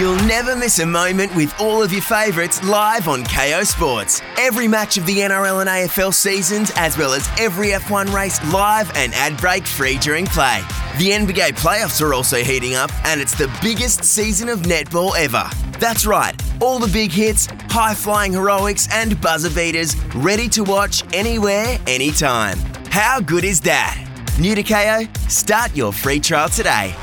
You'll 0.00 0.16
never 0.24 0.56
miss 0.56 0.78
a 0.78 0.86
moment 0.86 1.36
with 1.36 1.54
all 1.60 1.82
of 1.82 1.92
your 1.92 2.00
favourites 2.00 2.64
live 2.64 3.06
on 3.06 3.22
Kayo 3.22 3.66
Sports. 3.66 4.22
Every 4.38 4.66
match 4.66 4.96
of 4.96 5.04
the 5.04 5.18
NRL 5.18 5.60
and 5.60 5.68
AFL 5.68 6.14
seasons, 6.14 6.72
as 6.76 6.96
well 6.96 7.12
as 7.12 7.28
every 7.38 7.72
F1 7.72 8.10
race 8.10 8.42
live 8.50 8.90
and 8.96 9.12
ad 9.12 9.36
break 9.36 9.66
free 9.66 9.98
during 9.98 10.24
play. 10.24 10.62
The 10.96 11.10
NBA 11.10 11.50
playoffs 11.50 12.00
are 12.00 12.14
also 12.14 12.38
heating 12.38 12.76
up, 12.76 12.90
and 13.04 13.20
it's 13.20 13.36
the 13.36 13.54
biggest 13.60 14.02
season 14.02 14.48
of 14.48 14.60
netball 14.60 15.14
ever. 15.18 15.44
That's 15.78 16.06
right, 16.06 16.34
all 16.62 16.78
the 16.78 16.90
big 16.90 17.12
hits, 17.12 17.46
high 17.68 17.92
flying 17.92 18.32
heroics, 18.32 18.88
and 18.90 19.20
buzzer 19.20 19.50
beaters 19.50 19.94
ready 20.14 20.48
to 20.48 20.64
watch 20.64 21.04
anywhere, 21.12 21.78
anytime. 21.86 22.56
How 22.88 23.20
good 23.20 23.44
is 23.44 23.60
that? 23.60 24.02
New 24.40 24.54
to 24.54 24.62
Kayo? 24.62 25.14
Start 25.30 25.76
your 25.76 25.92
free 25.92 26.20
trial 26.20 26.48
today. 26.48 26.94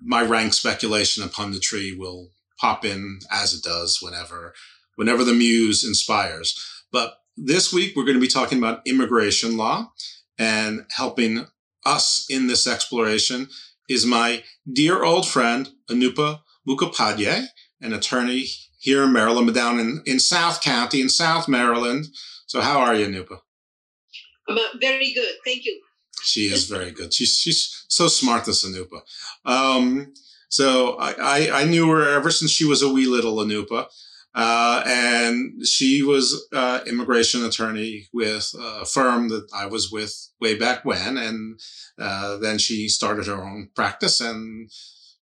my 0.00 0.22
rank 0.22 0.54
speculation 0.54 1.22
upon 1.22 1.52
the 1.52 1.60
tree 1.60 1.94
will 1.94 2.30
pop 2.58 2.86
in 2.86 3.18
as 3.30 3.52
it 3.52 3.62
does 3.62 3.98
whenever 4.00 4.54
whenever 4.96 5.24
the 5.24 5.34
muse 5.34 5.84
inspires. 5.86 6.58
But 6.90 7.18
this 7.36 7.70
week, 7.70 7.94
we're 7.94 8.04
going 8.04 8.16
to 8.16 8.20
be 8.20 8.28
talking 8.28 8.56
about 8.56 8.80
immigration 8.86 9.58
law 9.58 9.92
and 10.38 10.86
helping 10.96 11.46
us 11.84 12.24
in 12.30 12.46
this 12.46 12.66
exploration 12.66 13.48
is 13.90 14.06
my 14.06 14.44
dear 14.72 15.02
old 15.02 15.28
friend, 15.28 15.68
Anupa 15.90 16.40
Mukhopadhyay, 16.66 17.46
an 17.80 17.92
attorney 17.92 18.46
here 18.78 19.02
in 19.02 19.12
Maryland, 19.12 19.52
down 19.52 19.80
in, 19.80 20.02
in 20.06 20.20
South 20.20 20.62
County 20.62 21.00
in 21.00 21.08
South 21.08 21.48
Maryland. 21.48 22.06
So, 22.46 22.60
how 22.60 22.78
are 22.78 22.94
you, 22.94 23.06
Anupa? 23.08 23.40
I'm 24.48 24.56
uh, 24.56 24.78
very 24.80 25.12
good. 25.12 25.34
Thank 25.44 25.64
you. 25.64 25.80
She 26.22 26.42
is 26.42 26.66
very 26.66 26.92
good. 26.92 27.12
She's, 27.12 27.36
she's 27.36 27.84
so 27.88 28.06
smart, 28.06 28.44
this 28.44 28.64
Anupa. 28.64 29.00
Um, 29.44 30.14
so, 30.48 30.96
I, 30.98 31.14
I, 31.20 31.62
I, 31.62 31.64
knew 31.64 31.90
her 31.90 32.08
ever 32.08 32.30
since 32.30 32.52
she 32.52 32.64
was 32.64 32.82
a 32.82 32.92
wee 32.92 33.06
little 33.06 33.36
Anupa. 33.36 33.86
Uh, 34.34 34.82
and 34.86 35.66
she 35.66 36.02
was 36.02 36.46
uh, 36.52 36.80
immigration 36.86 37.44
attorney 37.44 38.06
with 38.12 38.52
a 38.58 38.84
firm 38.84 39.28
that 39.28 39.48
I 39.52 39.66
was 39.66 39.90
with 39.90 40.14
way 40.40 40.56
back 40.56 40.84
when. 40.84 41.16
And 41.16 41.60
uh, 41.98 42.36
then 42.36 42.58
she 42.58 42.88
started 42.88 43.26
her 43.26 43.42
own 43.42 43.70
practice 43.74 44.20
and 44.20 44.70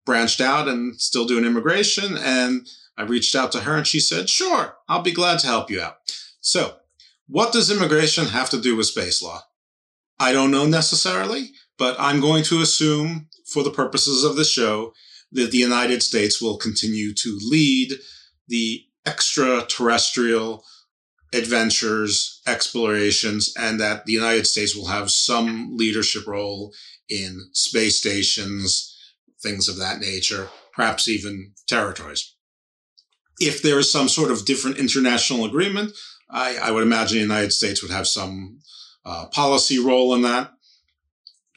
branched 0.06 0.42
out 0.42 0.68
and 0.68 1.00
still 1.00 1.26
doing 1.26 1.46
immigration. 1.46 2.16
And 2.18 2.68
I 2.98 3.04
reached 3.04 3.36
out 3.36 3.52
to 3.54 3.62
her 3.62 3.76
and 3.76 3.88
she 3.88 4.00
said, 4.00 4.30
Sure, 4.30 4.76
I'll 4.88 5.02
be 5.02 5.12
glad 5.12 5.40
to 5.40 5.48
help 5.48 5.72
you 5.72 5.82
out. 5.82 5.95
So, 6.40 6.76
what 7.28 7.54
does 7.54 7.72
immigration 7.72 8.26
have 8.26 8.50
to 8.50 8.61
do 8.61 8.76
with 8.76 8.88
space 8.88 9.22
law? 9.22 9.42
I 10.20 10.34
don't 10.34 10.52
know 10.52 10.67
necessarily, 10.67 11.52
but 11.78 11.95
I'm 11.98 12.20
going 12.20 12.44
to 12.45 12.61
assume, 12.61 13.28
for 13.45 13.64
the 13.64 13.72
purposes 13.72 14.23
of 14.23 14.36
the 14.36 14.44
show, 14.44 14.94
that 15.32 15.52
the 15.52 15.58
United 15.58 16.04
States 16.04 16.42
will 16.42 16.58
continue 16.58 17.14
to 17.14 17.40
lead 17.50 17.94
the 18.48 18.84
extraterrestrial 19.06 20.64
adventures, 21.34 22.42
explorations, 22.45 23.54
and 23.58 23.80
that 23.80 24.06
the 24.06 24.14
United 24.14 24.45
States 24.45 24.76
will 24.76 24.88
have 24.88 25.10
some 25.10 25.76
leadership 25.78 26.28
role 26.28 26.73
in 27.10 27.50
space 27.54 27.98
stations, 27.98 28.98
things 29.42 29.67
of 29.67 29.78
that 29.78 30.00
nature, 30.00 30.50
perhaps 30.73 31.08
even 31.08 31.54
territories. 31.67 32.36
If 33.40 33.61
there 33.61 33.80
is 33.80 33.92
some 33.92 34.10
sort 34.10 34.32
of 34.32 34.45
different 34.45 34.78
international 34.78 35.45
agreement, 35.45 35.94
I, 36.30 36.58
I 36.61 36.72
would 36.72 36.84
imagine 36.84 37.17
the 37.17 37.23
United 37.23 37.52
States 37.52 37.82
would 37.82 37.92
have 37.92 38.08
some 38.08 38.60
uh, 39.06 39.26
policy 39.28 39.80
role 39.80 40.14
in 40.14 40.22
that. 40.22 40.52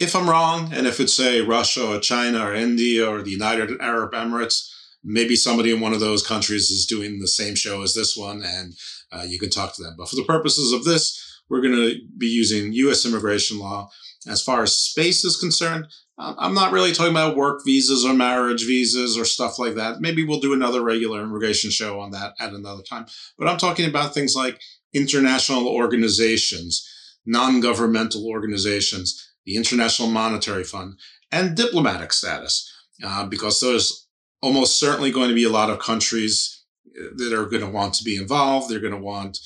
If 0.00 0.16
I'm 0.16 0.28
wrong, 0.28 0.72
and 0.72 0.86
if 0.86 0.98
it's, 0.98 1.14
say, 1.14 1.40
Russia 1.40 1.96
or 1.96 2.00
China 2.00 2.46
or 2.46 2.54
India 2.54 3.08
or 3.08 3.22
the 3.22 3.30
United 3.30 3.80
Arab 3.80 4.12
Emirates, 4.12 4.70
maybe 5.04 5.36
somebody 5.36 5.70
in 5.70 5.80
one 5.80 5.92
of 5.92 6.00
those 6.00 6.26
countries 6.26 6.70
is 6.70 6.86
doing 6.86 7.18
the 7.18 7.28
same 7.28 7.54
show 7.54 7.82
as 7.82 7.94
this 7.94 8.16
one 8.16 8.42
and 8.42 8.74
uh, 9.12 9.22
you 9.22 9.38
can 9.38 9.50
talk 9.50 9.74
to 9.74 9.82
them. 9.82 9.94
But 9.96 10.08
for 10.08 10.16
the 10.16 10.24
purposes 10.24 10.72
of 10.72 10.84
this, 10.84 11.20
we're 11.48 11.60
going 11.60 11.74
to 11.74 12.00
be 12.16 12.26
using 12.26 12.72
U.S. 12.72 13.04
immigration 13.04 13.58
law. 13.58 13.90
As 14.26 14.42
far 14.42 14.62
as 14.62 14.74
space 14.74 15.24
is 15.24 15.36
concerned, 15.36 15.86
I'm 16.16 16.54
not 16.54 16.72
really 16.72 16.92
talking 16.92 17.12
about 17.12 17.36
work 17.36 17.60
visas 17.66 18.04
or 18.04 18.14
marriage 18.14 18.64
visas 18.64 19.18
or 19.18 19.24
stuff 19.24 19.58
like 19.58 19.74
that. 19.74 20.00
Maybe 20.00 20.24
we'll 20.24 20.40
do 20.40 20.54
another 20.54 20.82
regular 20.82 21.22
immigration 21.22 21.70
show 21.70 22.00
on 22.00 22.12
that 22.12 22.34
at 22.38 22.52
another 22.52 22.82
time. 22.82 23.06
But 23.36 23.48
I'm 23.48 23.58
talking 23.58 23.88
about 23.88 24.14
things 24.14 24.34
like 24.34 24.60
international 24.94 25.66
organizations, 25.66 26.88
non 27.26 27.60
governmental 27.60 28.26
organizations, 28.26 29.20
the 29.44 29.56
International 29.56 30.08
Monetary 30.08 30.64
Fund, 30.64 30.98
and 31.32 31.56
diplomatic 31.56 32.12
status, 32.12 32.72
uh, 33.04 33.26
because 33.26 33.58
there's 33.58 34.03
almost 34.44 34.78
certainly 34.78 35.10
going 35.10 35.30
to 35.30 35.34
be 35.34 35.44
a 35.44 35.56
lot 35.58 35.70
of 35.70 35.78
countries 35.78 36.64
uh, 36.86 37.04
that 37.16 37.32
are 37.32 37.46
going 37.46 37.62
to 37.62 37.70
want 37.70 37.94
to 37.94 38.04
be 38.04 38.14
involved. 38.14 38.68
They're 38.68 38.78
going 38.78 38.92
to 38.92 38.98
want 39.00 39.38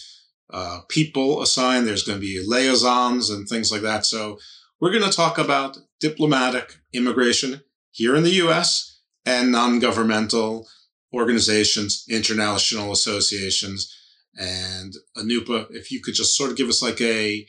uh, 0.50 0.80
people 0.88 1.40
assigned. 1.40 1.86
There's 1.86 2.02
going 2.02 2.18
to 2.18 2.26
be 2.26 2.44
liaisons 2.44 3.30
and 3.30 3.48
things 3.48 3.70
like 3.70 3.82
that. 3.82 4.04
So 4.04 4.40
we're 4.80 4.90
going 4.90 5.08
to 5.08 5.16
talk 5.16 5.38
about 5.38 5.78
diplomatic 6.00 6.80
immigration 6.92 7.62
here 7.92 8.16
in 8.16 8.24
the 8.24 8.38
U.S. 8.44 8.98
and 9.24 9.52
non-governmental 9.52 10.66
organizations, 11.14 12.04
international 12.10 12.90
associations. 12.90 13.94
And 14.34 14.94
Anupa, 15.16 15.70
if 15.70 15.92
you 15.92 16.02
could 16.02 16.14
just 16.14 16.36
sort 16.36 16.50
of 16.50 16.56
give 16.56 16.68
us 16.68 16.82
like 16.82 17.00
a 17.00 17.46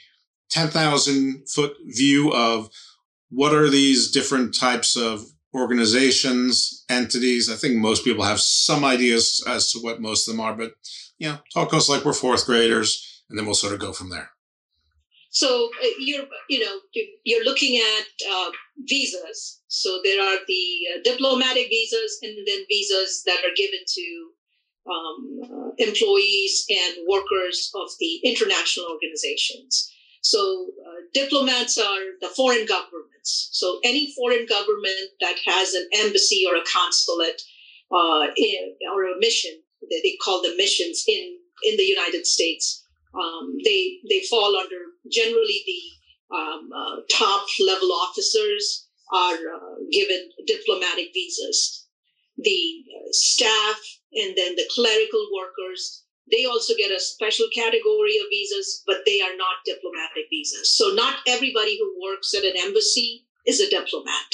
10,000 0.51 1.49
foot 1.49 1.77
view 1.83 2.31
of 2.31 2.69
what 3.29 3.55
are 3.55 3.69
these 3.69 4.11
different 4.11 4.53
types 4.53 4.95
of 4.95 5.25
organizations, 5.53 6.85
entities. 6.89 7.51
I 7.51 7.55
think 7.55 7.75
most 7.75 8.03
people 8.03 8.23
have 8.23 8.39
some 8.39 8.83
ideas 8.83 9.43
as 9.47 9.71
to 9.71 9.79
what 9.79 10.01
most 10.01 10.27
of 10.27 10.33
them 10.33 10.41
are, 10.41 10.53
but 10.53 10.73
you 11.17 11.29
know, 11.29 11.37
talk 11.53 11.69
to 11.69 11.77
us 11.77 11.89
like 11.89 12.05
we're 12.05 12.13
fourth 12.13 12.45
graders, 12.45 13.23
and 13.29 13.37
then 13.37 13.45
we'll 13.45 13.55
sort 13.55 13.73
of 13.73 13.79
go 13.79 13.91
from 13.91 14.09
there. 14.09 14.29
So 15.31 15.69
uh, 15.83 15.87
you're, 15.99 16.25
you 16.49 16.59
know, 16.65 16.79
you're 17.23 17.45
looking 17.45 17.77
at 17.77 18.05
uh, 18.31 18.49
visas. 18.87 19.61
So 19.67 20.01
there 20.03 20.21
are 20.21 20.39
the 20.47 20.65
uh, 20.95 21.01
diplomatic 21.03 21.67
visas, 21.69 22.19
and 22.23 22.35
then 22.47 22.65
visas 22.67 23.23
that 23.25 23.39
are 23.45 23.55
given 23.55 23.79
to 23.85 24.29
um, 24.89 25.39
uh, 25.43 25.69
employees 25.77 26.65
and 26.69 27.05
workers 27.07 27.71
of 27.75 27.89
the 27.99 28.21
international 28.23 28.87
organizations. 28.91 29.93
So 30.21 30.67
uh, 30.85 31.01
diplomats 31.13 31.77
are 31.77 32.03
the 32.21 32.27
foreign 32.35 32.65
governments. 32.65 33.49
So 33.53 33.79
any 33.83 34.13
foreign 34.15 34.45
government 34.45 35.11
that 35.21 35.37
has 35.45 35.73
an 35.73 35.87
embassy 35.93 36.43
or 36.47 36.55
a 36.55 36.65
consulate 36.71 37.41
uh, 37.91 38.27
in, 38.35 38.75
or 38.93 39.05
a 39.05 39.19
mission, 39.19 39.51
they, 39.89 40.01
they 40.03 40.17
call 40.23 40.41
them 40.41 40.57
missions 40.57 41.03
in 41.07 41.37
in 41.63 41.77
the 41.77 41.83
United 41.83 42.25
States. 42.25 42.85
Um, 43.13 43.57
they 43.63 43.97
they 44.09 44.21
fall 44.29 44.55
under 44.55 44.81
generally 45.11 45.63
the 45.65 46.35
um, 46.35 46.69
uh, 46.75 46.95
top 47.11 47.47
level 47.59 47.91
officers 47.91 48.87
are 49.11 49.33
uh, 49.33 49.75
given 49.91 50.29
diplomatic 50.45 51.07
visas. 51.13 51.87
The 52.37 52.85
staff 53.11 53.79
and 54.13 54.37
then 54.37 54.55
the 54.55 54.69
clerical 54.73 55.27
workers 55.33 56.05
they 56.31 56.45
also 56.45 56.73
get 56.77 56.91
a 56.91 56.99
special 56.99 57.47
category 57.53 58.17
of 58.17 58.25
visas, 58.29 58.83
but 58.85 58.97
they 59.05 59.21
are 59.21 59.35
not 59.37 59.65
diplomatic 59.65 60.25
visas. 60.29 60.75
So 60.75 60.91
not 60.93 61.17
everybody 61.27 61.77
who 61.79 61.99
works 62.01 62.33
at 62.33 62.43
an 62.43 62.53
embassy 62.57 63.25
is 63.45 63.59
a 63.59 63.69
diplomat. 63.69 64.29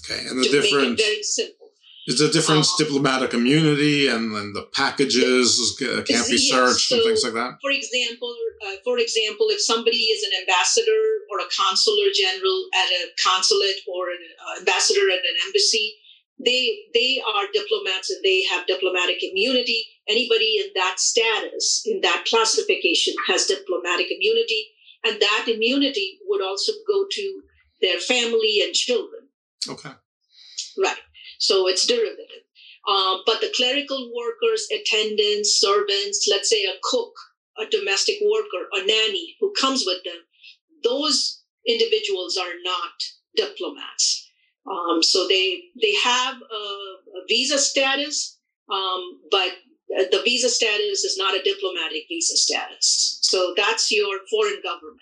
Okay, 0.00 0.26
and 0.26 0.42
the 0.42 0.48
difference 0.48 1.00
very 1.00 1.22
simple. 1.22 1.60
Is 2.06 2.18
the 2.18 2.28
difference 2.28 2.72
um, 2.72 2.86
diplomatic 2.86 3.34
immunity 3.34 4.08
and 4.08 4.34
then 4.34 4.52
the 4.52 4.66
packages 4.72 5.78
uh, 5.82 6.02
can't 6.02 6.26
be 6.26 6.38
searched 6.38 6.88
so, 6.88 6.96
and 6.96 7.04
things 7.04 7.22
like 7.22 7.34
that? 7.34 7.58
For 7.60 7.70
example, 7.70 8.34
uh, 8.66 8.76
for 8.82 8.98
example, 8.98 9.46
if 9.50 9.60
somebody 9.60 10.10
is 10.10 10.24
an 10.24 10.32
ambassador 10.40 11.04
or 11.30 11.38
a 11.38 11.48
consular 11.52 12.08
general 12.10 12.66
at 12.74 12.88
a 12.88 13.02
consulate 13.22 13.84
or 13.86 14.10
an 14.10 14.22
uh, 14.26 14.58
ambassador 14.60 15.06
at 15.12 15.20
an 15.20 15.36
embassy, 15.46 15.99
they 16.44 16.78
they 16.94 17.22
are 17.26 17.44
diplomats 17.52 18.10
and 18.10 18.20
they 18.24 18.42
have 18.44 18.66
diplomatic 18.66 19.22
immunity. 19.22 19.86
Anybody 20.08 20.56
in 20.56 20.70
that 20.74 20.98
status, 20.98 21.82
in 21.86 22.00
that 22.00 22.24
classification, 22.28 23.14
has 23.26 23.46
diplomatic 23.46 24.08
immunity, 24.10 24.70
and 25.04 25.20
that 25.20 25.44
immunity 25.48 26.18
would 26.26 26.42
also 26.42 26.72
go 26.86 27.04
to 27.10 27.42
their 27.80 27.98
family 27.98 28.60
and 28.62 28.74
children. 28.74 29.28
Okay. 29.68 29.90
Right. 30.78 30.98
So 31.38 31.68
it's 31.68 31.86
derivative. 31.86 32.44
Uh, 32.88 33.18
but 33.26 33.40
the 33.40 33.52
clerical 33.54 34.10
workers, 34.16 34.66
attendants, 34.72 35.58
servants, 35.60 36.26
let's 36.30 36.48
say 36.48 36.64
a 36.64 36.78
cook, 36.82 37.12
a 37.58 37.66
domestic 37.70 38.16
worker, 38.22 38.68
a 38.72 38.86
nanny 38.86 39.36
who 39.40 39.52
comes 39.58 39.84
with 39.86 40.02
them, 40.04 40.20
those 40.82 41.42
individuals 41.66 42.36
are 42.36 42.54
not 42.64 42.92
diplomats. 43.36 44.29
Um, 44.66 45.02
so 45.02 45.26
they 45.28 45.62
they 45.80 45.94
have 46.04 46.36
a, 46.36 46.56
a 46.56 47.22
visa 47.28 47.58
status, 47.58 48.38
um, 48.70 49.20
but 49.30 49.50
the 50.10 50.20
visa 50.24 50.48
status 50.48 51.04
is 51.04 51.16
not 51.18 51.34
a 51.34 51.42
diplomatic 51.42 52.04
visa 52.08 52.36
status. 52.36 53.18
So 53.22 53.54
that's 53.56 53.90
your 53.90 54.18
foreign 54.30 54.60
government. 54.62 55.00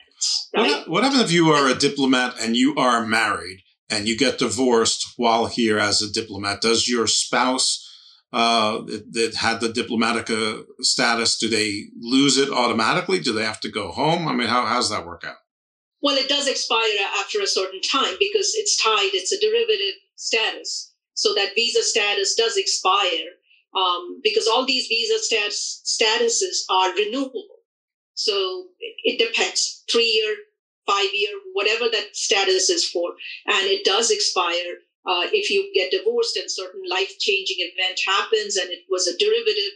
Right? 0.57 0.71
What, 0.71 0.89
what 0.89 1.05
happens 1.05 1.23
if 1.23 1.33
you 1.33 1.51
are 1.51 1.69
a 1.69 1.75
diplomat 1.75 2.35
and 2.41 2.57
you 2.57 2.75
are 2.77 3.05
married 3.05 3.63
and 3.91 4.09
you 4.09 4.17
get 4.17 4.39
divorced 4.39 5.15
while 5.17 5.47
here 5.47 5.79
as 5.79 6.03
a 6.03 6.11
diplomat? 6.11 6.63
Does 6.63 6.89
your 6.89 7.07
spouse 7.07 7.85
uh, 8.33 8.83
that, 8.83 9.13
that 9.13 9.35
had 9.37 9.61
the 9.61 9.73
diplomatic 9.73 10.31
uh, 10.31 10.63
status, 10.81 11.39
do 11.39 11.49
they 11.49 11.85
lose 11.99 12.37
it 12.37 12.51
automatically? 12.51 13.21
Do 13.21 13.33
they 13.33 13.45
have 13.45 13.61
to 13.61 13.71
go 13.71 13.91
home? 13.91 14.29
I 14.29 14.33
mean, 14.35 14.49
how, 14.49 14.67
how 14.67 14.77
does 14.77 14.91
that 14.91 15.07
work 15.07 15.25
out? 15.25 15.37
Well, 16.01 16.17
it 16.17 16.29
does 16.29 16.47
expire 16.47 16.99
after 17.19 17.41
a 17.41 17.47
certain 17.47 17.81
time 17.81 18.15
because 18.19 18.53
it's 18.55 18.81
tied, 18.83 19.11
it's 19.15 19.33
a 19.33 19.41
derivative 19.41 19.95
status. 20.15 20.95
So 21.15 21.35
that 21.35 21.55
visa 21.55 21.83
status 21.83 22.35
does 22.35 22.57
expire 22.57 23.35
um, 23.77 24.21
because 24.23 24.47
all 24.47 24.65
these 24.65 24.87
visa 24.87 25.19
status, 25.19 25.83
statuses 25.85 26.63
are 26.71 26.95
renewable. 26.95 27.49
So 28.15 28.69
it 28.79 29.19
depends 29.19 29.85
three 29.91 30.11
year, 30.23 30.37
five 30.87 31.11
year, 31.13 31.31
whatever 31.53 31.87
that 31.91 32.15
status 32.15 32.71
is 32.71 32.89
for. 32.89 33.11
And 33.47 33.67
it 33.67 33.85
does 33.85 34.11
expire 34.11 34.79
uh, 35.07 35.27
if 35.33 35.51
you 35.51 35.71
get 35.75 35.91
divorced 35.91 36.37
and 36.37 36.51
certain 36.51 36.83
life 36.89 37.19
changing 37.19 37.57
event 37.59 38.01
happens 38.07 38.57
and 38.57 38.71
it 38.71 38.85
was 38.89 39.07
a 39.07 39.17
derivative 39.17 39.73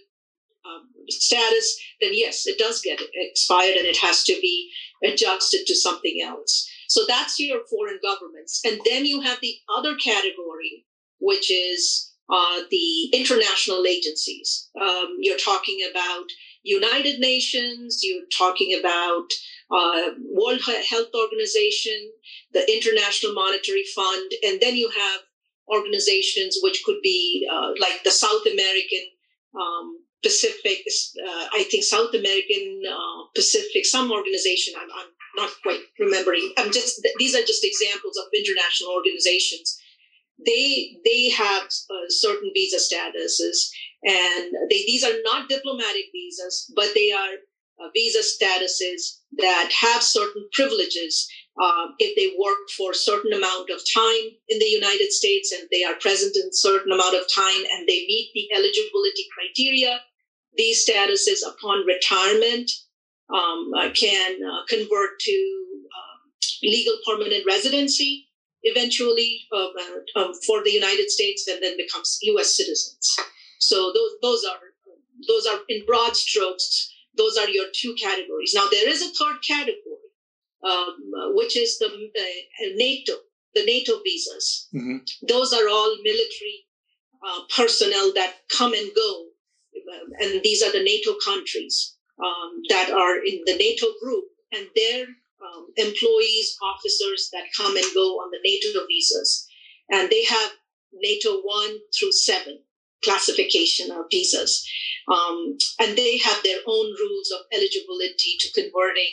um, 0.64 0.88
status, 1.09 1.81
then 2.00 2.11
yes, 2.12 2.47
it 2.47 2.59
does 2.59 2.81
get 2.81 3.00
expired 3.14 3.76
and 3.76 3.87
it 3.87 3.97
has 3.99 4.25
to 4.25 4.38
be 4.41 4.70
adjusted 5.05 5.67
to 5.67 5.75
something 5.75 6.20
else. 6.25 6.69
So 6.88 7.03
that's 7.09 7.41
your 7.41 7.61
foreign 7.70 7.99
governments. 8.03 8.61
And 8.64 8.81
then 8.85 9.06
you 9.06 9.20
have 9.23 9.38
the 9.41 9.56
other 9.76 9.97
category, 9.97 10.85
which 11.20 11.50
is 11.50 12.12
uh, 12.31 12.61
the 12.70 13.11
international 13.12 13.85
agencies. 13.87 14.69
Um, 14.81 15.17
you're 15.19 15.38
talking 15.38 15.81
about 15.91 16.26
United 16.62 17.19
Nations, 17.19 18.00
you're 18.03 18.26
talking 18.37 18.79
about 18.79 19.26
uh, 19.70 20.11
World 20.31 20.61
Health 20.88 21.09
Organization, 21.14 22.12
the 22.53 22.70
International 22.73 23.32
Monetary 23.35 23.85
Fund, 23.94 24.32
and 24.44 24.61
then 24.61 24.76
you 24.76 24.91
have 24.91 25.20
organizations 25.69 26.59
which 26.62 26.82
could 26.85 27.00
be 27.03 27.49
uh, 27.50 27.70
like 27.81 28.05
the 28.05 28.11
South 28.11 28.43
American 28.47 29.05
um, 29.55 30.01
Pacific, 30.22 30.78
uh, 30.86 31.46
I 31.52 31.64
think 31.70 31.84
South 31.84 32.14
American 32.14 32.82
uh, 32.88 33.24
Pacific, 33.34 33.84
some 33.84 34.10
organization. 34.10 34.74
I'm, 34.76 34.88
I'm, 34.90 35.10
not 35.34 35.48
quite 35.62 35.80
remembering. 35.98 36.52
I'm 36.58 36.70
just 36.70 37.00
these 37.19 37.34
are 37.34 37.40
just 37.40 37.64
examples 37.64 38.19
of 38.19 38.26
international 38.36 38.92
organizations. 38.92 39.80
They 40.44 40.98
they 41.06 41.30
have 41.30 41.62
uh, 41.64 42.08
certain 42.10 42.50
visa 42.52 42.76
statuses, 42.76 43.70
and 44.04 44.52
they 44.69 44.84
these 44.84 45.02
are 45.02 45.14
not 45.24 45.48
diplomatic 45.48 46.04
visas, 46.12 46.70
but 46.76 46.90
they 46.94 47.12
are 47.12 47.32
uh, 47.80 47.88
visa 47.94 48.20
statuses 48.20 49.20
that 49.38 49.72
have 49.72 50.02
certain 50.02 50.46
privileges 50.52 51.28
uh, 51.60 51.86
if 51.98 52.16
they 52.16 52.36
work 52.38 52.68
for 52.76 52.92
a 52.92 52.94
certain 52.94 53.32
amount 53.32 53.70
of 53.70 53.80
time 53.94 54.25
in 54.48 54.58
the 54.58 54.66
United 54.66 55.12
States 55.12 55.52
and 55.52 55.68
they 55.70 55.84
are 55.84 55.94
present 56.00 56.36
in 56.36 56.48
a 56.48 56.52
certain 56.52 56.92
amount 56.92 57.14
of 57.14 57.25
time 57.34 57.62
and 57.72 57.88
they 57.88 58.04
meet 58.08 58.30
the 58.34 58.48
eligibility 58.56 59.26
criteria. 59.36 60.00
These 60.56 60.87
statuses 60.88 61.40
upon 61.46 61.87
retirement 61.87 62.70
um, 63.32 63.70
uh, 63.76 63.90
can 63.94 64.38
uh, 64.44 64.66
convert 64.69 65.19
to 65.20 65.64
um, 65.96 66.31
legal 66.62 66.94
permanent 67.06 67.44
residency 67.46 68.28
eventually 68.64 69.40
uh, 69.52 69.69
um, 70.20 70.32
for 70.46 70.62
the 70.62 70.70
United 70.70 71.10
States 71.10 71.49
and 71.49 71.62
then 71.62 71.76
becomes 71.76 72.19
U.S. 72.22 72.56
citizens. 72.56 73.16
So 73.58 73.93
those 73.93 74.10
those 74.20 74.44
are 74.44 74.58
those 75.26 75.46
are 75.46 75.60
in 75.69 75.84
broad 75.87 76.16
strokes 76.16 76.93
those 77.16 77.37
are 77.37 77.49
your 77.49 77.66
two 77.75 77.94
categories. 77.94 78.52
Now, 78.54 78.66
there 78.70 78.88
is 78.88 79.02
a 79.02 79.10
third 79.10 79.37
category, 79.46 80.08
um, 80.64 81.34
which 81.34 81.56
is 81.56 81.78
the 81.78 81.87
uh, 81.87 82.66
NATO, 82.76 83.12
the 83.54 83.64
NATO 83.64 84.00
visas. 84.02 84.69
Mm-hmm. 84.75 84.99
Those 85.26 85.52
are 85.52 85.69
all 85.69 85.96
military 86.02 86.66
uh, 87.26 87.40
personnel 87.54 88.12
that 88.14 88.37
come 88.56 88.72
and 88.72 88.90
go. 88.94 89.26
And 90.20 90.42
these 90.42 90.62
are 90.62 90.72
the 90.72 90.82
NATO 90.82 91.14
countries 91.24 91.96
um, 92.22 92.62
that 92.68 92.90
are 92.90 93.16
in 93.24 93.42
the 93.46 93.56
NATO 93.56 93.86
group, 94.02 94.24
and 94.52 94.66
their 94.76 95.06
um, 95.42 95.68
employees, 95.76 96.56
officers 96.62 97.30
that 97.32 97.44
come 97.56 97.76
and 97.76 97.86
go 97.94 98.18
on 98.20 98.30
the 98.30 98.38
NATO 98.44 98.86
visas. 98.86 99.46
And 99.90 100.10
they 100.10 100.24
have 100.24 100.50
NATO 100.92 101.40
1 101.42 101.78
through 101.98 102.12
7 102.12 102.58
classification 103.02 103.90
of 103.90 104.06
visas. 104.10 104.66
Um, 105.08 105.56
and 105.80 105.96
they 105.96 106.18
have 106.18 106.42
their 106.42 106.60
own 106.66 106.86
rules 106.86 107.32
of 107.32 107.40
eligibility 107.52 108.36
to 108.38 108.52
converting 108.52 109.10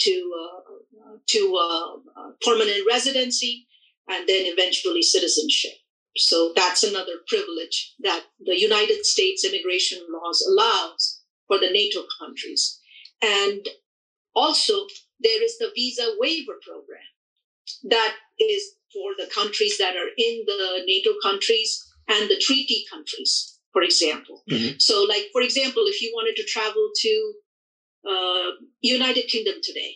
to 0.00 0.32
uh, 0.40 1.16
to 1.28 1.56
uh, 1.56 2.20
uh, 2.20 2.30
permanent 2.40 2.84
residency 2.88 3.66
and 4.08 4.28
then 4.28 4.46
eventually 4.46 5.02
citizenship. 5.02 5.72
So 6.16 6.52
that's 6.54 6.82
another 6.82 7.20
privilege 7.26 7.94
that 8.00 8.24
the 8.44 8.58
United 8.58 9.06
States 9.06 9.44
immigration 9.44 10.00
laws 10.10 10.46
allows 10.46 11.22
for 11.46 11.58
the 11.58 11.70
NATO 11.70 12.04
countries. 12.20 12.78
And 13.22 13.66
also 14.34 14.86
there 15.20 15.42
is 15.42 15.58
the 15.58 15.70
visa 15.74 16.14
waiver 16.18 16.58
program 16.66 17.00
that 17.84 18.14
is 18.38 18.74
for 18.92 19.12
the 19.16 19.30
countries 19.32 19.78
that 19.78 19.96
are 19.96 20.10
in 20.18 20.44
the 20.46 20.82
NATO 20.86 21.10
countries 21.22 21.88
and 22.08 22.28
the 22.28 22.38
treaty 22.38 22.84
countries 22.92 23.52
for 23.72 23.82
example. 23.82 24.42
Mm-hmm. 24.50 24.76
So, 24.78 25.02
like 25.02 25.28
for 25.32 25.42
example, 25.42 25.84
if 25.86 26.00
you 26.02 26.12
wanted 26.14 26.36
to 26.36 26.44
travel 26.44 26.90
to 26.94 27.32
uh, 28.08 28.50
United 28.80 29.28
Kingdom 29.28 29.54
today, 29.62 29.94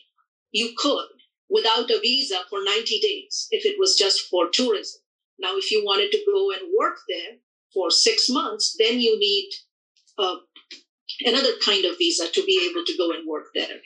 you 0.50 0.72
could 0.76 1.06
without 1.48 1.90
a 1.90 2.00
visa 2.00 2.40
for 2.50 2.64
90 2.64 2.98
days 3.00 3.46
if 3.50 3.64
it 3.64 3.76
was 3.78 3.96
just 3.96 4.28
for 4.28 4.48
tourism. 4.50 5.00
Now, 5.38 5.56
if 5.56 5.70
you 5.70 5.84
wanted 5.84 6.10
to 6.12 6.24
go 6.26 6.50
and 6.52 6.72
work 6.78 6.96
there 7.08 7.38
for 7.72 7.90
six 7.90 8.28
months, 8.28 8.76
then 8.78 9.00
you 9.00 9.18
need 9.18 9.50
uh, 10.18 10.36
another 11.20 11.52
kind 11.64 11.84
of 11.84 11.98
visa 11.98 12.28
to 12.32 12.44
be 12.44 12.68
able 12.70 12.84
to 12.84 12.96
go 12.96 13.10
and 13.12 13.28
work 13.28 13.46
there. 13.54 13.80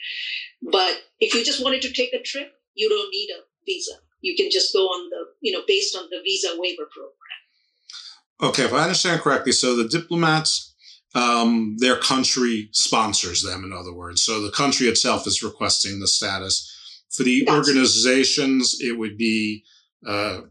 But 0.71 1.01
if 1.19 1.33
you 1.33 1.43
just 1.43 1.63
wanted 1.63 1.81
to 1.83 1.93
take 1.93 2.13
a 2.13 2.21
trip, 2.21 2.51
you 2.73 2.89
don't 2.89 3.09
need 3.11 3.29
a 3.31 3.41
visa. 3.65 3.93
You 4.21 4.35
can 4.35 4.49
just 4.51 4.73
go 4.73 4.85
on 4.85 5.09
the, 5.09 5.25
you 5.41 5.51
know, 5.51 5.63
based 5.67 5.95
on 5.95 6.03
the 6.09 6.21
visa 6.23 6.49
waiver 6.57 6.87
program. 6.91 8.51
Okay, 8.51 8.63
if 8.63 8.73
I 8.73 8.83
understand 8.83 9.21
correctly, 9.21 9.51
so 9.51 9.75
the 9.75 9.87
diplomats, 9.87 10.73
um, 11.13 11.75
their 11.77 11.97
country 11.97 12.69
sponsors 12.71 13.43
them, 13.43 13.63
in 13.63 13.73
other 13.73 13.93
words. 13.93 14.23
So 14.23 14.41
the 14.41 14.51
country 14.51 14.87
itself 14.87 15.27
is 15.27 15.43
requesting 15.43 15.99
the 15.99 16.07
status. 16.07 16.67
For 17.11 17.23
the 17.23 17.43
That's 17.45 17.57
organizations, 17.57 18.77
it 18.79 18.97
would 18.97 19.17
be 19.17 19.63
uh, 20.07 20.41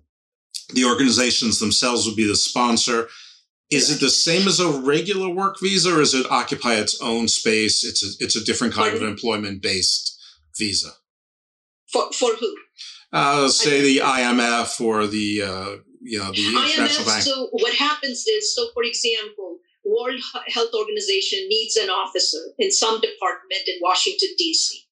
the 0.74 0.84
organizations 0.84 1.58
themselves 1.58 2.06
would 2.06 2.16
be 2.16 2.26
the 2.26 2.36
sponsor. 2.36 3.08
Is 3.70 3.90
it 3.90 4.00
the 4.00 4.10
same 4.10 4.48
as 4.48 4.58
a 4.58 4.80
regular 4.80 5.28
work 5.28 5.60
visa, 5.60 5.96
or 5.96 6.00
is 6.00 6.12
it 6.12 6.30
occupy 6.30 6.74
its 6.74 7.00
own 7.00 7.28
space? 7.28 7.84
It's 7.84 8.02
a 8.02 8.24
it's 8.24 8.36
a 8.36 8.44
different 8.44 8.74
kind 8.74 8.94
of 8.96 9.02
employment 9.02 9.62
based 9.62 10.20
visa. 10.58 10.90
For 11.92 12.12
for 12.12 12.30
who? 12.34 12.56
Uh, 13.12 13.48
say 13.48 13.80
the 13.80 13.98
IMF 13.98 14.80
or 14.80 15.06
the 15.06 15.42
uh, 15.42 15.76
you 16.00 16.18
know 16.18 16.32
the 16.32 16.48
international 16.48 17.04
IMF, 17.04 17.06
bank. 17.06 17.22
So 17.22 17.48
what 17.52 17.74
happens 17.74 18.26
is, 18.26 18.54
so 18.54 18.68
for 18.74 18.82
example, 18.82 19.58
World 19.84 20.20
Health 20.48 20.74
Organization 20.74 21.46
needs 21.48 21.76
an 21.76 21.90
officer 21.90 22.38
in 22.58 22.70
some 22.70 23.00
department 23.00 23.62
in 23.66 23.76
Washington 23.80 24.28
D.C. 24.36 24.86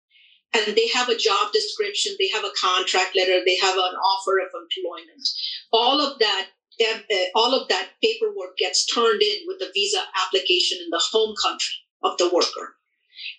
And 0.55 0.75
they 0.75 0.88
have 0.88 1.09
a 1.09 1.17
job 1.17 1.51
description, 1.51 2.15
they 2.17 2.29
have 2.29 2.45
a 2.45 2.55
contract 2.59 3.15
letter, 3.15 3.43
they 3.45 3.57
have 3.62 3.75
an 3.75 3.95
offer 3.95 4.39
of 4.39 4.50
employment. 4.55 5.27
All 5.71 6.00
of 6.00 6.17
that 6.19 6.47
uh, 6.81 6.97
all 7.35 7.53
of 7.53 7.69
that 7.69 7.89
paperwork 8.03 8.57
gets 8.57 8.85
turned 8.85 9.21
in 9.21 9.39
with 9.47 9.59
the 9.59 9.71
visa 9.74 10.01
application 10.25 10.77
in 10.83 10.89
the 10.89 11.01
home 11.12 11.33
country 11.41 11.75
of 12.03 12.17
the 12.17 12.29
worker. 12.33 12.75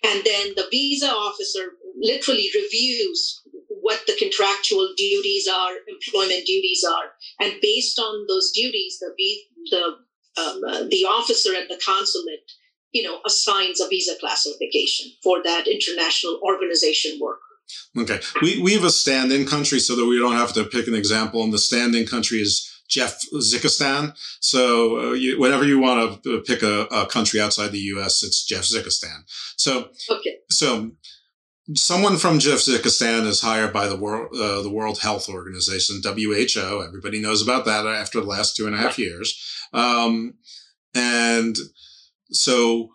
And 0.03 0.23
then 0.23 0.53
the 0.55 0.67
visa 0.71 1.09
officer 1.09 1.73
literally 1.95 2.49
reviews 2.55 3.41
what 3.81 4.01
the 4.07 4.15
contractual 4.17 4.89
duties 4.97 5.47
are, 5.47 5.73
employment 5.87 6.45
duties 6.45 6.83
are, 6.83 7.11
and 7.39 7.61
based 7.61 7.99
on 7.99 8.25
those 8.27 8.51
duties, 8.51 8.99
the 8.99 9.13
the 9.69 9.83
um, 10.41 10.61
uh, 10.67 10.83
the 10.89 11.05
officer 11.05 11.55
at 11.55 11.67
the 11.67 11.79
consulate, 11.83 12.51
you 12.91 13.03
know, 13.03 13.19
assigns 13.25 13.79
a 13.79 13.87
visa 13.87 14.13
classification 14.19 15.11
for 15.23 15.43
that 15.43 15.67
international 15.67 16.39
organization 16.43 17.19
worker. 17.21 17.41
Okay, 17.97 18.19
we 18.41 18.61
we 18.61 18.73
have 18.73 18.83
a 18.83 18.89
stand-in 18.89 19.45
country 19.45 19.79
so 19.79 19.95
that 19.95 20.05
we 20.05 20.17
don't 20.17 20.35
have 20.35 20.53
to 20.53 20.63
pick 20.63 20.87
an 20.87 20.95
example, 20.95 21.43
and 21.43 21.51
the 21.51 21.57
stand-in 21.57 22.05
country 22.05 22.37
is 22.37 22.71
Jeff 22.87 23.19
Zikistan. 23.35 24.17
So 24.39 24.99
uh, 24.99 25.13
you, 25.13 25.39
whenever 25.39 25.65
you 25.65 25.79
want 25.79 26.23
to 26.23 26.41
pick 26.41 26.63
a, 26.63 26.83
a, 26.85 27.05
country 27.07 27.41
outside 27.41 27.71
the 27.71 27.79
U.S., 27.95 28.23
it's 28.23 28.45
Jeff 28.45 28.63
Zikistan. 28.63 29.23
So 29.57 29.89
okay. 30.09 30.37
So 30.49 30.91
someone 31.75 32.17
from 32.17 32.39
Tajikistan 32.39 33.25
is 33.25 33.41
hired 33.41 33.73
by 33.73 33.87
the 33.87 33.97
world 33.97 34.33
uh, 34.33 34.61
the 34.61 34.71
World 34.71 34.99
Health 34.99 35.29
Organization 35.29 36.01
WHO. 36.03 36.83
Everybody 36.85 37.19
knows 37.19 37.41
about 37.41 37.65
that 37.65 37.85
after 37.85 38.21
the 38.21 38.27
last 38.27 38.55
two 38.55 38.67
and 38.67 38.75
a 38.75 38.79
half 38.79 38.97
years, 38.97 39.37
um, 39.73 40.35
and 40.95 41.57
so 42.31 42.89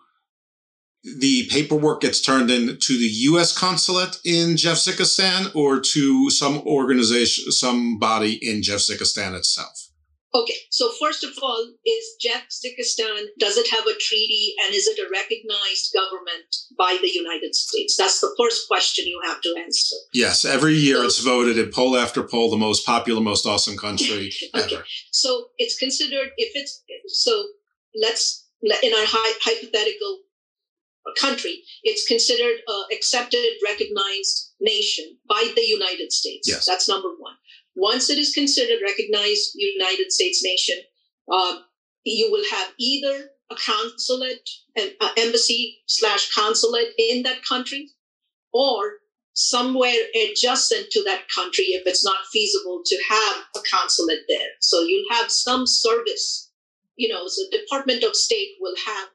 the 1.03 1.47
paperwork 1.49 2.01
gets 2.01 2.21
turned 2.21 2.49
in 2.49 2.77
to 2.79 2.97
the 2.97 3.09
U.S. 3.29 3.57
consulate 3.57 4.19
in 4.23 4.55
Tajikistan 4.55 5.53
or 5.53 5.79
to 5.79 6.29
some 6.29 6.59
organization, 6.59 7.51
some 7.51 7.99
body 7.99 8.39
in 8.41 8.61
Tajikistan 8.61 9.35
itself. 9.35 9.89
Okay, 10.35 10.55
so 10.71 10.91
first 10.99 11.23
of 11.23 11.31
all, 11.43 11.73
is 11.85 12.05
Tajikistan, 12.25 13.25
does 13.37 13.55
it 13.55 13.67
have 13.69 13.85
a 13.85 13.93
treaty 13.99 14.55
and 14.65 14.73
is 14.73 14.87
it 14.87 14.97
a 14.97 15.09
recognized 15.11 15.93
government 15.93 16.55
by 16.75 16.97
the 17.01 17.11
United 17.13 17.53
States? 17.53 17.95
That's 17.97 18.19
the 18.19 18.33
first 18.39 18.67
question 18.67 19.05
you 19.05 19.21
have 19.25 19.41
to 19.41 19.55
answer. 19.63 19.95
Yes, 20.11 20.43
every 20.43 20.73
year 20.73 20.97
so, 20.97 21.05
it's 21.05 21.19
voted 21.19 21.59
in 21.59 21.69
poll 21.69 21.95
after 21.95 22.23
poll 22.23 22.49
the 22.49 22.57
most 22.57 22.83
popular, 22.83 23.21
most 23.21 23.45
awesome 23.45 23.77
country 23.77 24.33
okay. 24.55 24.75
ever. 24.75 24.85
So 25.11 25.49
it's 25.59 25.77
considered, 25.77 26.29
if 26.37 26.51
it's, 26.55 26.83
so 27.09 27.45
let's, 28.01 28.42
in 28.63 28.93
our 28.93 29.05
hypothetical 29.05 30.19
country, 31.19 31.61
it's 31.83 32.07
considered 32.07 32.59
accepted, 32.91 33.45
recognized 33.63 34.53
nation 34.61 35.17
by 35.27 35.51
the 35.55 35.61
United 35.61 36.11
States. 36.11 36.47
Yes. 36.49 36.65
That's 36.65 36.87
number 36.87 37.09
one. 37.17 37.35
Once 37.75 38.09
it 38.09 38.17
is 38.17 38.33
considered 38.33 38.79
recognized 38.81 39.51
United 39.55 40.11
States 40.11 40.41
nation, 40.43 40.77
uh, 41.31 41.59
you 42.03 42.31
will 42.31 42.43
have 42.51 42.69
either 42.79 43.29
a 43.51 43.55
consulate, 43.55 44.49
an 44.75 44.91
embassy 45.17 45.83
slash 45.87 46.33
consulate 46.33 46.93
in 46.97 47.23
that 47.23 47.43
country, 47.45 47.89
or 48.53 48.99
somewhere 49.33 49.95
adjacent 50.15 50.89
to 50.91 51.03
that 51.03 51.23
country 51.33 51.65
if 51.65 51.83
it's 51.87 52.05
not 52.05 52.25
feasible 52.31 52.81
to 52.85 52.97
have 53.09 53.37
a 53.55 53.59
consulate 53.69 54.21
there. 54.29 54.49
So 54.61 54.81
you'll 54.81 55.11
have 55.11 55.31
some 55.31 55.65
service. 55.65 56.51
You 56.95 57.09
know, 57.09 57.23
the 57.23 57.57
Department 57.57 58.03
of 58.03 58.15
State 58.15 58.49
will 58.59 58.75
have 58.85 59.09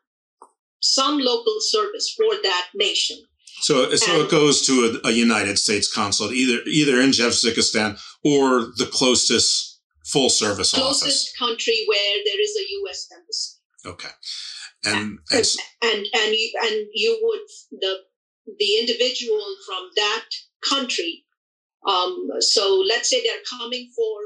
some 0.80 1.18
local 1.18 1.56
service 1.60 2.14
for 2.16 2.34
that 2.42 2.66
nation. 2.74 3.18
So, 3.60 3.94
so 3.96 4.12
and, 4.12 4.22
it 4.22 4.30
goes 4.30 4.64
to 4.66 5.00
a, 5.04 5.08
a, 5.08 5.10
United 5.10 5.58
States 5.58 5.92
consulate, 5.92 6.34
either 6.34 6.62
either 6.66 7.00
in 7.00 7.10
Tajikistan 7.10 7.98
or 8.22 8.72
the 8.76 8.88
closest 8.92 9.80
full 10.06 10.30
service 10.30 10.72
office, 10.74 11.00
closest 11.00 11.04
office. 11.04 11.38
country 11.38 11.84
where 11.88 12.18
there 12.24 12.40
is 12.40 12.56
a 12.56 12.70
U.S. 12.70 13.08
embassy. 13.16 13.56
Okay, 13.84 14.14
and 14.84 15.18
and 15.32 15.46
and, 15.82 16.06
and 16.14 16.34
you 16.34 16.52
and 16.62 16.86
you 16.94 17.18
would 17.20 17.80
the 17.80 17.96
the 18.58 18.78
individual 18.78 19.44
from 19.66 19.90
that 19.96 20.24
country. 20.68 21.24
Um, 21.86 22.28
so 22.40 22.84
let's 22.88 23.10
say 23.10 23.22
they're 23.22 23.58
coming 23.58 23.90
for 23.94 24.18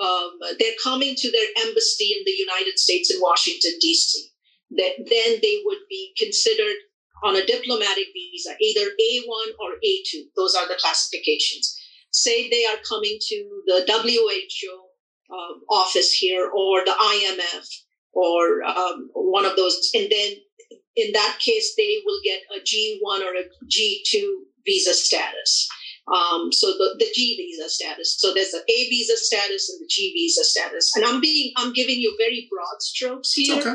um, 0.00 0.38
they're 0.58 0.80
coming 0.82 1.14
to 1.16 1.30
their 1.30 1.66
embassy 1.66 2.14
in 2.18 2.24
the 2.24 2.32
United 2.32 2.78
States 2.78 3.12
in 3.12 3.20
Washington 3.20 3.72
D.C. 3.80 4.28
That 4.70 4.92
then 4.98 5.38
they 5.40 5.60
would 5.64 5.78
be 5.88 6.12
considered 6.18 6.76
on 7.22 7.36
a 7.36 7.46
diplomatic 7.46 8.06
visa, 8.12 8.54
either 8.60 8.90
A1 8.90 9.46
or 9.60 9.76
A2. 9.84 10.24
Those 10.36 10.54
are 10.54 10.68
the 10.68 10.78
classifications. 10.80 11.80
Say 12.10 12.50
they 12.50 12.64
are 12.66 12.78
coming 12.88 13.18
to 13.20 13.62
the 13.66 13.84
WHO 13.88 14.84
uh, 15.30 15.74
office 15.74 16.12
here 16.12 16.50
or 16.54 16.84
the 16.84 16.92
IMF 16.92 17.66
or 18.12 18.62
um, 18.64 19.10
one 19.14 19.44
of 19.44 19.56
those. 19.56 19.90
And 19.94 20.08
then 20.10 20.32
in 20.96 21.12
that 21.12 21.38
case, 21.40 21.74
they 21.76 22.02
will 22.04 22.20
get 22.22 22.40
a 22.54 22.60
G1 22.60 23.20
or 23.22 23.34
a 23.34 23.44
G2 23.66 24.22
visa 24.64 24.94
status. 24.94 25.68
Um, 26.12 26.52
so 26.52 26.66
the, 26.72 26.96
the 26.98 27.06
G 27.14 27.36
visa 27.36 27.68
status. 27.68 28.16
So 28.18 28.34
there's 28.34 28.50
the 28.50 28.58
A 28.58 28.88
visa 28.90 29.16
status 29.16 29.70
and 29.70 29.80
the 29.80 29.88
G 29.88 30.12
visa 30.12 30.44
status. 30.44 30.94
And 30.96 31.04
I'm 31.04 31.20
being 31.20 31.52
I'm 31.56 31.72
giving 31.72 32.00
you 32.00 32.14
very 32.18 32.48
broad 32.50 32.80
strokes 32.80 33.32
here. 33.32 33.58
Okay. 33.58 33.74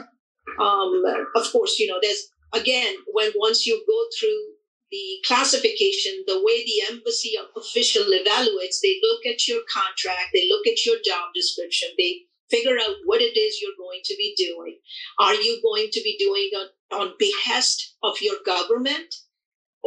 Um, 0.60 1.04
of 1.36 1.52
course, 1.52 1.80
you 1.80 1.88
know, 1.88 2.00
there's 2.02 2.30
again, 2.54 2.96
when 3.14 3.32
once 3.36 3.66
you 3.66 3.84
go 3.88 4.06
through 4.20 4.54
the 4.92 5.24
classification, 5.26 6.24
the 6.26 6.42
way 6.44 6.64
the 6.66 6.94
embassy 6.94 7.34
official 7.56 8.04
evaluates, 8.06 8.82
they 8.82 9.00
look 9.02 9.26
at 9.26 9.48
your 9.48 9.62
contract, 9.72 10.30
they 10.34 10.48
look 10.50 10.66
at 10.66 10.86
your 10.86 10.98
job 11.06 11.30
description, 11.36 11.90
they 11.98 12.22
figure 12.50 12.78
out 12.80 12.96
what 13.06 13.22
it 13.22 13.38
is 13.38 13.60
you're 13.62 13.78
going 13.78 14.02
to 14.04 14.16
be 14.18 14.34
doing. 14.36 14.80
Are 15.20 15.36
you 15.36 15.62
going 15.62 15.90
to 15.92 16.02
be 16.04 16.18
doing 16.18 16.50
on, 16.56 17.00
on 17.00 17.14
behest 17.20 17.96
of 18.02 18.16
your 18.22 18.38
government? 18.46 19.14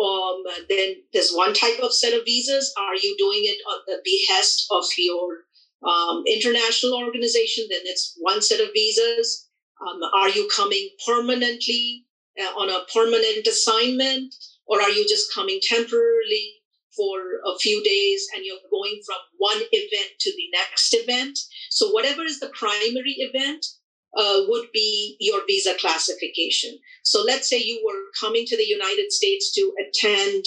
Um, 0.01 0.43
then 0.69 0.97
there's 1.13 1.33
one 1.33 1.53
type 1.53 1.79
of 1.83 1.93
set 1.93 2.15
of 2.15 2.25
visas. 2.25 2.73
Are 2.79 2.97
you 2.97 3.15
doing 3.19 3.43
it 3.43 3.59
on 3.69 3.81
the 3.87 4.01
behest 4.05 4.67
of 4.71 4.85
your 4.97 5.45
um, 5.87 6.25
international 6.27 6.95
organization? 6.95 7.67
Then 7.69 7.81
it's 7.85 8.17
one 8.19 8.41
set 8.41 8.61
of 8.61 8.69
visas. 8.75 9.49
Um, 9.81 10.01
are 10.15 10.29
you 10.29 10.49
coming 10.55 10.91
permanently 11.07 12.07
uh, 12.41 12.55
on 12.57 12.71
a 12.71 12.85
permanent 12.93 13.47
assignment, 13.47 14.35
or 14.67 14.81
are 14.81 14.91
you 14.91 15.07
just 15.09 15.33
coming 15.35 15.61
temporarily 15.63 16.55
for 16.97 17.19
a 17.47 17.59
few 17.59 17.83
days 17.83 18.27
and 18.35 18.45
you're 18.45 18.57
going 18.71 19.01
from 19.05 19.17
one 19.39 19.63
event 19.73 20.13
to 20.21 20.31
the 20.31 20.49
next 20.53 20.95
event? 20.95 21.39
So, 21.71 21.91
whatever 21.91 22.23
is 22.23 22.41
the 22.41 22.53
primary 22.59 23.17
event, 23.19 23.67
uh, 24.16 24.40
would 24.49 24.66
be 24.73 25.16
your 25.21 25.40
visa 25.47 25.75
classification. 25.81 26.78
So 27.02 27.23
let's 27.23 27.49
say 27.49 27.59
you 27.59 27.83
were 27.85 28.11
coming 28.21 28.45
to 28.47 28.57
the 28.57 28.66
United 28.66 29.12
States 29.12 29.52
to 29.52 29.73
attend 29.81 30.45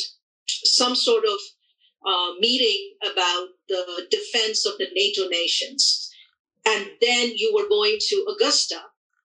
some 0.47 0.95
sort 0.95 1.23
of 1.25 1.39
uh, 2.05 2.33
meeting 2.39 2.93
about 3.11 3.47
the 3.67 4.07
defense 4.11 4.65
of 4.65 4.77
the 4.77 4.87
NATO 4.93 5.27
nations. 5.29 6.11
And 6.67 6.87
then 7.01 7.31
you 7.35 7.53
were 7.55 7.67
going 7.67 7.97
to 7.99 8.25
Augusta 8.35 8.77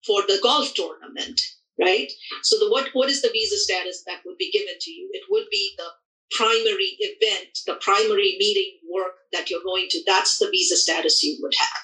for 0.06 0.22
the 0.22 0.38
golf 0.42 0.72
tournament, 0.74 1.40
right? 1.78 2.10
So 2.42 2.58
the 2.58 2.70
what 2.70 2.90
what 2.92 3.10
is 3.10 3.22
the 3.22 3.30
visa 3.32 3.58
status 3.58 4.02
that 4.06 4.20
would 4.24 4.38
be 4.38 4.50
given 4.50 4.74
to 4.80 4.90
you? 4.90 5.10
It 5.12 5.22
would 5.30 5.46
be 5.50 5.74
the 5.76 5.88
primary 6.30 6.96
event, 7.00 7.58
the 7.66 7.74
primary 7.80 8.36
meeting 8.38 8.78
work 8.92 9.14
that 9.32 9.50
you're 9.50 9.64
going 9.64 9.86
to. 9.90 10.02
That's 10.06 10.38
the 10.38 10.48
visa 10.50 10.76
status 10.76 11.22
you 11.22 11.38
would 11.42 11.54
have. 11.58 11.82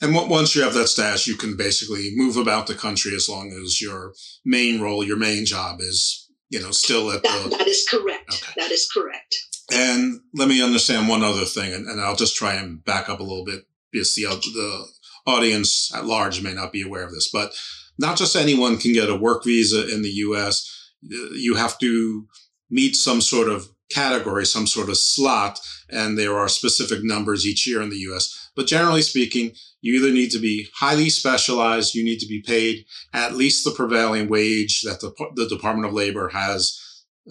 And 0.00 0.14
once 0.14 0.54
you 0.54 0.62
have 0.62 0.74
that 0.74 0.88
status, 0.88 1.26
you 1.26 1.36
can 1.36 1.56
basically 1.56 2.12
move 2.14 2.36
about 2.36 2.66
the 2.66 2.74
country 2.74 3.14
as 3.14 3.28
long 3.28 3.52
as 3.52 3.82
your 3.82 4.14
main 4.44 4.80
role, 4.80 5.04
your 5.04 5.18
main 5.18 5.44
job 5.44 5.80
is, 5.80 6.30
you 6.48 6.60
know, 6.60 6.70
still 6.70 7.10
at 7.12 7.22
that, 7.22 7.44
the. 7.44 7.56
That 7.56 7.68
is 7.68 7.86
correct. 7.88 8.32
Okay. 8.32 8.52
That 8.56 8.70
is 8.70 8.88
correct. 8.92 9.36
And 9.72 10.20
let 10.34 10.48
me 10.48 10.62
understand 10.62 11.08
one 11.08 11.22
other 11.22 11.44
thing, 11.44 11.72
and, 11.72 11.86
and 11.86 12.00
I'll 12.00 12.16
just 12.16 12.34
try 12.34 12.54
and 12.54 12.82
back 12.84 13.08
up 13.08 13.20
a 13.20 13.24
little 13.24 13.44
bit 13.44 13.60
because 13.92 14.14
the, 14.14 14.22
the 14.24 14.86
audience 15.26 15.94
at 15.94 16.06
large 16.06 16.42
may 16.42 16.54
not 16.54 16.72
be 16.72 16.82
aware 16.82 17.04
of 17.04 17.12
this, 17.12 17.30
but 17.30 17.52
not 17.98 18.16
just 18.16 18.34
anyone 18.34 18.78
can 18.78 18.92
get 18.92 19.10
a 19.10 19.14
work 19.14 19.44
visa 19.44 19.92
in 19.92 20.02
the 20.02 20.10
US. 20.10 20.92
Uh, 21.04 21.32
you 21.32 21.54
have 21.54 21.78
to 21.78 22.26
meet 22.70 22.96
some 22.96 23.20
sort 23.20 23.48
of 23.48 23.68
category, 23.90 24.46
some 24.46 24.66
sort 24.66 24.88
of 24.88 24.96
slot, 24.96 25.60
and 25.90 26.18
there 26.18 26.38
are 26.38 26.48
specific 26.48 27.00
numbers 27.02 27.46
each 27.46 27.66
year 27.66 27.82
in 27.82 27.90
the 27.90 27.98
US. 28.10 28.49
But 28.60 28.66
generally 28.66 29.00
speaking, 29.00 29.52
you 29.80 29.94
either 29.94 30.12
need 30.12 30.30
to 30.32 30.38
be 30.38 30.68
highly 30.74 31.08
specialized, 31.08 31.94
you 31.94 32.04
need 32.04 32.18
to 32.18 32.26
be 32.26 32.42
paid 32.42 32.84
at 33.14 33.34
least 33.34 33.64
the 33.64 33.70
prevailing 33.70 34.28
wage 34.28 34.82
that 34.82 35.00
the, 35.00 35.14
the 35.34 35.48
Department 35.48 35.86
of 35.86 35.94
Labor 35.94 36.28
has 36.28 36.78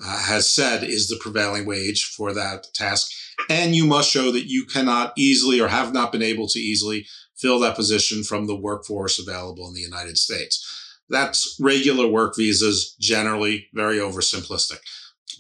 uh, 0.04 0.24
has 0.24 0.50
said 0.50 0.84
is 0.84 1.08
the 1.08 1.20
prevailing 1.22 1.68
wage 1.68 2.04
for 2.04 2.34
that 2.34 2.66
task. 2.74 3.12
And 3.48 3.76
you 3.76 3.86
must 3.86 4.10
show 4.10 4.32
that 4.32 4.50
you 4.50 4.66
cannot 4.66 5.14
easily 5.20 5.62
or 5.62 5.68
have 5.68 5.94
not 5.94 6.12
been 6.12 6.24
able 6.24 6.48
to 6.48 6.58
easily 6.58 7.06
fill 7.38 7.60
that 7.60 7.76
position 7.76 8.24
from 8.24 8.48
the 8.48 8.56
workforce 8.56 9.20
available 9.20 9.68
in 9.68 9.76
the 9.76 9.82
United 9.82 10.18
States. 10.18 10.66
That's 11.10 11.60
regular 11.62 12.08
work 12.08 12.34
visas, 12.36 12.96
generally 13.00 13.68
very 13.76 13.98
oversimplistic. 13.98 14.80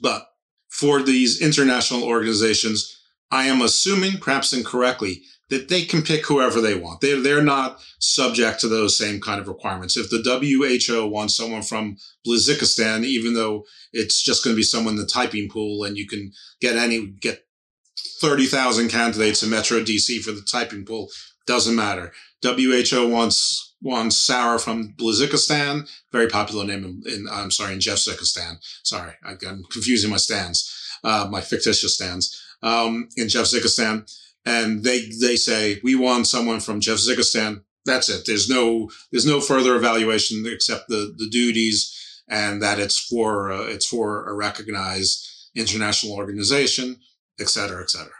But 0.03 0.27
for 0.69 1.01
these 1.01 1.41
international 1.41 2.03
organizations, 2.03 2.95
I 3.31 3.45
am 3.45 3.63
assuming, 3.63 4.19
perhaps 4.19 4.53
incorrectly, 4.53 5.23
that 5.49 5.67
they 5.67 5.83
can 5.83 6.01
pick 6.01 6.25
whoever 6.25 6.61
they 6.61 6.75
want. 6.75 7.01
They're, 7.01 7.21
they're 7.21 7.43
not 7.43 7.79
subject 7.99 8.59
to 8.61 8.67
those 8.67 8.97
same 8.97 9.19
kind 9.19 9.41
of 9.41 9.47
requirements. 9.47 9.97
If 9.97 10.09
the 10.09 10.21
WHO 10.21 11.07
wants 11.07 11.35
someone 11.35 11.63
from 11.63 11.97
Blizikistan, 12.25 13.03
even 13.03 13.33
though 13.33 13.65
it's 13.91 14.21
just 14.21 14.43
going 14.43 14.55
to 14.55 14.59
be 14.59 14.63
someone 14.63 14.93
in 14.93 14.99
the 14.99 15.07
typing 15.07 15.49
pool 15.49 15.83
and 15.83 15.97
you 15.97 16.07
can 16.07 16.31
get 16.61 16.75
any, 16.75 17.07
get 17.07 17.45
30,000 18.21 18.89
candidates 18.89 19.43
in 19.43 19.49
Metro 19.49 19.79
DC 19.79 20.21
for 20.21 20.31
the 20.31 20.41
typing 20.41 20.85
pool. 20.85 21.09
Doesn't 21.47 21.75
matter. 21.75 22.13
WHO 22.43 23.09
wants 23.09 23.65
wants 23.81 24.17
Sarah 24.17 24.59
from 24.59 24.93
Blazikistan, 24.99 25.89
very 26.11 26.27
popular 26.27 26.65
name 26.65 26.83
in, 26.83 27.11
in 27.11 27.27
I'm 27.31 27.51
sorry, 27.51 27.73
in 27.73 27.79
Jeffzikistan. 27.79 28.57
Sorry, 28.83 29.13
I, 29.23 29.31
am 29.47 29.63
confusing 29.71 30.09
my 30.09 30.17
stands, 30.17 30.69
uh, 31.03 31.27
my 31.31 31.41
fictitious 31.41 31.95
stands 31.95 32.41
um, 32.61 33.07
in 33.15 33.27
Jeffzikistan. 33.27 34.05
And 34.55 34.83
they 34.83 34.99
they 35.25 35.35
say 35.35 35.79
we 35.83 35.95
want 35.95 36.27
someone 36.27 36.59
from 36.59 36.81
Jeffzikistan. 36.81 37.51
That's 37.85 38.09
it. 38.09 38.21
There's 38.25 38.49
no 38.49 38.89
there's 39.11 39.25
no 39.33 39.39
further 39.41 39.75
evaluation 39.75 40.37
except 40.55 40.89
the 40.89 41.01
the 41.21 41.29
duties 41.29 41.77
and 42.29 42.61
that 42.61 42.79
it's 42.79 42.99
for 43.09 43.51
uh, 43.51 43.65
it's 43.75 43.87
for 43.87 44.07
a 44.27 44.33
recognized 44.33 45.17
international 45.55 46.13
organization, 46.21 46.87
et 47.39 47.49
cetera, 47.49 47.81
et 47.81 47.89
cetera. 47.89 48.19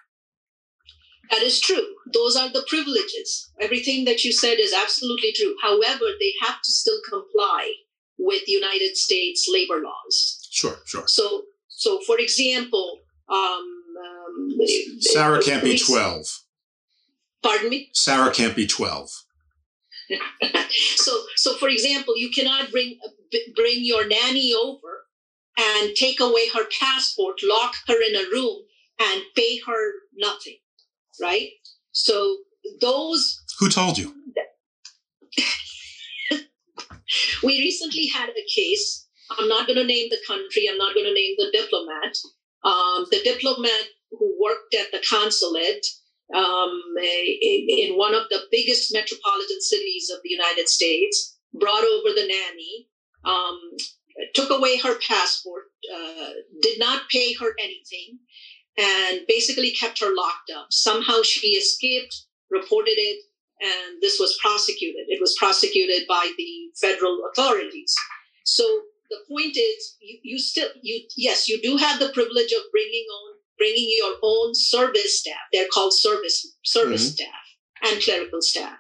That 1.32 1.44
is 1.44 1.60
true. 1.60 1.88
Those 2.12 2.36
are 2.36 2.50
the 2.50 2.66
privileges. 2.68 3.30
Everything 3.62 4.06
that 4.06 4.24
you 4.24 4.32
said 4.32 4.58
is 4.60 4.74
absolutely 4.74 5.32
true. 5.34 5.56
However, 5.62 6.06
they 6.20 6.34
have 6.46 6.60
to 6.64 6.72
still 6.72 7.00
comply 7.08 7.74
with 8.18 8.48
United 8.48 8.98
States 8.98 9.48
labor 9.52 9.80
laws. 9.84 10.48
Sure, 10.50 10.78
sure. 10.86 11.08
So, 11.08 11.44
so 11.68 12.00
for 12.08 12.18
example, 12.20 13.00
um, 13.30 13.79
um, 14.30 14.58
Sarah 15.00 15.42
can't 15.42 15.64
be 15.64 15.78
twelve. 15.78 16.26
Pardon 17.44 17.70
me. 17.70 17.90
Sarah 17.94 18.32
can't 18.32 18.56
be 18.56 18.68
twelve. 18.68 19.10
so, 20.70 21.12
so 21.36 21.56
for 21.58 21.70
example, 21.70 22.18
you 22.18 22.30
cannot 22.32 22.72
bring 22.72 23.00
bring 23.56 23.78
your 23.80 24.08
nanny 24.08 24.54
over 24.54 25.06
and 25.58 25.96
take 25.96 26.20
away 26.20 26.50
her 26.50 26.66
passport, 26.80 27.38
lock 27.44 27.76
her 27.88 28.02
in 28.02 28.16
a 28.16 28.30
room, 28.32 28.62
and 29.00 29.22
pay 29.36 29.60
her 29.66 29.92
nothing, 30.16 30.58
right? 31.22 31.50
So 31.92 32.38
those. 32.82 33.44
Who 33.60 33.70
told 33.70 33.98
you? 33.98 34.14
we 37.44 37.60
recently 37.60 38.08
had 38.08 38.30
a 38.30 38.46
case. 38.56 39.08
I'm 39.38 39.48
not 39.48 39.68
going 39.68 39.78
to 39.78 39.86
name 39.86 40.08
the 40.10 40.18
country. 40.26 40.68
I'm 40.70 40.78
not 40.78 40.96
going 40.96 41.06
to 41.06 41.14
name 41.14 41.36
the 41.38 41.52
diplomat. 41.52 42.18
Um, 42.64 43.06
the 43.12 43.22
diplomat 43.24 43.84
who 44.12 44.38
worked 44.42 44.74
at 44.76 44.92
the 44.92 45.04
consulate 45.10 45.86
um, 46.34 46.82
in, 47.02 47.98
one 47.98 48.14
of 48.14 48.24
the 48.30 48.42
biggest 48.52 48.94
metropolitan 48.94 49.62
cities 49.62 50.12
of 50.14 50.20
the 50.24 50.30
United 50.30 50.68
States, 50.68 51.38
brought 51.54 51.84
over 51.84 52.10
the 52.14 52.28
nanny, 52.28 52.88
um, 53.26 53.60
took 54.36 54.52
away 54.52 54.78
her 54.78 55.00
passport, 55.00 55.66
uh, 55.94 56.30
did 56.62 56.78
not 56.78 57.10
pay 57.10 57.34
her 57.34 57.56
anything, 57.60 58.20
and 58.78 59.22
basically 59.28 59.72
kept 59.72 60.00
her 60.00 60.14
locked 60.16 60.52
up. 60.56 60.68
Somehow 60.72 61.22
she 61.24 61.50
escaped, 61.50 62.26
reported 62.52 62.96
it, 62.98 63.24
and 63.62 64.02
this 64.02 64.20
was 64.20 64.38
prosecuted. 64.42 65.06
It 65.08 65.20
was 65.20 65.36
prosecuted 65.38 66.08
by 66.08 66.32
the 66.38 66.70
federal 66.80 67.22
authorities. 67.32 67.94
So 68.46 68.64
the 69.10 69.18
point 69.28 69.58
is, 69.58 69.98
you, 70.00 70.20
you 70.24 70.40
still, 70.40 70.70
you 70.82 71.04
yes, 71.18 71.50
you 71.50 71.62
do 71.62 71.78
have 71.78 72.00
the 72.00 72.10
privilege 72.14 72.52
of 72.54 72.72
bringing 72.72 73.06
on 73.06 73.39
bringing 73.60 73.92
your 73.98 74.16
own 74.24 74.56
service 74.56 75.20
staff. 75.20 75.44
They're 75.54 75.68
called 75.72 75.94
service 75.94 76.56
service 76.64 77.06
mm-hmm. 77.06 77.16
staff 77.16 77.46
and 77.84 78.02
clerical 78.02 78.42
staff. 78.42 78.78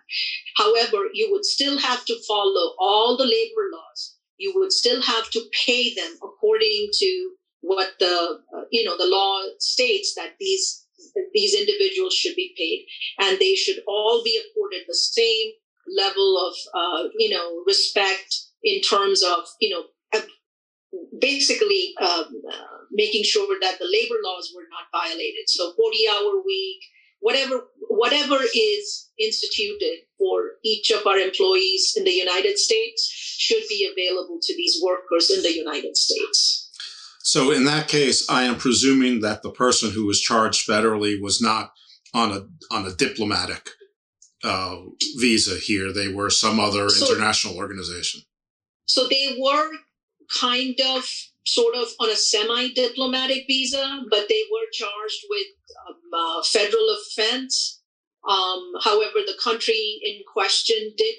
However, 0.57 1.05
you 1.13 1.29
would 1.31 1.45
still 1.45 1.77
have 1.77 2.03
to 2.05 2.15
follow 2.27 2.73
all 2.79 3.15
the 3.17 3.25
labor 3.25 3.69
laws. 3.71 4.15
You 4.37 4.53
would 4.55 4.71
still 4.71 5.01
have 5.01 5.29
to 5.31 5.41
pay 5.65 5.93
them 5.93 6.17
according 6.23 6.89
to 6.93 7.31
what 7.61 7.89
the 7.99 8.39
uh, 8.55 8.61
you 8.71 8.83
know 8.85 8.97
the 8.97 9.05
law 9.05 9.41
states 9.59 10.13
that 10.15 10.35
these 10.39 10.85
these 11.33 11.53
individuals 11.53 12.13
should 12.13 12.35
be 12.35 12.53
paid, 12.57 12.85
and 13.27 13.39
they 13.39 13.55
should 13.55 13.83
all 13.87 14.23
be 14.23 14.39
afforded 14.39 14.83
the 14.87 14.95
same 14.95 15.51
level 15.97 16.47
of 16.47 16.53
uh, 16.73 17.09
you 17.17 17.29
know 17.29 17.63
respect 17.65 18.35
in 18.63 18.81
terms 18.81 19.23
of 19.23 19.45
you 19.59 19.69
know 19.69 19.83
basically 21.19 21.93
um, 22.01 22.25
uh, 22.51 22.79
making 22.91 23.23
sure 23.23 23.57
that 23.61 23.79
the 23.79 23.85
labor 23.85 24.15
laws 24.23 24.51
were 24.55 24.67
not 24.71 25.01
violated. 25.01 25.47
So 25.47 25.73
40 25.73 25.97
hour 26.09 26.41
week, 26.45 26.79
whatever 27.19 27.67
whatever 27.89 28.37
is 28.55 29.09
instituted 29.19 30.05
for 30.17 30.41
each 30.63 30.91
of 30.91 31.05
our 31.05 31.17
employees 31.17 31.93
in 31.97 32.03
the 32.03 32.11
United 32.11 32.57
States 32.57 33.09
should 33.11 33.63
be 33.67 33.89
available 33.91 34.39
to 34.41 34.55
these 34.55 34.79
workers 34.83 35.29
in 35.29 35.41
the 35.41 35.53
United 35.53 35.95
States. 35.97 36.69
So 37.21 37.51
in 37.51 37.65
that 37.65 37.87
case, 37.87 38.29
I 38.29 38.43
am 38.43 38.55
presuming 38.55 39.21
that 39.21 39.43
the 39.43 39.51
person 39.51 39.91
who 39.91 40.05
was 40.05 40.21
charged 40.21 40.67
federally 40.67 41.21
was 41.21 41.41
not 41.41 41.71
on 42.13 42.31
a 42.31 42.73
on 42.73 42.85
a 42.85 42.95
diplomatic 42.95 43.69
uh, 44.43 44.77
visa 45.17 45.55
here. 45.55 45.93
They 45.93 46.07
were 46.07 46.29
some 46.29 46.59
other 46.59 46.89
so, 46.89 47.05
international 47.05 47.57
organization. 47.57 48.21
So 48.85 49.07
they 49.07 49.37
were 49.39 49.69
kind 50.39 50.79
of 50.95 51.03
sort 51.45 51.75
of 51.75 51.87
on 51.99 52.09
a 52.09 52.15
semi 52.15 52.69
diplomatic 52.69 53.45
visa, 53.47 54.01
but 54.09 54.27
they 54.29 54.43
were 54.51 54.67
charged 54.71 55.25
with 55.29 55.47
um, 55.87 56.43
federal 56.43 56.95
offense. 56.97 57.81
Um, 58.27 58.73
however, 58.83 59.19
the 59.25 59.37
country 59.41 59.99
in 60.03 60.21
question 60.31 60.93
did 60.97 61.15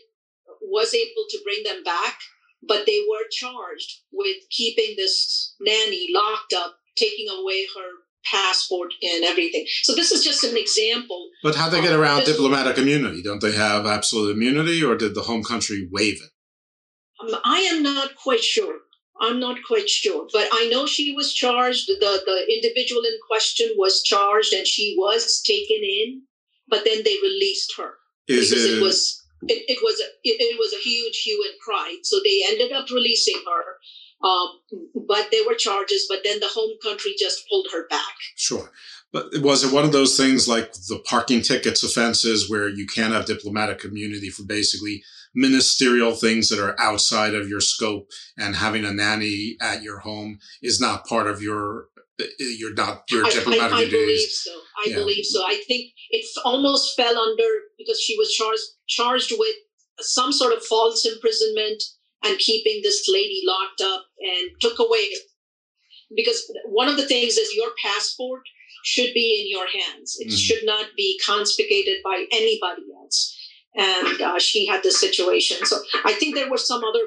was 0.62 0.94
able 0.94 1.25
to 1.31 1.38
bring 1.42 1.62
them 1.64 1.83
back, 1.83 2.18
but 2.66 2.85
they 2.87 3.05
were 3.09 3.25
charged 3.31 4.01
with 4.12 4.37
keeping 4.51 4.94
this 4.96 5.55
nanny 5.61 6.09
locked 6.14 6.53
up, 6.53 6.77
taking 6.96 7.27
away 7.29 7.66
her 7.75 7.90
passport 8.25 8.92
and 9.03 9.25
everything. 9.25 9.64
So 9.83 9.94
this 9.94 10.12
is 10.12 10.23
just 10.23 10.44
an 10.44 10.57
example. 10.57 11.31
But 11.42 11.55
how 11.55 11.70
they 11.70 11.81
get 11.81 11.94
around 11.94 12.25
diplomatic 12.25 12.77
immunity? 12.79 13.23
Don't 13.23 13.40
they 13.40 13.53
have 13.53 13.87
absolute 13.87 14.37
immunity, 14.37 14.85
or 14.85 14.96
did 14.96 15.14
the 15.14 15.23
home 15.23 15.42
country 15.42 15.88
waive 15.90 16.20
it? 16.23 16.31
Um, 17.20 17.40
I 17.44 17.61
am 17.61 17.83
not 17.83 18.14
quite 18.14 18.40
sure. 18.40 18.79
I'm 19.21 19.39
not 19.39 19.59
quite 19.67 19.89
sure, 19.89 20.27
but 20.33 20.49
I 20.53 20.69
know 20.71 20.87
she 20.87 21.13
was 21.13 21.35
charged. 21.35 21.89
The 21.89 22.23
the 22.25 22.55
individual 22.55 23.03
in 23.03 23.13
question 23.29 23.69
was 23.77 24.03
charged, 24.03 24.53
and 24.53 24.67
she 24.67 24.95
was 24.99 25.43
taken 25.43 25.83
in, 25.83 26.23
but 26.69 26.85
then 26.85 27.03
they 27.05 27.17
released 27.23 27.75
her 27.77 27.95
Is 28.29 28.51
because 28.51 28.65
it, 28.65 28.79
it 28.79 28.83
was 28.83 29.27
it, 29.43 29.65
it 29.69 29.79
was 29.83 30.01
a 30.01 30.09
it, 30.25 30.41
it, 30.41 30.59
was 30.59 30.73
a 30.73 30.83
huge 30.83 31.19
hue 31.19 31.45
and 31.51 31.61
cry. 31.61 31.97
So 32.03 32.21
they 32.25 32.43
ended 32.49 32.73
up 32.73 32.91
releasing 32.91 33.43
her. 33.47 33.77
Um, 34.23 34.61
but 35.09 35.29
there 35.31 35.47
were 35.47 35.55
charges, 35.55 36.07
but 36.09 36.21
then 36.25 36.41
the 36.41 36.49
home 36.49 36.77
country 36.83 37.15
just 37.19 37.49
pulled 37.49 37.69
her 37.73 37.89
back. 37.89 38.15
Sure. 38.37 38.71
But 39.13 39.27
was 39.39 39.65
it 39.65 39.73
one 39.73 39.85
of 39.85 39.93
those 39.93 40.17
things 40.17 40.47
like 40.47 40.73
the 40.73 41.03
parking 41.07 41.41
tickets 41.41 41.83
offenses 41.83 42.49
where 42.49 42.69
you 42.69 42.87
can't 42.87 43.15
have 43.15 43.25
diplomatic 43.25 43.85
immunity 43.85 44.29
for 44.29 44.45
basically 44.45 45.03
ministerial 45.35 46.12
things 46.12 46.49
that 46.49 46.59
are 46.59 46.79
outside 46.79 47.35
of 47.35 47.49
your 47.49 47.61
scope 47.61 48.09
and 48.37 48.57
having 48.57 48.85
a 48.85 48.93
nanny 48.93 49.57
at 49.61 49.83
your 49.83 50.01
home 50.01 50.38
is 50.62 50.81
not 50.81 51.07
part 51.07 51.27
of 51.27 51.43
your 51.43 51.87
you're 52.38 52.75
not 52.75 53.05
your 53.11 53.25
diplomatic 53.25 53.73
I, 53.73 53.77
I, 53.77 53.83
I 53.83 53.90
believe 53.90 54.29
so. 54.29 54.51
I 54.51 54.88
yeah. 54.88 54.97
believe 54.97 55.25
so. 55.25 55.43
I 55.43 55.62
think 55.66 55.93
it 56.11 56.27
almost 56.45 56.95
fell 56.97 57.16
under 57.16 57.49
because 57.79 58.01
she 58.01 58.16
was 58.19 58.33
charged 58.33 58.62
charged 58.88 59.33
with 59.38 59.55
some 60.01 60.33
sort 60.33 60.53
of 60.53 60.64
false 60.64 61.07
imprisonment 61.07 61.83
and 62.25 62.38
keeping 62.38 62.81
this 62.83 63.09
lady 63.11 63.43
locked 63.47 63.81
up 63.83 64.05
and 64.21 64.51
took 64.61 64.79
away 64.79 65.11
because 66.14 66.51
one 66.66 66.88
of 66.88 66.97
the 66.97 67.07
things 67.07 67.37
is 67.37 67.55
your 67.55 67.71
passport 67.83 68.43
should 68.85 69.12
be 69.14 69.40
in 69.40 69.51
your 69.51 69.66
hands. 69.69 70.16
It 70.19 70.29
mm-hmm. 70.29 70.37
should 70.37 70.64
not 70.64 70.87
be 70.97 71.21
confiscated 71.25 71.99
by 72.05 72.25
anybody 72.33 72.83
else 72.99 73.37
and 73.77 74.21
uh, 74.21 74.39
she 74.39 74.67
had 74.67 74.83
this 74.83 75.01
situation. 75.01 75.65
So 75.65 75.79
I 76.05 76.13
think 76.13 76.35
there 76.35 76.51
were 76.51 76.59
some 76.59 76.83
other 76.85 77.07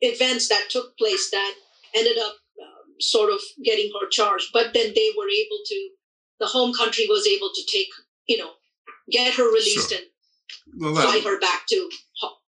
events 0.00 0.48
that 0.48 0.68
took 0.70 0.96
place 0.98 1.30
that 1.30 1.54
ended 1.94 2.18
up 2.18 2.32
um, 2.60 2.94
sort 3.00 3.32
of 3.32 3.40
getting 3.64 3.90
her 4.00 4.08
charged, 4.08 4.48
but 4.52 4.72
then 4.74 4.92
they 4.94 5.10
were 5.16 5.28
able 5.28 5.58
to. 5.66 5.88
The 6.40 6.46
home 6.46 6.72
country 6.74 7.06
was 7.08 7.24
able 7.26 7.50
to 7.54 7.62
take, 7.70 7.86
you 8.26 8.36
know, 8.36 8.50
get 9.10 9.34
her 9.34 9.44
released 9.44 9.90
sure. 9.90 9.98
and 9.98 10.06
well, 10.80 10.94
fly 11.00 11.20
her 11.24 11.38
back 11.38 11.66
to 11.68 11.88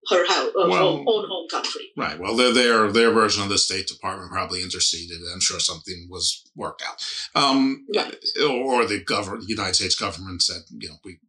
her 0.09 0.27
house, 0.27 0.49
uh, 0.49 0.67
well, 0.67 1.03
own 1.07 1.27
home 1.27 1.47
country. 1.49 1.91
Right. 1.97 2.19
Well, 2.19 2.35
their 2.35 2.53
their 2.53 2.91
their 2.91 3.11
version 3.11 3.43
of 3.43 3.49
the 3.49 3.57
State 3.57 3.87
Department 3.87 4.31
probably 4.31 4.61
interceded. 4.61 5.17
I'm 5.33 5.39
sure 5.39 5.59
something 5.59 6.07
was 6.09 6.43
worked 6.55 6.83
out. 6.87 7.03
Um, 7.35 7.85
right. 7.95 8.15
Or 8.47 8.85
the 8.85 9.03
government, 9.03 9.49
United 9.49 9.75
States 9.75 9.95
government 9.95 10.41
said, 10.41 10.61
you 10.77 10.89
know, 10.89 10.95
we 11.03 11.19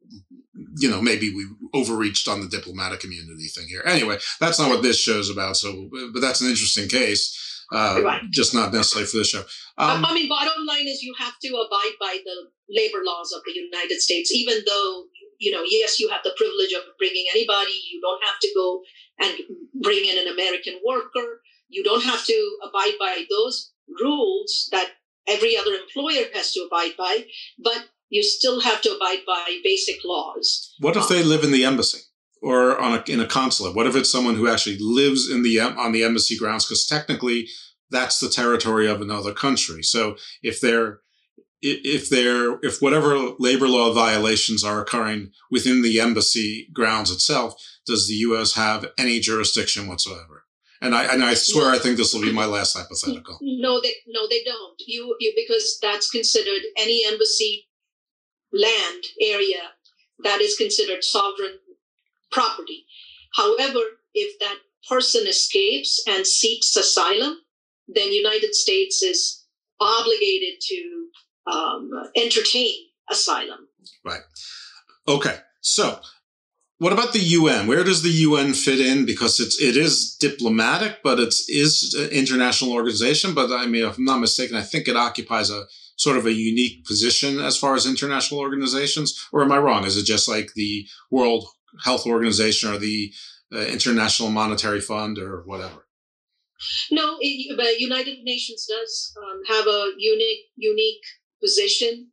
you 0.79 0.91
know, 0.91 1.01
maybe 1.01 1.35
we 1.35 1.47
overreached 1.75 2.29
on 2.29 2.41
the 2.41 2.49
diplomatic 2.49 3.05
immunity 3.05 3.49
thing 3.49 3.67
here. 3.69 3.83
Anyway, 3.87 4.19
that's 4.41 4.59
not 4.59 4.69
what 4.69 4.83
this 4.83 4.99
show's 4.99 5.31
about. 5.31 5.57
So, 5.57 5.89
but 6.13 6.21
that's 6.21 6.41
an 6.41 6.49
interesting 6.49 6.89
case. 6.89 7.43
Uh, 7.73 8.01
right. 8.05 8.23
Just 8.31 8.55
not 8.55 8.73
necessarily 8.73 9.07
for 9.07 9.17
this 9.19 9.31
show. 9.31 9.41
Um, 9.79 10.05
I 10.05 10.15
mean, 10.15 10.29
bottom 10.29 10.65
line 10.67 10.87
is 10.87 11.03
you 11.03 11.15
have 11.19 11.35
to 11.43 11.49
abide 11.49 11.97
by 11.99 12.19
the 12.25 12.49
labor 12.71 13.03
laws 13.05 13.33
of 13.33 13.43
the 13.45 13.53
United 13.53 14.01
States, 14.01 14.33
even 14.33 14.59
though, 14.67 15.05
you 15.39 15.51
know, 15.51 15.63
yes, 15.67 15.99
you 15.99 16.09
have 16.11 16.23
the 16.23 16.35
privilege 16.37 16.73
of 16.73 16.83
bringing 16.99 17.27
anybody. 17.33 17.73
You 17.91 18.01
don't 18.01 18.23
have 18.23 18.39
to 18.41 18.49
go 18.55 18.83
and 19.19 19.83
bring 19.83 20.05
in 20.05 20.19
an 20.19 20.33
American 20.33 20.79
worker. 20.87 21.43
You 21.69 21.83
don't 21.83 22.05
have 22.05 22.25
to 22.25 22.59
abide 22.69 22.95
by 23.01 23.25
those 23.29 23.73
rules 24.01 24.69
that 24.71 24.91
every 25.27 25.57
other 25.57 25.73
employer 25.73 26.27
has 26.35 26.53
to 26.53 26.61
abide 26.61 26.93
by, 26.97 27.25
but 27.59 27.89
you 28.09 28.23
still 28.23 28.61
have 28.61 28.81
to 28.83 28.91
abide 28.91 29.25
by 29.27 29.59
basic 29.65 29.97
laws. 30.05 30.75
What 30.81 30.97
if 30.97 31.05
um, 31.05 31.09
they 31.11 31.23
live 31.23 31.45
in 31.45 31.53
the 31.53 31.65
embassy 31.65 32.01
or 32.43 32.79
on 32.79 32.95
a, 32.99 33.11
in 33.11 33.21
a 33.21 33.27
consulate? 33.27 33.75
What 33.75 33.87
if 33.87 33.97
it's 33.97 34.11
someone 34.11 34.37
who 34.37 34.49
actually 34.49 34.79
lives 34.81 35.31
in 35.31 35.43
the 35.43 35.61
on 35.61 35.93
the 35.93 36.05
embassy 36.05 36.37
grounds? 36.37 36.67
Because 36.67 36.87
technically, 36.87 37.49
that's 37.91 38.19
the 38.19 38.29
territory 38.29 38.89
of 38.89 39.01
another 39.01 39.33
country. 39.33 39.83
So 39.83 40.17
if 40.43 40.61
they're 40.61 41.01
if 41.63 42.11
there 42.11 42.59
if 42.63 42.81
whatever 42.81 43.17
labor 43.39 43.69
law 43.69 43.93
violations 43.93 44.63
are 44.63 44.81
occurring 44.81 45.33
within 45.51 45.83
the 45.83 46.01
embassy 46.01 46.69
grounds 46.73 47.11
itself, 47.11 47.55
does 47.87 48.09
the 48.09 48.15
U.S. 48.15 48.55
have 48.55 48.87
any 48.99 49.21
jurisdiction 49.21 49.89
whatsoever? 49.89 50.45
And 50.81 50.95
I 50.95 51.05
and 51.05 51.25
I 51.25 51.35
swear 51.35 51.71
I 51.71 51.79
think 51.79 51.97
this 51.97 52.13
will 52.13 52.21
be 52.21 52.33
my 52.33 52.45
last 52.45 52.77
hypothetical. 52.77 53.39
No, 53.41 53.81
they 53.81 53.95
no 54.07 54.29
they 54.29 54.45
don't. 54.45 54.75
You 54.87 55.17
you 55.19 55.33
because 55.35 55.79
that's 55.81 56.11
considered 56.11 56.63
any 56.77 57.03
embassy 57.07 57.66
land 58.53 59.05
area 59.21 59.73
that 60.23 60.41
is 60.41 60.57
considered 60.57 61.05
sovereign 61.05 61.59
property. 62.31 62.87
However, 63.35 63.81
if 64.15 64.39
that 64.39 64.57
person 64.89 65.27
escapes 65.27 66.03
and 66.07 66.27
seeks 66.27 66.75
asylum, 66.77 67.39
then 67.89 68.13
United 68.13 68.55
States 68.55 69.03
is 69.03 69.45
obligated 69.81 70.61
to 70.61 71.09
um, 71.53 71.91
entertain 72.17 72.75
asylum. 73.11 73.69
Right. 74.05 74.23
Okay. 75.07 75.37
So, 75.61 76.01
what 76.79 76.93
about 76.93 77.13
the 77.13 77.21
UN? 77.21 77.67
Where 77.67 77.85
does 77.85 78.03
the 78.03 78.11
UN 78.11 78.53
fit 78.53 78.81
in? 78.81 79.07
Because 79.07 79.41
it's 79.41 79.61
it 79.61 79.77
is 79.77 80.17
diplomatic, 80.17 80.99
but 81.03 81.19
it 81.19 81.29
is 81.29 81.47
is 81.49 81.95
an 81.95 82.11
international 82.11 82.73
organization. 82.73 83.35
But 83.35 83.51
I 83.51 83.67
mean, 83.67 83.85
if 83.85 83.97
I'm 83.97 84.05
not 84.05 84.21
mistaken, 84.21 84.57
I 84.57 84.63
think 84.63 84.89
it 84.89 84.97
occupies 84.97 85.51
a 85.51 85.67
sort 85.97 86.17
of 86.17 86.27
a 86.27 86.33
unique 86.33 86.85
position 86.85 87.41
as 87.41 87.57
far 87.57 87.75
as 87.75 87.87
international 87.87 88.41
organizations. 88.41 89.29
Or 89.33 89.43
am 89.43 89.53
I 89.53 89.59
wrong? 89.59 89.85
Is 89.85 89.97
it 89.97 90.05
just 90.05 90.29
like 90.29 90.53
the 90.55 90.87
World 91.11 91.47
Health 91.85 92.07
Organization 92.07 92.73
or 92.73 92.79
the 92.79 93.13
uh, 93.53 93.61
International 93.61 94.31
Monetary 94.31 94.81
Fund 94.81 95.19
or 95.19 95.43
whatever? 95.45 95.87
No, 96.91 97.19
the 97.19 97.75
United 97.79 98.23
Nations 98.23 98.67
does 98.67 99.15
um, 99.19 99.43
have 99.47 99.67
a 99.67 99.91
unique 99.99 100.47
unique 100.57 101.05
position, 101.43 102.11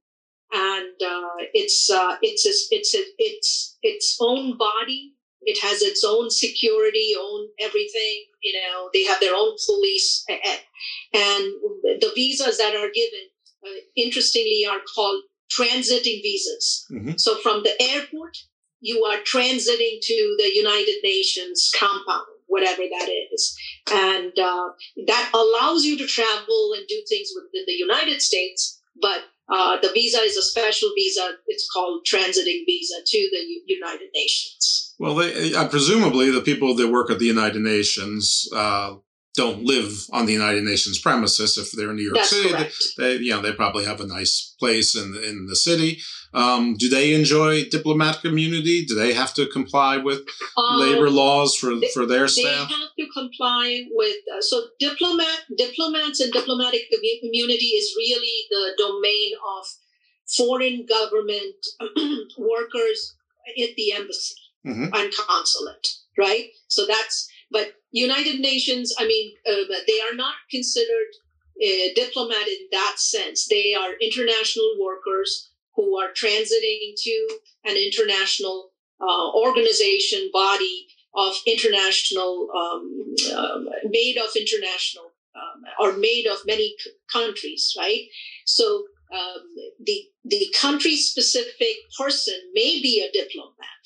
and 0.51 1.01
uh, 1.01 1.35
it's 1.53 1.89
uh, 1.89 2.17
it's 2.21 2.45
a, 2.45 2.75
it's 2.75 2.93
a, 2.93 3.03
it's 3.17 3.77
its 3.81 4.17
own 4.19 4.57
body. 4.57 5.13
It 5.45 5.59
has 5.61 5.81
its 5.81 6.03
own 6.03 6.29
security, 6.29 7.13
own 7.17 7.47
everything. 7.59 8.25
You 8.41 8.53
know, 8.59 8.89
they 8.93 9.03
have 9.03 9.21
their 9.21 9.35
own 9.35 9.55
police, 9.65 10.25
and 10.29 11.45
the 11.83 12.11
visas 12.13 12.57
that 12.57 12.75
are 12.75 12.91
given, 12.93 13.27
uh, 13.65 13.79
interestingly, 13.95 14.65
are 14.69 14.81
called 14.95 15.23
transiting 15.51 16.21
visas. 16.21 16.85
Mm-hmm. 16.91 17.13
So 17.17 17.37
from 17.37 17.63
the 17.63 17.81
airport, 17.81 18.37
you 18.79 19.03
are 19.05 19.17
transiting 19.19 19.99
to 20.01 20.35
the 20.39 20.51
United 20.53 20.97
Nations 21.03 21.71
compound 21.77 22.25
whatever 22.53 22.83
that 22.83 23.09
is. 23.33 23.57
And 23.91 24.37
uh, 24.37 24.69
that 25.07 25.31
allows 25.33 25.83
you 25.83 25.97
to 25.97 26.05
travel 26.05 26.73
and 26.77 26.87
do 26.87 27.01
things 27.09 27.29
within 27.35 27.63
the 27.65 27.73
United 27.73 28.21
States, 28.21 28.79
but 29.01 29.21
uh, 29.49 29.79
the 29.81 29.89
visa 29.93 30.19
is 30.19 30.37
a 30.37 30.43
special 30.43 30.89
visa. 30.95 31.31
It's 31.47 31.67
called 31.73 32.05
transiting 32.05 32.61
visa 32.65 32.95
to 33.05 33.29
the 33.31 33.39
U- 33.39 33.63
United 33.65 34.09
Nations. 34.13 34.95
Well, 34.99 35.15
they, 35.15 35.53
uh, 35.53 35.67
presumably 35.67 36.29
the 36.29 36.41
people 36.41 36.75
that 36.75 36.87
work 36.87 37.09
at 37.09 37.19
the 37.19 37.25
United 37.25 37.61
Nations 37.61 38.47
uh, 38.55 38.95
don't 39.35 39.63
live 39.63 39.91
on 40.11 40.25
the 40.25 40.33
United 40.33 40.63
Nations 40.63 40.99
premises. 40.99 41.57
If 41.57 41.71
they're 41.71 41.89
in 41.89 41.95
New 41.95 42.03
York 42.03 42.17
That's 42.17 42.29
City, 42.29 42.53
they, 42.53 42.69
they, 42.97 43.23
you 43.23 43.31
know 43.31 43.41
they 43.41 43.51
probably 43.51 43.85
have 43.85 43.99
a 43.99 44.07
nice 44.07 44.55
place 44.59 44.95
in 44.95 45.15
in 45.15 45.47
the 45.47 45.55
city. 45.55 45.99
Um, 46.33 46.75
do 46.77 46.89
they 46.89 47.13
enjoy 47.13 47.65
diplomatic 47.65 48.25
immunity? 48.25 48.85
Do 48.85 48.95
they 48.95 49.13
have 49.13 49.33
to 49.35 49.47
comply 49.47 49.97
with 49.97 50.21
um, 50.57 50.79
labor 50.79 51.09
laws 51.09 51.55
for 51.55 51.75
they, 51.75 51.87
for 51.93 52.05
their 52.05 52.27
staff? 52.27 52.69
They 52.69 52.75
have 52.75 52.95
to 52.97 53.07
comply 53.13 53.85
with 53.91 54.17
uh, 54.35 54.41
so 54.41 54.65
diplomat 54.79 55.41
diplomats 55.57 56.19
and 56.19 56.31
diplomatic 56.31 56.81
immunity 57.23 57.65
is 57.65 57.93
really 57.97 58.47
the 58.49 58.73
domain 58.77 59.31
of 59.57 59.65
foreign 60.37 60.85
government 60.85 61.55
workers 62.37 63.15
at 63.61 63.75
the 63.75 63.93
embassy 63.93 64.35
mm-hmm. 64.65 64.93
and 64.93 65.13
consulate, 65.13 65.95
right? 66.17 66.49
So 66.67 66.85
that's 66.85 67.29
but 67.53 67.73
United 67.91 68.41
Nations, 68.41 68.93
I 68.99 69.05
mean, 69.07 69.33
uh, 69.47 69.65
they 69.87 70.01
are 70.01 70.15
not 70.15 70.35
considered 70.51 71.11
a 71.61 71.91
uh, 71.91 71.93
diplomat 71.95 72.47
in 72.47 72.67
that 72.71 72.95
sense. 72.97 73.47
They 73.47 73.75
are 73.75 73.93
international 74.01 74.71
workers 74.79 75.49
who 75.75 75.97
are 75.99 76.09
transiting 76.11 76.95
to 76.97 77.29
an 77.65 77.77
international 77.77 78.71
uh, 79.01 79.29
organization, 79.31 80.29
body 80.33 80.87
of 81.15 81.35
international, 81.47 82.47
um, 82.55 83.15
uh, 83.35 83.59
made 83.85 84.17
of 84.17 84.29
international, 84.35 85.13
um, 85.35 85.61
or 85.79 85.93
made 85.97 86.27
of 86.27 86.39
many 86.45 86.75
c- 86.79 86.91
countries, 87.11 87.73
right? 87.77 88.01
So 88.45 88.85
um, 89.13 89.43
the 89.79 90.07
the 90.25 90.47
country 90.59 90.95
specific 90.95 91.75
person 91.97 92.35
may 92.53 92.81
be 92.81 93.01
a 93.01 93.11
diplomat 93.11 93.83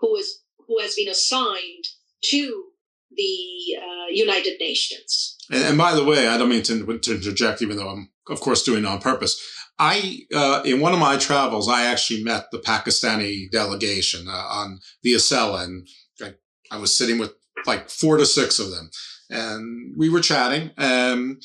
who 0.00 0.16
is 0.16 0.40
who 0.66 0.78
has 0.80 0.94
been 0.94 1.08
assigned 1.08 1.84
to 2.30 2.64
the 3.16 3.76
uh, 3.78 4.06
United 4.10 4.58
Nations. 4.60 5.36
And, 5.50 5.64
and, 5.64 5.78
by 5.78 5.94
the 5.94 6.04
way, 6.04 6.28
I 6.28 6.36
don't 6.36 6.48
mean 6.48 6.62
to, 6.64 6.98
to, 6.98 7.14
interject, 7.14 7.62
even 7.62 7.76
though 7.76 7.88
I'm, 7.88 8.10
of 8.28 8.40
course, 8.40 8.62
doing 8.62 8.84
it 8.84 8.86
on 8.86 9.00
purpose. 9.00 9.40
I, 9.78 10.20
uh, 10.34 10.62
in 10.64 10.80
one 10.80 10.92
of 10.92 10.98
my 10.98 11.16
travels, 11.16 11.68
I 11.68 11.84
actually 11.86 12.24
met 12.24 12.50
the 12.50 12.58
Pakistani 12.58 13.50
delegation 13.50 14.26
uh, 14.28 14.32
on 14.32 14.80
the 15.02 15.14
Acela, 15.14 15.64
and 15.64 15.86
I, 16.22 16.34
I, 16.74 16.78
was 16.78 16.96
sitting 16.96 17.18
with 17.18 17.32
like 17.66 17.90
four 17.90 18.16
to 18.16 18.24
six 18.24 18.58
of 18.58 18.70
them, 18.70 18.90
and 19.28 19.94
we 19.96 20.08
were 20.08 20.20
chatting. 20.20 20.70
And 20.78 21.42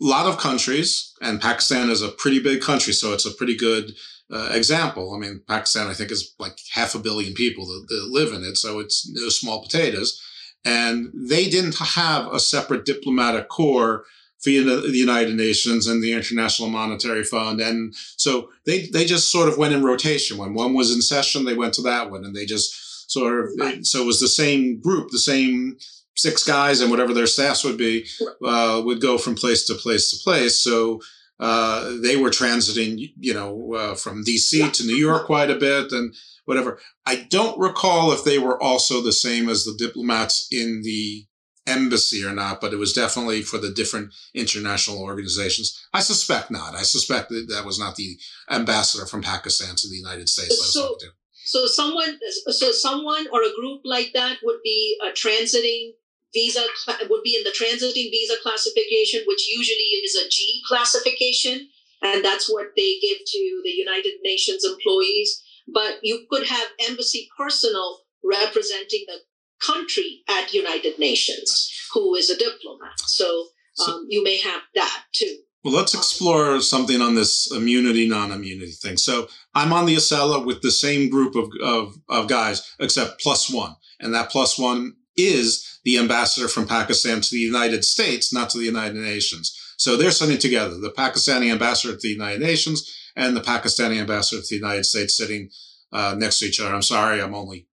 a 0.00 0.04
lot 0.04 0.26
of 0.26 0.38
countries, 0.38 1.12
and 1.20 1.40
Pakistan 1.40 1.90
is 1.90 2.02
a 2.02 2.08
pretty 2.08 2.40
big 2.40 2.60
country, 2.62 2.92
so 2.92 3.12
it's 3.12 3.26
a 3.26 3.34
pretty 3.34 3.56
good 3.56 3.92
uh, 4.32 4.50
example. 4.52 5.14
I 5.14 5.18
mean, 5.18 5.42
Pakistan, 5.46 5.88
I 5.88 5.94
think, 5.94 6.10
is 6.10 6.34
like 6.38 6.58
half 6.72 6.94
a 6.94 6.98
billion 6.98 7.34
people 7.34 7.66
that, 7.66 7.86
that 7.88 8.08
live 8.10 8.32
in 8.32 8.44
it, 8.44 8.56
so 8.56 8.78
it's 8.78 9.08
no 9.10 9.28
small 9.28 9.62
potatoes. 9.62 10.20
And 10.64 11.10
they 11.14 11.48
didn't 11.48 11.78
have 11.78 12.32
a 12.32 12.38
separate 12.38 12.84
diplomatic 12.84 13.48
corps 13.48 14.04
for 14.42 14.50
the 14.50 14.90
United 14.92 15.34
Nations 15.34 15.86
and 15.86 16.02
the 16.02 16.12
International 16.12 16.68
Monetary 16.68 17.24
Fund. 17.24 17.60
And 17.60 17.94
so 18.16 18.50
they, 18.64 18.86
they 18.86 19.04
just 19.04 19.30
sort 19.30 19.48
of 19.48 19.58
went 19.58 19.74
in 19.74 19.84
rotation. 19.84 20.38
When 20.38 20.54
one 20.54 20.74
was 20.74 20.94
in 20.94 21.02
session, 21.02 21.44
they 21.44 21.54
went 21.54 21.74
to 21.74 21.82
that 21.82 22.10
one 22.10 22.24
and 22.24 22.34
they 22.34 22.46
just 22.46 23.10
sort 23.10 23.38
of, 23.38 23.86
so 23.86 24.02
it 24.02 24.06
was 24.06 24.20
the 24.20 24.28
same 24.28 24.80
group, 24.80 25.10
the 25.10 25.18
same 25.18 25.76
six 26.16 26.44
guys 26.44 26.80
and 26.80 26.90
whatever 26.90 27.14
their 27.14 27.26
staffs 27.26 27.64
would 27.64 27.78
be, 27.78 28.06
uh, 28.44 28.82
would 28.84 29.00
go 29.00 29.18
from 29.18 29.34
place 29.34 29.64
to 29.66 29.74
place 29.74 30.10
to 30.10 30.22
place. 30.22 30.62
So 30.62 31.00
uh, 31.38 31.96
they 32.02 32.16
were 32.16 32.30
transiting, 32.30 33.12
you 33.18 33.32
know, 33.32 33.74
uh, 33.74 33.94
from 33.94 34.24
DC 34.24 34.72
to 34.72 34.86
New 34.86 34.96
York 34.96 35.26
quite 35.26 35.50
a 35.50 35.56
bit 35.56 35.90
and 35.92 36.14
whatever. 36.44 36.78
I 37.06 37.26
don't 37.30 37.58
recall 37.58 38.12
if 38.12 38.24
they 38.24 38.38
were 38.38 38.62
also 38.62 39.00
the 39.00 39.12
same 39.12 39.48
as 39.48 39.64
the 39.64 39.74
diplomats 39.78 40.48
in 40.52 40.82
the 40.82 41.24
embassy 41.66 42.24
or 42.24 42.32
not, 42.34 42.60
but 42.60 42.72
it 42.72 42.76
was 42.76 42.92
definitely 42.92 43.42
for 43.42 43.58
the 43.58 43.70
different 43.70 44.12
international 44.34 45.00
organizations. 45.00 45.86
I 45.94 46.00
suspect 46.00 46.50
not. 46.50 46.74
I 46.74 46.82
suspect 46.82 47.30
that 47.30 47.46
that 47.48 47.64
was 47.64 47.78
not 47.78 47.96
the 47.96 48.18
ambassador 48.50 49.06
from 49.06 49.22
Pakistan 49.22 49.76
to 49.76 49.88
the 49.88 49.96
United 49.96 50.28
States. 50.28 50.72
So, 50.72 50.96
so 51.44 51.66
someone, 51.66 52.18
so 52.48 52.72
someone 52.72 53.26
or 53.32 53.42
a 53.42 53.54
group 53.58 53.82
like 53.84 54.10
that 54.14 54.38
would 54.42 54.58
be 54.62 54.98
uh, 55.02 55.12
transiting 55.12 55.92
visa 56.32 56.64
would 57.08 57.22
be 57.22 57.36
in 57.36 57.44
the 57.44 57.50
transiting 57.50 58.10
visa 58.10 58.34
classification, 58.42 59.22
which 59.26 59.48
usually 59.48 59.90
is 60.04 60.14
a 60.16 60.28
G 60.28 60.62
classification, 60.66 61.68
and 62.02 62.24
that's 62.24 62.50
what 62.50 62.68
they 62.76 62.98
give 63.00 63.18
to 63.18 63.60
the 63.64 63.70
United 63.70 64.14
Nations 64.22 64.64
employees. 64.64 65.42
But 65.72 65.98
you 66.02 66.26
could 66.30 66.46
have 66.46 66.68
embassy 66.88 67.28
personnel 67.36 68.00
representing 68.24 69.04
the 69.06 69.18
country 69.64 70.22
at 70.28 70.54
United 70.54 70.98
Nations 70.98 71.70
who 71.92 72.14
is 72.14 72.30
a 72.30 72.36
diplomat. 72.36 72.98
So, 72.98 73.48
um, 73.86 74.06
you 74.08 74.22
may 74.22 74.38
have 74.38 74.62
that 74.74 75.04
too. 75.12 75.38
Well, 75.62 75.74
let's 75.74 75.94
explore 75.94 76.60
something 76.60 77.02
on 77.02 77.14
this 77.14 77.52
immunity, 77.52 78.08
non-immunity 78.08 78.72
thing. 78.72 78.96
So 78.96 79.28
I'm 79.54 79.72
on 79.72 79.84
the 79.84 79.96
Acela 79.96 80.44
with 80.44 80.62
the 80.62 80.70
same 80.70 81.10
group 81.10 81.34
of, 81.34 81.50
of, 81.62 81.96
of 82.08 82.28
guys, 82.28 82.74
except 82.80 83.20
plus 83.20 83.50
one. 83.50 83.76
And 84.00 84.14
that 84.14 84.30
plus 84.30 84.58
one 84.58 84.94
is 85.28 85.80
the 85.84 85.98
ambassador 85.98 86.48
from 86.48 86.66
Pakistan 86.66 87.20
to 87.20 87.30
the 87.30 87.38
United 87.38 87.84
States, 87.84 88.32
not 88.32 88.50
to 88.50 88.58
the 88.58 88.64
United 88.64 88.96
Nations. 88.96 89.56
So 89.76 89.96
they're 89.96 90.10
sitting 90.10 90.38
together, 90.38 90.76
the 90.76 90.90
Pakistani 90.90 91.50
ambassador 91.50 91.94
to 91.94 92.00
the 92.02 92.08
United 92.08 92.40
Nations 92.40 92.94
and 93.16 93.36
the 93.36 93.40
Pakistani 93.40 93.98
ambassador 93.98 94.42
to 94.42 94.48
the 94.48 94.56
United 94.56 94.84
States 94.84 95.16
sitting 95.16 95.50
uh, 95.92 96.14
next 96.18 96.38
to 96.38 96.46
each 96.46 96.60
other. 96.60 96.74
I'm 96.74 96.82
sorry, 96.82 97.20
I'm 97.20 97.34
only, 97.34 97.66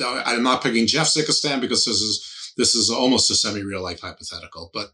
I'm 0.00 0.42
not 0.42 0.62
picking 0.62 0.86
Jeff 0.86 1.06
Zikistan 1.06 1.60
because 1.60 1.84
this 1.84 2.00
is, 2.00 2.52
this 2.56 2.74
is 2.74 2.90
almost 2.90 3.30
a 3.30 3.34
semi-real 3.34 3.82
life 3.82 4.00
hypothetical, 4.00 4.70
but 4.74 4.92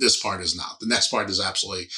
this 0.00 0.20
part 0.20 0.40
is 0.40 0.56
not. 0.56 0.80
The 0.80 0.86
next 0.86 1.08
part 1.08 1.30
is 1.30 1.40
absolutely 1.40 1.88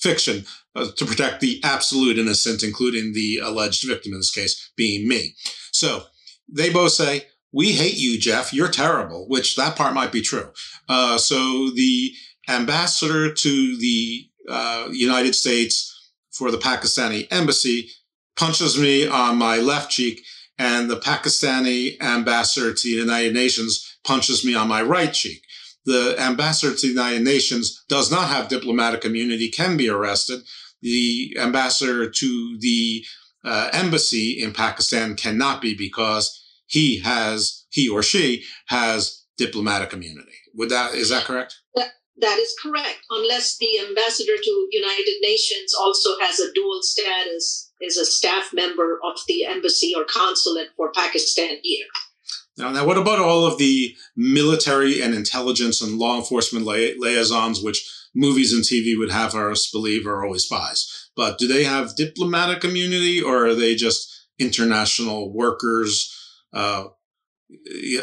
fiction 0.00 0.44
uh, 0.74 0.88
to 0.96 1.04
protect 1.04 1.40
the 1.40 1.60
absolute 1.62 2.18
innocent, 2.18 2.62
including 2.62 3.12
the 3.12 3.38
alleged 3.38 3.86
victim 3.86 4.12
in 4.12 4.18
this 4.18 4.32
case 4.32 4.72
being 4.76 5.06
me. 5.06 5.34
So 5.70 6.02
they 6.48 6.70
both 6.72 6.92
say, 6.92 7.26
we 7.52 7.72
hate 7.72 7.98
you, 7.98 8.18
Jeff. 8.18 8.52
You're 8.52 8.68
terrible, 8.68 9.28
which 9.28 9.56
that 9.56 9.76
part 9.76 9.94
might 9.94 10.12
be 10.12 10.22
true. 10.22 10.50
Uh, 10.88 11.18
so 11.18 11.70
the 11.70 12.12
ambassador 12.48 13.32
to 13.32 13.76
the 13.78 14.28
uh, 14.48 14.88
United 14.90 15.34
States 15.34 15.88
for 16.30 16.50
the 16.50 16.58
Pakistani 16.58 17.28
embassy 17.30 17.90
punches 18.36 18.78
me 18.78 19.06
on 19.06 19.36
my 19.36 19.58
left 19.58 19.90
cheek, 19.90 20.22
and 20.58 20.90
the 20.90 20.96
Pakistani 20.96 22.00
ambassador 22.00 22.72
to 22.72 22.88
the 22.88 23.02
United 23.02 23.34
Nations 23.34 23.98
punches 24.04 24.44
me 24.44 24.54
on 24.54 24.68
my 24.68 24.82
right 24.82 25.12
cheek. 25.12 25.42
The 25.84 26.16
ambassador 26.18 26.74
to 26.74 26.80
the 26.80 26.92
United 26.92 27.22
Nations 27.22 27.84
does 27.88 28.10
not 28.10 28.28
have 28.28 28.48
diplomatic 28.48 29.04
immunity, 29.04 29.48
can 29.48 29.76
be 29.76 29.88
arrested. 29.88 30.42
The 30.80 31.36
ambassador 31.38 32.08
to 32.08 32.58
the 32.60 33.04
uh, 33.44 33.68
embassy 33.72 34.40
in 34.40 34.52
Pakistan 34.52 35.16
cannot 35.16 35.60
be 35.60 35.74
because 35.74 36.41
he 36.66 37.00
has, 37.00 37.66
he 37.70 37.88
or 37.88 38.02
she 38.02 38.44
has 38.66 39.24
diplomatic 39.36 39.92
immunity. 39.92 40.32
Would 40.54 40.70
that, 40.70 40.94
is 40.94 41.08
that 41.10 41.24
correct? 41.24 41.58
That, 41.74 41.88
that 42.20 42.38
is 42.38 42.54
correct, 42.62 42.98
unless 43.10 43.58
the 43.58 43.80
ambassador 43.80 44.36
to 44.36 44.68
United 44.70 45.16
Nations 45.22 45.74
also 45.74 46.10
has 46.20 46.38
a 46.40 46.52
dual 46.52 46.80
status, 46.82 47.72
is 47.80 47.96
a 47.96 48.04
staff 48.04 48.50
member 48.52 49.00
of 49.04 49.18
the 49.26 49.44
embassy 49.44 49.92
or 49.96 50.04
consulate 50.04 50.68
for 50.76 50.92
Pakistan 50.92 51.56
here. 51.62 51.86
Now, 52.58 52.70
now, 52.70 52.86
what 52.86 52.98
about 52.98 53.18
all 53.18 53.46
of 53.46 53.58
the 53.58 53.96
military 54.14 55.02
and 55.02 55.14
intelligence 55.14 55.80
and 55.80 55.98
law 55.98 56.18
enforcement 56.18 56.66
li- 56.66 56.94
liaisons, 56.98 57.62
which 57.62 57.82
movies 58.14 58.52
and 58.52 58.62
TV 58.62 58.96
would 58.98 59.10
have 59.10 59.34
us 59.34 59.70
believe 59.70 60.06
are 60.06 60.24
always 60.24 60.44
spies? 60.44 61.10
But 61.16 61.38
do 61.38 61.48
they 61.48 61.64
have 61.64 61.96
diplomatic 61.96 62.62
immunity, 62.62 63.22
or 63.22 63.46
are 63.46 63.54
they 63.54 63.74
just 63.74 64.28
international 64.38 65.32
workers? 65.32 66.14
Uh, 66.52 66.88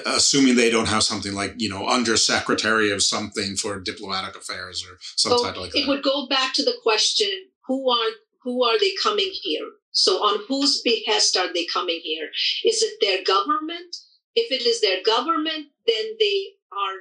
assuming 0.06 0.56
they 0.56 0.70
don't 0.70 0.88
have 0.88 1.04
something 1.04 1.34
like 1.34 1.54
you 1.58 1.70
know 1.70 1.88
undersecretary 1.88 2.92
of 2.92 3.02
something 3.02 3.56
for 3.56 3.80
diplomatic 3.80 4.36
affairs 4.36 4.86
or 4.88 4.98
some 5.16 5.32
so 5.32 5.42
like 5.42 5.72
that. 5.72 5.76
It 5.76 5.88
would 5.88 6.04
go 6.04 6.28
back 6.28 6.54
to 6.54 6.64
the 6.64 6.76
question: 6.84 7.30
Who 7.68 7.90
are 7.90 8.10
who 8.44 8.64
are 8.64 8.80
they 8.80 8.94
coming 9.02 9.30
here? 9.32 9.68
So 9.92 10.18
on 10.18 10.42
whose 10.48 10.82
behest 10.82 11.36
are 11.36 11.52
they 11.54 11.66
coming 11.66 12.00
here? 12.04 12.30
Is 12.64 12.82
it 12.84 12.94
their 13.02 13.24
government? 13.24 13.96
If 14.36 14.52
it 14.52 14.66
is 14.66 14.82
their 14.82 15.02
government, 15.04 15.68
then 15.88 16.06
they 16.20 16.44
are 16.72 16.96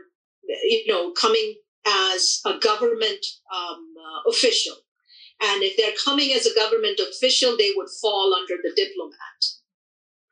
you 0.64 0.86
know 0.86 1.12
coming 1.12 1.56
as 1.86 2.40
a 2.44 2.58
government 2.58 3.24
um, 3.54 3.94
uh, 3.98 4.30
official. 4.30 4.76
And 5.40 5.62
if 5.62 5.76
they're 5.76 5.94
coming 6.04 6.32
as 6.32 6.46
a 6.46 6.54
government 6.54 6.98
official, 6.98 7.56
they 7.56 7.72
would 7.76 7.88
fall 8.00 8.34
under 8.34 8.56
the 8.60 8.72
diplomat 8.74 9.57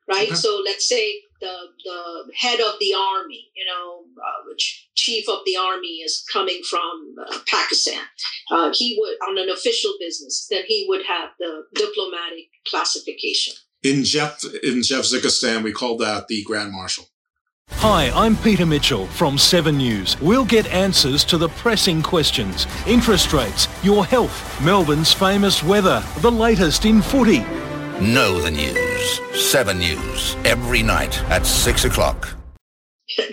right? 0.07 0.27
Okay. 0.27 0.35
So 0.35 0.61
let's 0.63 0.87
say 0.87 1.15
the 1.41 1.53
the 1.83 2.31
head 2.35 2.59
of 2.59 2.79
the 2.79 2.93
army, 2.93 3.49
you 3.55 3.65
know, 3.65 4.03
uh, 4.21 4.43
which 4.47 4.89
chief 4.95 5.27
of 5.29 5.39
the 5.45 5.55
army 5.57 6.01
is 6.03 6.25
coming 6.31 6.61
from 6.63 7.15
uh, 7.25 7.39
Pakistan. 7.47 8.01
Uh, 8.51 8.71
he 8.73 8.97
would 8.99 9.17
on 9.29 9.37
an 9.37 9.49
official 9.49 9.93
business, 9.99 10.47
then 10.49 10.63
he 10.67 10.85
would 10.87 11.05
have 11.05 11.29
the 11.39 11.63
diplomatic 11.75 12.49
classification. 12.67 13.53
In 13.83 14.03
Jeff 14.03 14.43
in 14.63 14.79
Jeffzikistan, 14.81 15.63
we 15.63 15.71
call 15.71 15.97
that 15.97 16.27
the 16.27 16.43
Grand 16.43 16.71
Marshal. 16.71 17.05
Hi, 17.71 18.09
I'm 18.15 18.37
Peter 18.37 18.65
Mitchell 18.65 19.07
from 19.07 19.37
7 19.37 19.75
News. 19.75 20.19
We'll 20.21 20.45
get 20.45 20.67
answers 20.67 21.25
to 21.25 21.37
the 21.37 21.49
pressing 21.49 22.01
questions 22.01 22.65
interest 22.87 23.33
rates, 23.33 23.67
your 23.83 24.05
health, 24.05 24.61
Melbourne's 24.63 25.11
famous 25.11 25.61
weather, 25.61 26.01
the 26.19 26.31
latest 26.31 26.85
in 26.85 27.01
footy 27.01 27.45
Know 28.01 28.39
the 28.39 28.51
news. 28.51 29.21
7 29.33 29.79
News. 29.79 30.35
Every 30.45 30.83
night 30.83 31.19
at 31.31 31.47
6 31.47 31.85
o'clock. 31.85 32.29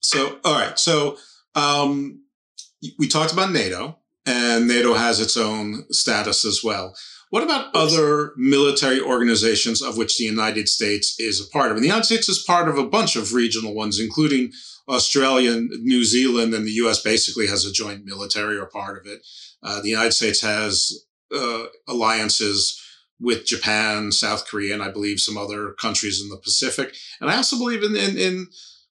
so, 0.00 0.38
all 0.44 0.60
right. 0.60 0.78
So, 0.78 1.16
um, 1.54 2.24
we 2.98 3.08
talked 3.08 3.32
about 3.32 3.50
NATO, 3.50 3.96
and 4.26 4.68
NATO 4.68 4.92
has 4.92 5.20
its 5.20 5.38
own 5.38 5.86
status 5.90 6.44
as 6.44 6.60
well. 6.62 6.94
What 7.30 7.44
about 7.44 7.74
other 7.74 8.34
military 8.36 9.00
organizations 9.00 9.80
of 9.80 9.96
which 9.96 10.18
the 10.18 10.24
United 10.24 10.68
States 10.68 11.18
is 11.18 11.40
a 11.40 11.50
part 11.50 11.70
of? 11.70 11.78
And 11.78 11.82
the 11.82 11.88
United 11.88 12.04
States 12.04 12.28
is 12.28 12.44
part 12.46 12.68
of 12.68 12.76
a 12.76 12.86
bunch 12.86 13.16
of 13.16 13.32
regional 13.32 13.74
ones, 13.74 13.98
including 13.98 14.52
Australia 14.86 15.52
and 15.52 15.70
New 15.82 16.04
Zealand, 16.04 16.52
and 16.52 16.66
the 16.66 16.72
US 16.72 17.00
basically 17.00 17.46
has 17.46 17.64
a 17.64 17.72
joint 17.72 18.04
military 18.04 18.58
or 18.58 18.66
part 18.66 18.98
of 18.98 19.10
it. 19.10 19.26
Uh, 19.62 19.80
the 19.80 19.88
United 19.88 20.12
States 20.12 20.42
has 20.42 21.06
uh, 21.34 21.64
alliances 21.86 22.80
with 23.20 23.46
Japan, 23.46 24.12
South 24.12 24.46
Korea, 24.46 24.74
and 24.74 24.82
I 24.82 24.90
believe 24.90 25.20
some 25.20 25.36
other 25.36 25.72
countries 25.72 26.22
in 26.22 26.28
the 26.28 26.36
Pacific. 26.36 26.94
And 27.20 27.30
I 27.30 27.36
also 27.36 27.58
believe 27.58 27.82
in, 27.82 27.96
in, 27.96 28.16
in 28.16 28.46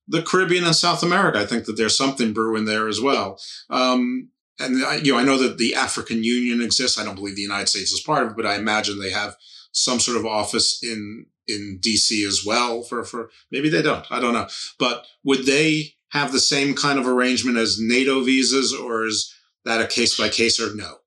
the 0.07 0.21
Caribbean 0.21 0.65
and 0.65 0.75
South 0.75 1.03
America. 1.03 1.39
I 1.39 1.45
think 1.45 1.65
that 1.65 1.77
there's 1.77 1.97
something 1.97 2.33
brewing 2.33 2.65
there 2.65 2.87
as 2.87 2.99
well. 3.01 3.39
Um, 3.69 4.29
and 4.59 4.83
I, 4.83 4.95
you 4.95 5.13
know, 5.13 5.19
I 5.19 5.23
know 5.23 5.37
that 5.37 5.57
the 5.57 5.75
African 5.75 6.23
Union 6.23 6.61
exists. 6.61 6.99
I 6.99 7.03
don't 7.03 7.15
believe 7.15 7.35
the 7.35 7.41
United 7.41 7.69
States 7.69 7.91
is 7.91 8.01
part 8.01 8.23
of 8.23 8.31
it, 8.31 8.35
but 8.35 8.45
I 8.45 8.55
imagine 8.55 8.99
they 8.99 9.11
have 9.11 9.35
some 9.71 9.99
sort 9.99 10.17
of 10.17 10.25
office 10.25 10.83
in 10.83 11.27
in 11.47 11.79
DC 11.81 12.27
as 12.27 12.43
well. 12.45 12.81
For 12.81 13.03
for 13.03 13.29
maybe 13.51 13.69
they 13.69 13.81
don't. 13.81 14.05
I 14.11 14.19
don't 14.19 14.33
know. 14.33 14.47
But 14.79 15.05
would 15.23 15.45
they 15.45 15.93
have 16.09 16.31
the 16.31 16.39
same 16.39 16.73
kind 16.73 16.97
of 16.97 17.07
arrangement 17.07 17.57
as 17.57 17.79
NATO 17.79 18.23
visas, 18.23 18.73
or 18.73 19.05
is 19.05 19.33
that 19.63 19.81
a 19.81 19.87
case 19.87 20.17
by 20.17 20.29
case 20.29 20.59
or 20.59 20.75
no? 20.75 20.97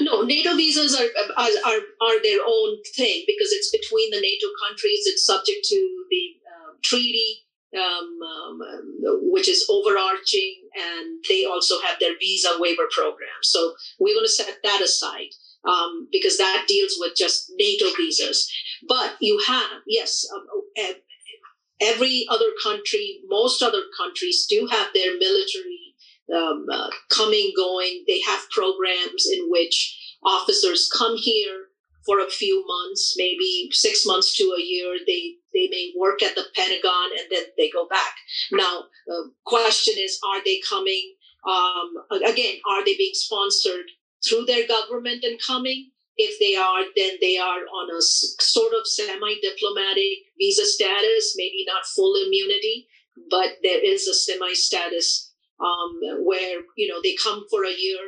No, 0.00 0.22
NATO 0.22 0.56
visas 0.56 0.98
are, 0.98 1.04
are, 1.36 1.48
are, 1.66 1.80
are, 2.00 2.22
their 2.22 2.40
own 2.46 2.78
thing 2.96 3.24
because 3.26 3.52
it's 3.52 3.70
between 3.70 4.10
the 4.10 4.20
NATO 4.20 4.46
countries. 4.66 5.02
It's 5.04 5.26
subject 5.26 5.64
to 5.64 6.04
the 6.10 6.36
uh, 6.48 6.72
treaty, 6.82 7.44
um, 7.76 8.18
um, 8.22 8.60
which 9.30 9.48
is 9.48 9.66
overarching, 9.68 10.68
and 10.76 11.24
they 11.28 11.44
also 11.44 11.80
have 11.80 11.98
their 12.00 12.16
visa 12.18 12.48
waiver 12.58 12.88
program. 12.90 13.42
So 13.42 13.74
we're 13.98 14.14
going 14.14 14.26
to 14.26 14.32
set 14.32 14.58
that 14.62 14.80
aside 14.80 15.34
um, 15.68 16.08
because 16.10 16.38
that 16.38 16.64
deals 16.66 16.96
with 16.98 17.12
just 17.16 17.52
NATO 17.56 17.86
visas. 17.96 18.50
But 18.88 19.16
you 19.20 19.42
have, 19.46 19.82
yes, 19.86 20.26
um, 20.34 20.46
every 21.80 22.26
other 22.30 22.50
country, 22.62 23.20
most 23.26 23.62
other 23.62 23.82
countries 23.96 24.46
do 24.48 24.68
have 24.70 24.88
their 24.94 25.18
military 25.18 25.91
um, 26.34 26.66
uh, 26.70 26.90
coming, 27.10 27.52
going. 27.56 28.04
They 28.06 28.20
have 28.20 28.50
programs 28.50 29.26
in 29.32 29.50
which 29.50 29.98
officers 30.24 30.90
come 30.96 31.16
here 31.16 31.66
for 32.04 32.18
a 32.20 32.30
few 32.30 32.64
months, 32.66 33.14
maybe 33.16 33.68
six 33.72 34.04
months 34.06 34.36
to 34.36 34.44
a 34.58 34.62
year. 34.62 34.96
They 35.06 35.36
they 35.52 35.68
may 35.68 35.92
work 35.96 36.22
at 36.22 36.34
the 36.34 36.44
Pentagon 36.54 37.10
and 37.18 37.28
then 37.30 37.44
they 37.56 37.70
go 37.70 37.86
back. 37.86 38.14
Now, 38.50 38.84
the 39.06 39.32
question 39.44 39.94
is, 39.98 40.18
are 40.26 40.42
they 40.44 40.60
coming? 40.68 41.14
Um, 41.48 42.22
again, 42.24 42.56
are 42.70 42.84
they 42.84 42.96
being 42.96 43.14
sponsored 43.14 43.86
through 44.26 44.46
their 44.46 44.66
government 44.66 45.24
and 45.24 45.40
coming? 45.44 45.90
If 46.16 46.38
they 46.38 46.56
are, 46.56 46.82
then 46.96 47.18
they 47.20 47.38
are 47.38 47.60
on 47.60 47.90
a 47.90 48.00
sort 48.00 48.72
of 48.74 48.86
semi-diplomatic 48.86 50.18
visa 50.38 50.64
status, 50.66 51.34
maybe 51.36 51.64
not 51.66 51.86
full 51.86 52.14
immunity, 52.16 52.86
but 53.30 53.56
there 53.62 53.82
is 53.82 54.06
a 54.06 54.14
semi-status 54.14 55.31
um, 55.62 56.24
where 56.24 56.60
you 56.76 56.88
know 56.88 57.00
they 57.02 57.14
come 57.22 57.44
for 57.50 57.64
a 57.64 57.70
year, 57.70 57.98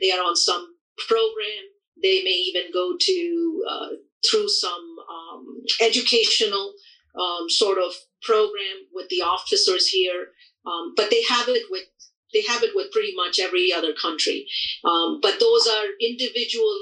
they 0.00 0.10
are 0.10 0.22
on 0.22 0.36
some 0.36 0.74
program, 1.08 1.64
they 2.02 2.22
may 2.22 2.30
even 2.30 2.72
go 2.72 2.96
to 2.98 3.64
uh, 3.68 3.88
through 4.28 4.48
some 4.48 4.96
um, 5.10 5.62
educational 5.80 6.74
um, 7.18 7.48
sort 7.48 7.78
of 7.78 7.92
program 8.22 8.88
with 8.92 9.08
the 9.08 9.22
officers 9.22 9.86
here, 9.86 10.28
um, 10.66 10.94
but 10.96 11.10
they 11.10 11.22
have 11.22 11.48
it 11.48 11.64
with 11.70 11.84
they 12.32 12.42
have 12.42 12.64
it 12.64 12.70
with 12.74 12.90
pretty 12.90 13.14
much 13.14 13.38
every 13.38 13.72
other 13.72 13.92
country. 13.92 14.46
Um, 14.84 15.20
but 15.22 15.38
those 15.38 15.68
are 15.68 15.84
individual 16.00 16.76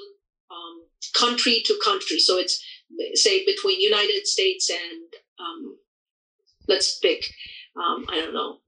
um, 0.50 0.86
country 1.14 1.62
to 1.66 1.78
country, 1.84 2.18
so 2.18 2.38
it's 2.38 2.62
say 3.14 3.44
between 3.44 3.80
United 3.80 4.26
States 4.26 4.70
and 4.70 5.02
let's 6.68 6.98
pick 7.00 7.24
I 7.76 8.20
don't 8.20 8.34
know 8.34 8.61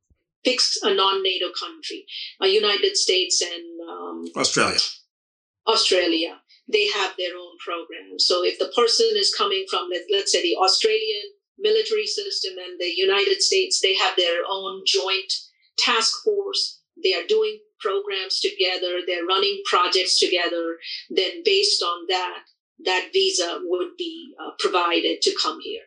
picks 0.45 0.79
a 0.83 0.95
non-NATO 0.95 1.47
country, 1.59 2.07
a 2.41 2.49
United 2.49 2.97
States 2.97 3.43
and 3.43 3.65
um, 3.89 4.25
Australia. 4.37 4.79
Australia, 5.67 6.41
they 6.71 6.89
have 6.89 7.13
their 7.19 7.37
own 7.37 7.57
program. 7.65 8.19
So 8.19 8.45
if 8.45 8.59
the 8.59 8.73
person 8.77 9.07
is 9.15 9.35
coming 9.37 9.65
from, 9.71 9.89
let's 10.13 10.33
say, 10.33 10.43
the 10.43 10.57
Australian 10.57 11.23
military 11.59 12.07
system 12.07 12.53
and 12.59 12.79
the 12.79 12.93
United 12.95 13.41
States, 13.41 13.81
they 13.81 13.95
have 13.95 14.17
their 14.17 14.43
own 14.49 14.83
joint 14.87 15.33
task 15.79 16.23
force. 16.25 16.81
They 17.03 17.15
are 17.15 17.27
doing 17.27 17.59
programs 17.81 18.41
together. 18.41 19.01
They're 19.07 19.27
running 19.27 19.63
projects 19.65 20.19
together. 20.19 20.77
Then, 21.11 21.43
based 21.45 21.83
on 21.83 22.07
that, 22.09 22.41
that 22.85 23.11
visa 23.13 23.61
would 23.65 23.97
be 23.97 24.35
uh, 24.41 24.51
provided 24.59 25.23
to 25.23 25.35
come 25.41 25.61
here. 25.61 25.83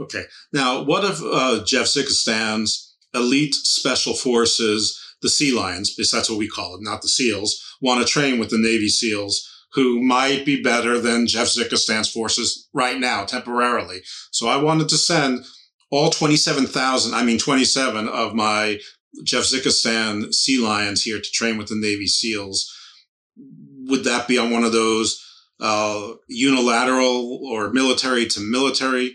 Okay. 0.00 0.24
Now, 0.52 0.82
what 0.82 1.04
if 1.04 1.20
uh, 1.20 1.64
Jeffzikistan's 1.64 2.87
elite 3.14 3.54
special 3.54 4.14
forces, 4.14 4.98
the 5.22 5.28
Sea 5.28 5.52
Lions, 5.52 5.94
because 5.94 6.10
that's 6.10 6.30
what 6.30 6.38
we 6.38 6.48
call 6.48 6.72
them, 6.72 6.82
not 6.82 7.02
the 7.02 7.08
SEALs, 7.08 7.62
want 7.80 8.04
to 8.04 8.10
train 8.10 8.38
with 8.38 8.50
the 8.50 8.58
Navy 8.58 8.88
SEALs 8.88 9.48
who 9.74 10.02
might 10.02 10.46
be 10.46 10.62
better 10.62 10.98
than 10.98 11.26
Jeff 11.26 11.48
Zickerstan's 11.48 12.10
forces 12.10 12.68
right 12.72 12.98
now, 12.98 13.24
temporarily. 13.24 14.00
So 14.30 14.48
I 14.48 14.56
wanted 14.56 14.88
to 14.88 14.96
send 14.96 15.44
all 15.90 16.10
27,000, 16.10 17.14
I 17.14 17.22
mean 17.22 17.38
27 17.38 18.08
of 18.08 18.34
my 18.34 18.78
Jeff 19.24 19.44
Zickistan 19.44 20.32
Sea 20.32 20.58
Lions 20.58 21.02
here 21.02 21.20
to 21.20 21.30
train 21.32 21.58
with 21.58 21.68
the 21.68 21.76
Navy 21.76 22.06
SEALs. 22.06 22.72
Would 23.86 24.04
that 24.04 24.28
be 24.28 24.38
on 24.38 24.50
one 24.50 24.64
of 24.64 24.72
those 24.72 25.24
uh, 25.60 26.12
unilateral 26.28 27.40
or 27.44 27.70
military 27.70 28.26
to 28.26 28.40
military 28.40 29.14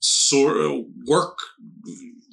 sort 0.00 0.56
of 0.56 0.84
work 1.06 1.38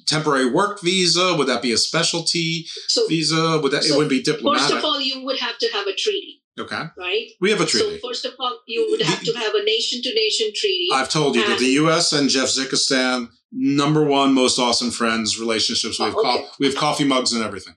temporary 0.06 0.50
work 0.50 0.80
visa? 0.80 1.34
Would 1.36 1.48
that 1.48 1.62
be 1.62 1.72
a 1.72 1.76
specialty 1.76 2.66
so, 2.88 3.06
visa? 3.06 3.60
Would 3.62 3.72
that 3.72 3.84
so 3.84 3.94
it 3.94 3.98
would 3.98 4.08
be 4.08 4.22
diplomatic? 4.22 4.68
First 4.68 4.74
of 4.78 4.84
all, 4.84 5.00
you 5.00 5.24
would 5.24 5.38
have 5.38 5.58
to 5.58 5.68
have 5.72 5.86
a 5.86 5.94
treaty. 5.94 6.42
Okay. 6.58 6.82
Right? 6.98 7.30
We 7.40 7.50
have 7.50 7.60
a 7.60 7.66
treaty. 7.66 7.98
So 7.98 8.08
first 8.08 8.24
of 8.26 8.34
all, 8.38 8.58
you 8.66 8.86
would 8.90 9.02
have 9.02 9.22
to 9.22 9.32
have 9.38 9.54
a 9.54 9.64
nation 9.64 10.02
to 10.02 10.14
nation 10.14 10.48
treaty. 10.54 10.88
I've 10.92 11.08
told 11.08 11.34
you 11.34 11.46
that 11.48 11.58
the 11.58 11.78
US 11.82 12.12
and 12.12 12.28
Jeffzikastan, 12.28 13.28
number 13.52 14.04
one 14.04 14.34
most 14.34 14.58
awesome 14.58 14.90
friends, 14.90 15.38
relationships. 15.38 15.98
We 15.98 16.06
have, 16.06 16.14
oh, 16.16 16.20
okay. 16.20 16.42
co- 16.42 16.48
we 16.60 16.66
have 16.66 16.76
coffee 16.76 17.04
mugs 17.04 17.32
and 17.32 17.42
everything. 17.42 17.74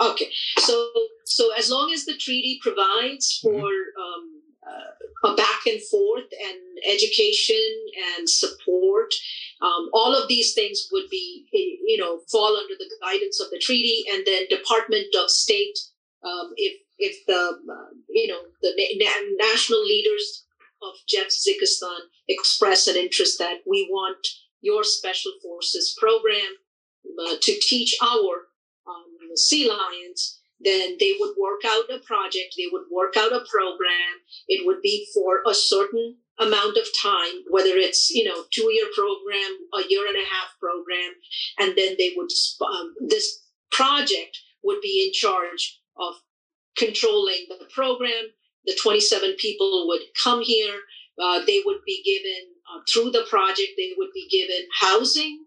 Okay. 0.00 0.30
So 0.58 0.90
so 1.26 1.52
as 1.58 1.70
long 1.70 1.92
as 1.92 2.04
the 2.04 2.16
treaty 2.16 2.58
provides 2.62 3.38
for 3.42 3.50
mm-hmm. 3.52 3.60
um, 3.60 4.37
a 5.24 5.34
back 5.34 5.66
and 5.66 5.82
forth 5.82 6.30
and 6.32 6.58
education 6.88 7.60
and 8.16 8.28
support, 8.28 9.12
um, 9.60 9.88
all 9.92 10.14
of 10.14 10.28
these 10.28 10.54
things 10.54 10.88
would 10.92 11.08
be, 11.10 11.46
you 11.52 11.98
know, 11.98 12.20
fall 12.30 12.56
under 12.56 12.74
the 12.78 12.90
guidance 13.02 13.40
of 13.40 13.50
the 13.50 13.58
treaty, 13.58 14.04
and 14.12 14.24
then 14.26 14.46
Department 14.48 15.14
of 15.20 15.30
State, 15.30 15.78
um, 16.24 16.52
if 16.56 16.80
if 16.98 17.26
the 17.26 17.34
uh, 17.34 17.94
you 18.08 18.28
know 18.28 18.40
the 18.62 18.72
na- 18.96 19.46
national 19.46 19.84
leaders 19.84 20.44
of 20.82 20.94
Jeffzikastan 21.12 21.98
express 22.28 22.86
an 22.86 22.96
interest 22.96 23.38
that 23.38 23.58
we 23.66 23.88
want 23.90 24.26
your 24.60 24.84
special 24.84 25.32
forces 25.42 25.96
program 25.98 26.56
uh, 27.26 27.34
to 27.40 27.52
teach 27.60 27.96
our 28.02 28.46
um, 28.86 29.36
sea 29.36 29.68
lions 29.68 30.37
then 30.60 30.96
they 30.98 31.14
would 31.18 31.34
work 31.38 31.60
out 31.66 31.84
a 31.90 31.98
project, 32.04 32.54
they 32.56 32.66
would 32.70 32.84
work 32.90 33.16
out 33.16 33.32
a 33.32 33.44
program. 33.50 34.22
It 34.48 34.66
would 34.66 34.82
be 34.82 35.06
for 35.14 35.42
a 35.46 35.54
certain 35.54 36.16
amount 36.38 36.76
of 36.76 36.86
time, 37.00 37.44
whether 37.50 37.76
it's, 37.76 38.10
you 38.10 38.24
know, 38.24 38.44
two 38.50 38.70
year 38.72 38.86
program, 38.94 39.58
a 39.74 39.88
year 39.88 40.06
and 40.06 40.16
a 40.16 40.26
half 40.26 40.48
program. 40.60 41.14
And 41.58 41.76
then 41.76 41.96
they 41.98 42.12
would, 42.16 42.30
um, 42.66 42.94
this 43.06 43.44
project 43.70 44.38
would 44.62 44.80
be 44.80 45.06
in 45.06 45.12
charge 45.12 45.80
of 45.96 46.14
controlling 46.76 47.46
the 47.48 47.66
program. 47.72 48.32
The 48.66 48.78
27 48.82 49.36
people 49.38 49.86
would 49.88 50.02
come 50.22 50.42
here. 50.42 50.78
Uh, 51.20 51.44
they 51.44 51.62
would 51.64 51.80
be 51.86 52.02
given, 52.04 52.54
uh, 52.72 52.80
through 52.92 53.10
the 53.10 53.26
project, 53.28 53.72
they 53.76 53.92
would 53.96 54.10
be 54.14 54.28
given 54.30 54.66
housing, 54.80 55.46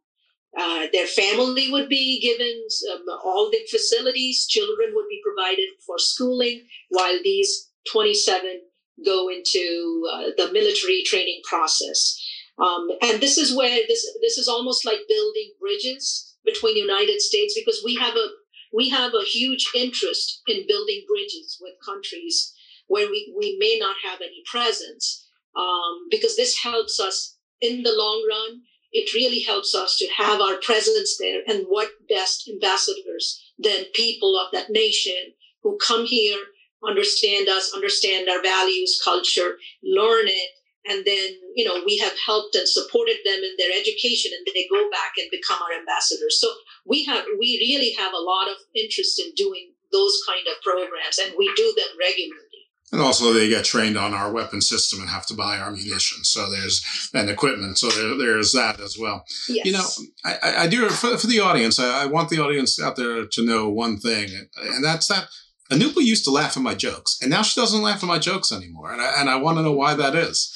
uh, 0.57 0.87
their 0.91 1.07
family 1.07 1.71
would 1.71 1.87
be 1.87 2.19
given 2.19 2.61
um, 2.93 3.05
all 3.23 3.49
the 3.51 3.59
facilities. 3.69 4.45
Children 4.47 4.91
would 4.93 5.07
be 5.09 5.21
provided 5.23 5.69
for 5.85 5.97
schooling, 5.97 6.63
while 6.89 7.17
these 7.23 7.69
27 7.91 8.61
go 9.05 9.29
into 9.29 10.07
uh, 10.11 10.25
the 10.37 10.51
military 10.51 11.03
training 11.05 11.41
process. 11.47 12.19
Um, 12.59 12.89
and 13.01 13.21
this 13.21 13.37
is 13.37 13.55
where 13.55 13.79
this 13.87 14.05
this 14.21 14.37
is 14.37 14.47
almost 14.47 14.85
like 14.85 14.99
building 15.07 15.53
bridges 15.59 16.35
between 16.45 16.75
the 16.75 16.81
United 16.81 17.21
States 17.21 17.53
because 17.57 17.81
we 17.83 17.95
have 17.95 18.15
a 18.15 18.27
we 18.73 18.89
have 18.89 19.13
a 19.13 19.25
huge 19.25 19.69
interest 19.73 20.41
in 20.47 20.67
building 20.67 21.03
bridges 21.07 21.57
with 21.61 21.73
countries 21.83 22.53
where 22.87 23.09
we, 23.09 23.33
we 23.37 23.57
may 23.59 23.77
not 23.79 23.95
have 24.03 24.19
any 24.21 24.43
presence 24.45 25.27
um, 25.55 26.07
because 26.09 26.35
this 26.35 26.57
helps 26.57 26.99
us 26.99 27.37
in 27.61 27.83
the 27.83 27.93
long 27.93 28.25
run 28.29 28.61
it 28.91 29.13
really 29.13 29.41
helps 29.41 29.73
us 29.73 29.97
to 29.97 30.07
have 30.17 30.41
our 30.41 30.57
presence 30.57 31.17
there. 31.17 31.41
And 31.47 31.65
what 31.67 31.89
best 32.09 32.49
ambassadors 32.49 33.41
than 33.57 33.85
people 33.93 34.37
of 34.37 34.51
that 34.51 34.69
nation 34.69 35.33
who 35.63 35.77
come 35.77 36.05
here, 36.05 36.37
understand 36.85 37.47
us, 37.47 37.73
understand 37.73 38.27
our 38.29 38.41
values, 38.41 38.99
culture, 39.03 39.57
learn 39.83 40.27
it. 40.27 40.49
And 40.89 41.05
then, 41.05 41.29
you 41.55 41.63
know, 41.63 41.83
we 41.85 41.97
have 41.99 42.13
helped 42.25 42.55
and 42.55 42.67
supported 42.67 43.17
them 43.23 43.37
in 43.37 43.55
their 43.57 43.71
education 43.79 44.31
and 44.35 44.45
they 44.53 44.67
go 44.67 44.89
back 44.89 45.13
and 45.17 45.29
become 45.29 45.61
our 45.61 45.77
ambassadors. 45.77 46.41
So 46.41 46.49
we 46.85 47.05
have, 47.05 47.23
we 47.39 47.59
really 47.61 47.93
have 47.93 48.13
a 48.13 48.17
lot 48.17 48.49
of 48.49 48.57
interest 48.73 49.21
in 49.21 49.31
doing 49.35 49.73
those 49.91 50.19
kind 50.25 50.41
of 50.47 50.61
programs 50.63 51.19
and 51.19 51.35
we 51.37 51.53
do 51.55 51.73
them 51.77 51.95
regularly. 51.99 52.50
And 52.91 53.01
also, 53.01 53.31
they 53.31 53.47
get 53.47 53.63
trained 53.63 53.97
on 53.97 54.13
our 54.13 54.31
weapon 54.31 54.59
system 54.61 54.99
and 54.99 55.09
have 55.09 55.25
to 55.27 55.33
buy 55.33 55.57
our 55.57 55.71
munitions. 55.71 56.29
So 56.29 56.49
there's 56.49 56.83
and 57.13 57.29
equipment. 57.29 57.77
So 57.77 57.89
there, 57.89 58.17
there's 58.17 58.51
that 58.51 58.81
as 58.81 58.97
well. 58.99 59.23
Yes. 59.47 59.65
You 59.65 59.71
know, 59.71 59.87
I, 60.25 60.63
I 60.63 60.67
do 60.67 60.89
for, 60.89 61.17
for 61.17 61.27
the 61.27 61.39
audience. 61.39 61.79
I, 61.79 62.03
I, 62.03 62.05
want 62.07 62.29
the 62.29 62.39
audience 62.39 62.81
out 62.81 62.97
there 62.97 63.25
to 63.25 63.45
know 63.45 63.69
one 63.69 63.97
thing, 63.97 64.29
and 64.57 64.83
that's 64.83 65.07
that 65.07 65.27
Anupa 65.71 66.03
used 66.03 66.25
to 66.25 66.31
laugh 66.31 66.57
at 66.57 66.63
my 66.63 66.75
jokes, 66.75 67.17
and 67.21 67.31
now 67.31 67.41
she 67.43 67.59
doesn't 67.59 67.81
laugh 67.81 68.03
at 68.03 68.07
my 68.07 68.19
jokes 68.19 68.51
anymore. 68.51 68.91
And 68.91 69.01
I, 69.01 69.21
and 69.21 69.29
I 69.29 69.37
want 69.37 69.57
to 69.57 69.63
know 69.63 69.71
why 69.71 69.93
that 69.93 70.15
is. 70.15 70.51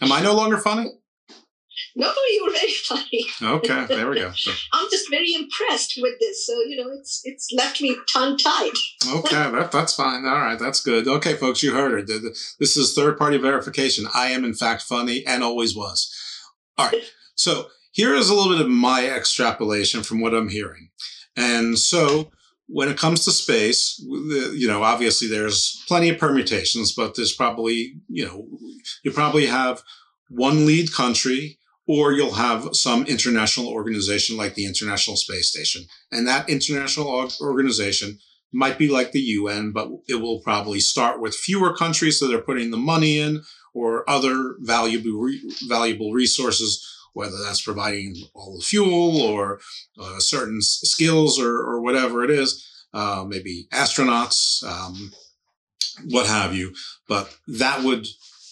Am 0.00 0.12
I 0.12 0.20
no 0.20 0.34
longer 0.34 0.58
funny? 0.58 0.88
No, 1.94 2.12
you 2.30 2.44
were 2.46 2.52
very 2.52 2.72
funny. 2.72 3.26
Okay, 3.42 3.84
there 3.86 4.08
we 4.08 4.16
go. 4.16 4.32
So. 4.34 4.50
I'm 4.72 4.88
just 4.90 5.10
very 5.10 5.34
impressed 5.34 5.98
with 6.00 6.14
this. 6.20 6.46
So 6.46 6.54
you 6.66 6.76
know, 6.82 6.90
it's 6.98 7.20
it's 7.24 7.48
left 7.56 7.80
me 7.80 7.96
tongue 8.12 8.38
tied. 8.38 8.72
okay, 9.08 9.50
that, 9.50 9.70
that's 9.72 9.94
fine. 9.94 10.24
All 10.24 10.40
right, 10.40 10.58
that's 10.58 10.80
good. 10.80 11.06
Okay, 11.06 11.34
folks, 11.34 11.62
you 11.62 11.74
heard 11.74 11.92
her. 11.92 12.02
This 12.58 12.76
is 12.76 12.94
third 12.94 13.18
party 13.18 13.36
verification. 13.36 14.06
I 14.14 14.28
am 14.28 14.44
in 14.44 14.54
fact 14.54 14.82
funny 14.82 15.24
and 15.26 15.42
always 15.42 15.76
was. 15.76 16.12
All 16.78 16.88
right, 16.88 17.02
so 17.34 17.66
here 17.92 18.14
is 18.14 18.30
a 18.30 18.34
little 18.34 18.52
bit 18.52 18.62
of 18.64 18.70
my 18.70 19.06
extrapolation 19.06 20.02
from 20.02 20.20
what 20.20 20.34
I'm 20.34 20.48
hearing, 20.48 20.90
and 21.36 21.78
so 21.78 22.30
when 22.68 22.88
it 22.88 22.96
comes 22.96 23.24
to 23.24 23.30
space, 23.32 24.02
you 24.02 24.66
know, 24.66 24.82
obviously 24.82 25.28
there's 25.28 25.84
plenty 25.88 26.08
of 26.08 26.18
permutations, 26.18 26.94
but 26.94 27.14
there's 27.14 27.34
probably, 27.34 27.96
you 28.08 28.24
know, 28.24 28.46
you 29.02 29.10
probably 29.10 29.44
have 29.44 29.82
one 30.30 30.64
lead 30.64 30.90
country 30.90 31.58
or 31.86 32.12
you'll 32.12 32.34
have 32.34 32.68
some 32.72 33.04
international 33.06 33.68
organization 33.68 34.36
like 34.36 34.54
the 34.54 34.66
International 34.66 35.16
Space 35.16 35.48
Station. 35.48 35.84
And 36.10 36.26
that 36.28 36.48
international 36.48 37.28
organization 37.40 38.18
might 38.52 38.78
be 38.78 38.88
like 38.88 39.12
the 39.12 39.20
UN, 39.20 39.72
but 39.72 39.88
it 40.08 40.16
will 40.16 40.40
probably 40.40 40.78
start 40.78 41.20
with 41.20 41.34
fewer 41.34 41.74
countries 41.74 42.20
that 42.20 42.34
are 42.34 42.42
putting 42.42 42.70
the 42.70 42.76
money 42.76 43.18
in 43.18 43.42
or 43.74 44.08
other 44.08 44.56
valuable, 44.60 45.30
valuable 45.66 46.12
resources, 46.12 46.86
whether 47.14 47.36
that's 47.42 47.62
providing 47.62 48.14
all 48.34 48.56
the 48.56 48.64
fuel 48.64 49.20
or 49.22 49.60
uh, 49.98 50.18
certain 50.18 50.60
skills 50.60 51.40
or, 51.40 51.56
or, 51.56 51.80
whatever 51.80 52.22
it 52.22 52.30
is, 52.30 52.86
uh, 52.92 53.24
maybe 53.26 53.66
astronauts, 53.72 54.62
um, 54.64 55.12
what 56.10 56.26
have 56.26 56.54
you. 56.54 56.74
But 57.08 57.34
that 57.48 57.82
would 57.82 58.06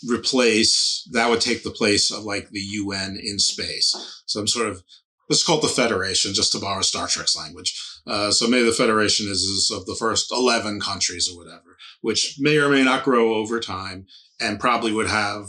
replace 0.09 1.09
that 1.13 1.29
would 1.29 1.41
take 1.41 1.63
the 1.63 1.71
place 1.71 2.11
of 2.11 2.25
like 2.25 2.51
the 2.51 2.61
UN 2.61 3.19
in 3.23 3.39
space. 3.39 4.23
Some 4.27 4.47
sort 4.47 4.69
of 4.69 4.83
let's 5.31 5.45
call 5.45 5.59
it 5.59 5.63
the 5.63 5.69
Federation, 5.69 6.35
just 6.35 6.53
to 6.53 6.59
borrow 6.59 6.83
Star 6.83 7.07
Trek's 7.07 7.37
language. 7.37 7.81
Uh, 8.07 8.33
so 8.33 8.49
maybe 8.49 8.67
the 8.67 8.73
Federation 8.73 9.29
is, 9.29 9.43
is 9.43 9.71
of 9.71 9.87
the 9.87 9.95
first 9.95 10.33
eleven 10.33 10.81
countries 10.81 11.31
or 11.31 11.39
whatever, 11.39 11.77
which 12.01 12.37
may 12.39 12.59
or 12.59 12.69
may 12.69 12.83
not 12.83 13.05
grow 13.05 13.35
over 13.35 13.61
time, 13.61 14.07
and 14.41 14.61
probably 14.61 14.93
would 14.93 15.09
have 15.09 15.47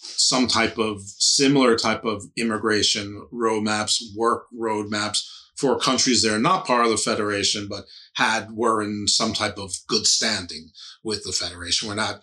some 0.00 0.46
type 0.46 0.78
of 0.78 1.00
similar 1.02 1.76
type 1.76 2.04
of 2.04 2.24
immigration 2.36 3.26
roadmaps, 3.32 4.00
work 4.14 4.44
roadmaps 4.54 5.26
for 5.56 5.78
countries 5.78 6.22
that 6.22 6.34
are 6.34 6.38
not 6.38 6.66
part 6.66 6.84
of 6.84 6.90
the 6.90 6.96
Federation, 6.96 7.66
but 7.68 7.84
had 8.14 8.52
were 8.52 8.82
in 8.82 9.08
some 9.08 9.32
type 9.32 9.56
of 9.58 9.72
good 9.88 10.06
standing 10.06 10.68
with 11.02 11.24
the 11.24 11.32
Federation. 11.32 11.88
We're 11.88 11.94
not 11.94 12.20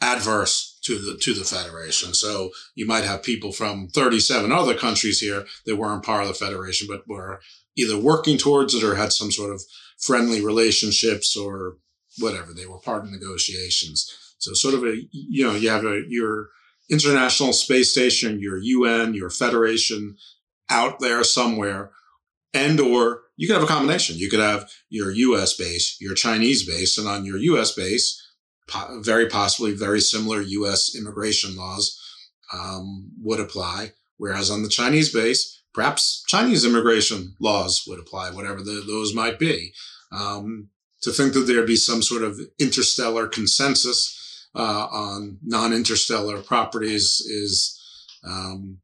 adverse 0.00 0.73
to 0.84 0.98
the 0.98 1.16
to 1.18 1.34
the 1.34 1.44
federation. 1.44 2.14
So 2.14 2.50
you 2.74 2.86
might 2.86 3.04
have 3.04 3.22
people 3.22 3.52
from 3.52 3.88
37 3.88 4.52
other 4.52 4.74
countries 4.74 5.20
here 5.20 5.46
that 5.66 5.76
weren't 5.76 6.04
part 6.04 6.22
of 6.22 6.28
the 6.28 6.34
federation, 6.34 6.86
but 6.88 7.08
were 7.08 7.40
either 7.76 7.98
working 7.98 8.38
towards 8.38 8.74
it 8.74 8.84
or 8.84 8.94
had 8.94 9.12
some 9.12 9.32
sort 9.32 9.52
of 9.52 9.62
friendly 9.98 10.44
relationships 10.44 11.36
or 11.36 11.78
whatever. 12.18 12.52
They 12.52 12.66
were 12.66 12.78
part 12.78 13.04
of 13.04 13.10
negotiations. 13.10 14.10
So 14.38 14.52
sort 14.52 14.74
of 14.74 14.84
a 14.84 14.96
you 15.10 15.44
know 15.44 15.54
you 15.54 15.70
have 15.70 15.84
a 15.84 16.02
your 16.08 16.48
international 16.90 17.54
space 17.54 17.92
station, 17.92 18.40
your 18.40 18.58
UN, 18.58 19.14
your 19.14 19.30
federation 19.30 20.16
out 20.70 21.00
there 21.00 21.24
somewhere, 21.24 21.90
and 22.52 22.78
or 22.78 23.22
you 23.36 23.46
could 23.46 23.54
have 23.54 23.64
a 23.64 23.72
combination. 23.72 24.16
You 24.16 24.28
could 24.28 24.40
have 24.40 24.70
your 24.90 25.10
U.S. 25.10 25.54
base, 25.54 25.96
your 26.00 26.14
Chinese 26.14 26.66
base, 26.66 26.98
and 26.98 27.08
on 27.08 27.24
your 27.24 27.38
U.S. 27.38 27.72
base 27.72 28.23
po- 28.66 29.00
very 29.00 29.28
possibly 29.28 29.72
very 29.72 30.00
similar 30.00 30.40
U.S. 30.40 30.94
immigration 30.96 31.56
laws 31.56 32.00
um, 32.52 33.10
would 33.20 33.40
apply. 33.40 33.92
Whereas 34.16 34.50
on 34.50 34.62
the 34.62 34.68
Chinese 34.68 35.12
base, 35.12 35.62
perhaps 35.72 36.24
Chinese 36.28 36.64
immigration 36.64 37.34
laws 37.40 37.84
would 37.86 37.98
apply, 37.98 38.30
whatever 38.30 38.62
the, 38.62 38.82
those 38.86 39.14
might 39.14 39.38
be. 39.38 39.72
Um, 40.12 40.68
to 41.02 41.10
think 41.10 41.34
that 41.34 41.40
there'd 41.40 41.66
be 41.66 41.76
some 41.76 42.02
sort 42.02 42.22
of 42.22 42.40
interstellar 42.58 43.26
consensus 43.26 44.48
uh, 44.54 44.86
on 44.90 45.38
non-interstellar 45.42 46.40
properties 46.42 47.20
is 47.28 47.80
um, 48.24 48.78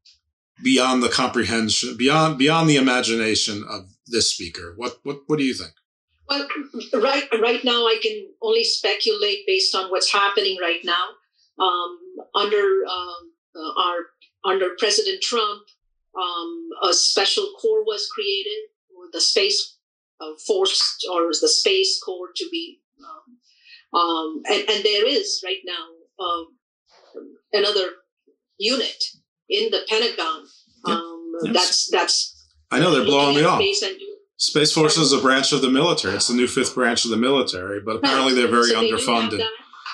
beyond 0.63 1.01
the 1.01 1.09
comprehension, 1.09 1.95
beyond 1.97 2.37
beyond 2.37 2.69
the 2.69 2.75
imagination 2.75 3.63
of 3.67 3.89
this 4.07 4.31
speaker. 4.31 4.73
What 4.75 4.97
what 5.03 5.21
what 5.27 5.39
do 5.39 5.45
you 5.45 5.53
think? 5.53 5.73
Well, 6.31 6.47
right 6.93 7.27
right 7.41 7.63
now 7.63 7.85
I 7.87 7.97
can 8.01 8.27
only 8.41 8.63
speculate 8.63 9.45
based 9.45 9.75
on 9.75 9.89
what's 9.91 10.11
happening 10.11 10.57
right 10.61 10.79
now. 10.83 11.03
Um, 11.59 11.99
under 12.33 12.63
um, 12.89 13.33
uh, 13.55 13.81
our 13.81 13.97
under 14.45 14.69
President 14.79 15.21
Trump, 15.21 15.63
um, 16.19 16.69
a 16.83 16.93
special 16.93 17.51
corps 17.61 17.83
was 17.83 18.07
created, 18.07 18.69
the 19.11 19.21
space 19.21 19.77
uh, 20.21 20.31
force 20.47 20.97
or 21.11 21.27
the 21.27 21.49
space 21.49 21.99
corps 22.03 22.31
to 22.35 22.47
be, 22.49 22.79
um, 23.03 23.99
um, 23.99 24.41
and, 24.49 24.69
and, 24.69 24.83
there 24.85 25.05
is 25.05 25.41
right 25.43 25.61
now 25.65 26.25
um, 26.25 26.47
another 27.51 27.89
unit 28.57 29.03
in 29.49 29.69
the 29.69 29.81
Pentagon. 29.89 30.45
Yep. 30.87 30.97
Um, 30.97 31.33
yes. 31.43 31.53
That's 31.53 31.89
that's. 31.89 32.47
I 32.71 32.79
know 32.79 32.91
they're 32.91 33.03
blowing 33.03 33.35
me 33.35 33.43
off. 33.43 33.61
Space 34.41 34.73
Force 34.73 34.97
is 34.97 35.13
a 35.13 35.21
branch 35.21 35.53
of 35.53 35.61
the 35.61 35.69
military. 35.69 36.15
It's 36.15 36.27
the 36.27 36.33
new 36.33 36.47
fifth 36.47 36.73
branch 36.73 37.05
of 37.05 37.11
the 37.11 37.17
military, 37.17 37.79
but 37.79 37.95
apparently 37.97 38.33
they're 38.33 38.47
very 38.47 38.69
so 38.69 38.81
underfunded. 38.81 39.45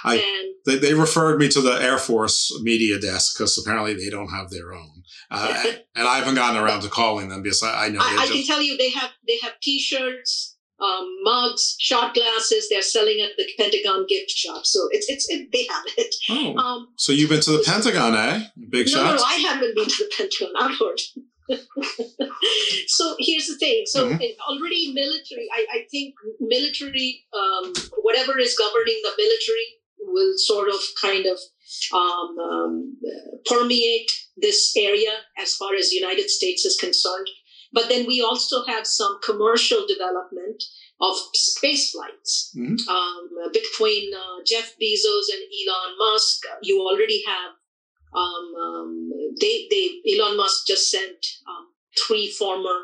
I, 0.06 0.54
they, 0.66 0.78
they 0.78 0.94
referred 0.94 1.38
me 1.38 1.50
to 1.50 1.60
the 1.60 1.74
Air 1.82 1.98
Force 1.98 2.58
media 2.62 2.98
desk 2.98 3.38
because 3.38 3.58
apparently 3.58 3.96
they 3.96 4.10
don't 4.10 4.30
have 4.30 4.50
their 4.50 4.74
own. 4.74 5.04
Uh, 5.30 5.64
and 5.96 6.08
I 6.08 6.20
haven't 6.20 6.36
gotten 6.36 6.64
around 6.64 6.82
to 6.84 6.88
calling 6.88 7.28
them 7.28 7.42
because 7.42 7.62
I, 7.62 7.88
I 7.88 7.90
know. 7.90 8.00
I, 8.02 8.20
I 8.22 8.26
just, 8.28 8.32
can 8.32 8.46
tell 8.46 8.62
you 8.62 8.78
they 8.78 8.92
have 8.92 9.12
they 9.28 9.38
have 9.44 9.60
T-shirts, 9.62 10.56
um, 10.80 11.14
mugs, 11.24 11.76
shot 11.78 12.14
glasses. 12.14 12.70
They're 12.70 12.82
selling 12.82 13.20
at 13.20 13.32
the 13.38 13.50
Pentagon 13.58 14.06
gift 14.08 14.30
shop. 14.30 14.66
So 14.66 14.88
it's 14.92 15.10
it's 15.10 15.30
it, 15.30 15.52
they 15.52 15.68
have 15.70 15.84
it. 15.98 16.16
Oh, 16.30 16.56
um, 16.56 16.88
so 16.96 17.12
you've 17.12 17.30
been 17.30 17.42
to 17.42 17.52
the 17.52 17.64
Pentagon, 17.66 18.16
eh? 18.16 18.46
Big 18.70 18.88
no, 18.88 18.94
shots. 18.94 19.22
No, 19.22 19.28
I 19.28 19.40
haven't 19.40 19.76
been 19.76 19.88
to 19.88 20.06
the 20.06 20.12
Pentagon. 20.16 20.54
I've 20.58 20.80
heard. 20.80 21.02
so 22.88 23.16
here's 23.20 23.48
the 23.48 23.58
thing. 23.60 23.84
So 23.86 24.10
mm-hmm. 24.10 24.24
already 24.50 24.92
military, 24.94 25.48
I, 25.54 25.66
I 25.72 25.86
think 25.90 26.16
military, 26.40 27.24
um, 27.34 27.74
whatever 28.02 28.38
is 28.38 28.58
governing 28.58 29.00
the 29.04 29.12
military, 29.18 29.68
will 30.00 30.34
sort 30.38 30.70
of 30.70 30.80
kind 31.02 31.26
of 31.26 31.38
um, 31.94 32.38
um, 32.40 32.98
permeate 33.46 34.10
this 34.38 34.74
area 34.78 35.12
as 35.38 35.56
far 35.56 35.76
as 35.76 35.92
United 35.92 36.30
States 36.30 36.66
is 36.66 36.78
concerned. 36.78 37.28
But 37.74 37.90
then 37.90 38.08
we 38.08 38.22
also 38.22 38.64
have 38.66 38.88
some 38.88 39.20
commercial 39.24 39.86
development 39.88 40.64
of 41.02 41.16
space 41.34 41.92
flights 41.92 42.54
mm-hmm. 42.58 42.90
um, 42.90 43.52
between 43.52 44.14
uh, 44.14 44.44
Jeff 44.46 44.74
Bezos 44.82 45.28
and 45.34 45.44
Elon 45.44 45.96
Musk. 46.00 46.44
You 46.64 46.80
already 46.82 47.24
have 47.28 47.52
um, 48.14 48.54
um, 48.56 49.12
they 49.40 49.68
they 49.70 50.02
Elon 50.14 50.38
Musk 50.38 50.66
just 50.68 50.90
sent 50.90 51.26
um, 51.48 51.68
three 51.98 52.30
former 52.32 52.80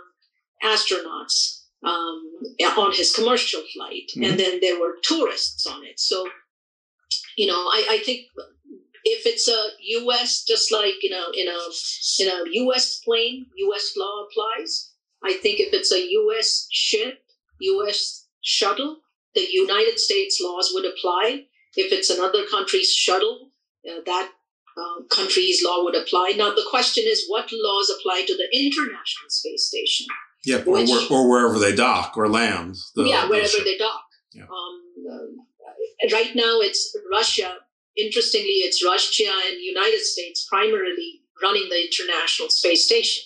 astronauts 0.63 1.63
um, 1.83 2.31
on 2.77 2.93
his 2.93 3.13
commercial 3.13 3.61
flight, 3.73 4.11
mm-hmm. 4.11 4.23
and 4.23 4.39
then 4.39 4.59
there 4.61 4.79
were 4.79 4.95
tourists 5.01 5.65
on 5.65 5.83
it. 5.83 5.99
So 5.99 6.27
you 7.37 7.47
know, 7.47 7.67
I, 7.67 7.87
I 7.91 7.97
think 7.99 8.27
if 9.03 9.25
it's 9.25 9.47
a 9.47 9.69
U.S. 9.99 10.43
just 10.43 10.71
like 10.71 10.95
you 11.01 11.09
know 11.09 11.27
in 11.33 11.47
a 11.47 11.59
in 12.19 12.27
a 12.29 12.43
U.S. 12.63 12.99
plane, 12.99 13.47
U.S. 13.55 13.93
law 13.97 14.25
applies. 14.25 14.91
I 15.23 15.33
think 15.41 15.59
if 15.59 15.73
it's 15.73 15.91
a 15.91 16.05
U.S. 16.11 16.67
ship, 16.69 17.23
U.S. 17.59 18.27
shuttle, 18.41 18.97
the 19.35 19.47
United 19.49 19.99
States 19.99 20.39
laws 20.43 20.71
would 20.73 20.85
apply. 20.85 21.45
If 21.75 21.91
it's 21.91 22.09
another 22.09 22.43
country's 22.51 22.91
shuttle, 22.93 23.51
uh, 23.89 24.01
that 24.05 24.31
uh, 24.77 25.03
country's 25.09 25.63
law 25.63 25.83
would 25.83 25.95
apply. 25.95 26.33
Now 26.35 26.53
the 26.53 26.65
question 26.69 27.03
is, 27.07 27.25
what 27.27 27.49
laws 27.51 27.89
apply 27.89 28.23
to 28.27 28.35
the 28.35 28.47
International 28.51 29.29
Space 29.29 29.67
Station? 29.67 30.07
Yeah, 30.45 30.63
or, 30.65 30.73
which, 30.73 31.11
or 31.11 31.29
wherever 31.29 31.59
they 31.59 31.75
dock 31.75 32.17
or 32.17 32.27
land. 32.27 32.75
The, 32.95 33.03
yeah, 33.03 33.29
wherever 33.29 33.57
the 33.57 33.63
they 33.63 33.77
dock. 33.77 34.03
Yeah. 34.33 34.43
Um, 34.43 34.81
uh, 35.09 36.09
right 36.11 36.35
now 36.35 36.59
it's 36.59 36.95
Russia. 37.11 37.57
Interestingly, 37.95 38.65
it's 38.65 38.83
Russia 38.83 39.31
and 39.47 39.61
United 39.61 40.01
States 40.01 40.47
primarily 40.49 41.21
running 41.41 41.69
the 41.69 41.85
International 41.85 42.49
Space 42.49 42.85
Station. 42.85 43.23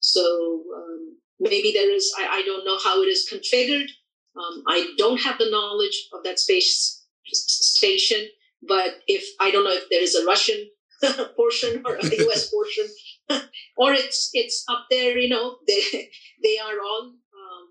So 0.00 0.64
um, 0.76 1.16
maybe 1.40 1.72
there 1.72 1.90
is, 1.90 2.12
I, 2.18 2.40
I, 2.40 2.42
don't 2.42 2.64
know 2.66 2.78
how 2.84 3.02
it 3.02 3.06
is 3.06 3.26
configured. 3.30 3.88
Um, 4.36 4.62
I 4.68 4.92
don't 4.98 5.20
have 5.20 5.38
the 5.38 5.50
knowledge 5.50 6.08
of 6.12 6.22
that 6.24 6.38
space 6.38 7.04
station, 7.24 8.26
but 8.68 8.96
if 9.06 9.24
I 9.40 9.50
don't 9.50 9.64
know 9.64 9.72
if 9.72 9.88
there 9.90 10.02
is 10.02 10.14
a 10.14 10.26
Russian 10.26 10.68
portion 11.36 11.82
or 11.84 11.96
a 11.96 12.04
US 12.04 12.50
portion, 12.52 12.86
or 13.76 13.92
it's 13.92 14.30
it's 14.32 14.64
up 14.68 14.86
there, 14.90 15.18
you 15.18 15.28
know, 15.28 15.56
they 15.66 16.08
they 16.42 16.58
are 16.58 16.80
all 16.80 17.14
um, 17.40 17.68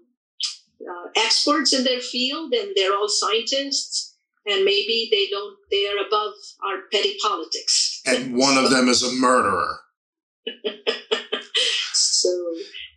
uh, 0.82 1.10
experts 1.16 1.74
in 1.74 1.84
their 1.84 2.00
field 2.02 2.54
and 2.54 2.72
they're 2.76 2.94
all 2.94 3.10
scientists 3.10 4.16
and 4.46 4.66
maybe 4.66 5.10
they 5.12 5.28
don't 5.28 5.58
they're 5.72 6.06
above 6.06 6.34
our 6.66 6.82
petty 6.92 7.18
politics. 7.22 8.02
And 8.06 8.36
one 8.36 8.58
of 8.58 8.70
them 8.70 8.90
is 8.90 9.04
a 9.04 9.14
murderer. 9.14 9.80
So 11.94 12.30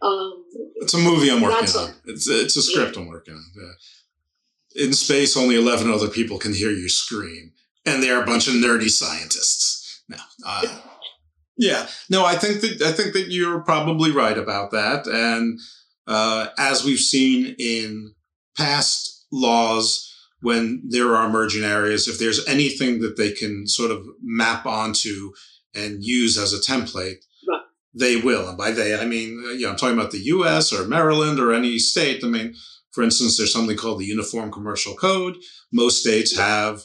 um, 0.02 0.44
it's 0.76 0.94
a 0.94 0.98
movie 0.98 1.30
i'm 1.30 1.40
working 1.40 1.68
on. 1.76 1.88
a, 1.88 1.94
it's, 2.06 2.28
it's 2.28 2.56
a 2.56 2.62
script 2.62 2.96
yeah. 2.96 3.02
i'm 3.02 3.08
working 3.08 3.34
on 3.34 3.44
yeah. 3.56 4.84
in 4.84 4.92
space 4.92 5.36
only 5.36 5.56
11 5.56 5.90
other 5.90 6.08
people 6.08 6.38
can 6.38 6.52
hear 6.52 6.70
you 6.70 6.88
scream. 6.88 7.52
And 7.84 8.02
they're 8.02 8.20
a 8.20 8.26
bunch 8.26 8.48
of 8.48 8.54
nerdy 8.54 8.90
scientists 8.90 9.75
no 10.08 10.16
uh, 10.46 10.62
yeah 11.56 11.86
no 12.10 12.24
i 12.24 12.34
think 12.34 12.60
that 12.60 12.82
i 12.82 12.92
think 12.92 13.12
that 13.12 13.30
you're 13.30 13.60
probably 13.60 14.10
right 14.10 14.38
about 14.38 14.70
that 14.70 15.06
and 15.06 15.58
uh, 16.06 16.46
as 16.58 16.84
we've 16.84 16.98
seen 16.98 17.54
in 17.58 18.14
past 18.56 19.26
laws 19.32 20.12
when 20.40 20.82
there 20.88 21.14
are 21.14 21.26
emerging 21.26 21.64
areas, 21.64 22.08
if 22.08 22.18
there's 22.18 22.46
anything 22.46 23.00
that 23.00 23.16
they 23.16 23.32
can 23.32 23.66
sort 23.66 23.90
of 23.90 24.06
map 24.22 24.66
onto 24.66 25.32
and 25.74 26.04
use 26.04 26.38
as 26.38 26.52
a 26.52 26.58
template, 26.58 27.24
right. 27.48 27.62
they 27.94 28.16
will. 28.16 28.48
And 28.48 28.56
by 28.56 28.70
they, 28.70 28.96
I 28.96 29.04
mean, 29.04 29.32
you 29.56 29.62
know, 29.62 29.70
I'm 29.70 29.76
talking 29.76 29.98
about 29.98 30.12
the 30.12 30.22
US 30.24 30.72
or 30.72 30.86
Maryland 30.86 31.40
or 31.40 31.52
any 31.52 31.78
state. 31.78 32.22
I 32.22 32.28
mean, 32.28 32.54
for 32.92 33.02
instance, 33.02 33.36
there's 33.36 33.52
something 33.52 33.76
called 33.76 34.00
the 34.00 34.06
Uniform 34.06 34.52
Commercial 34.52 34.94
Code. 34.94 35.36
Most 35.72 36.00
states 36.00 36.36
have 36.36 36.82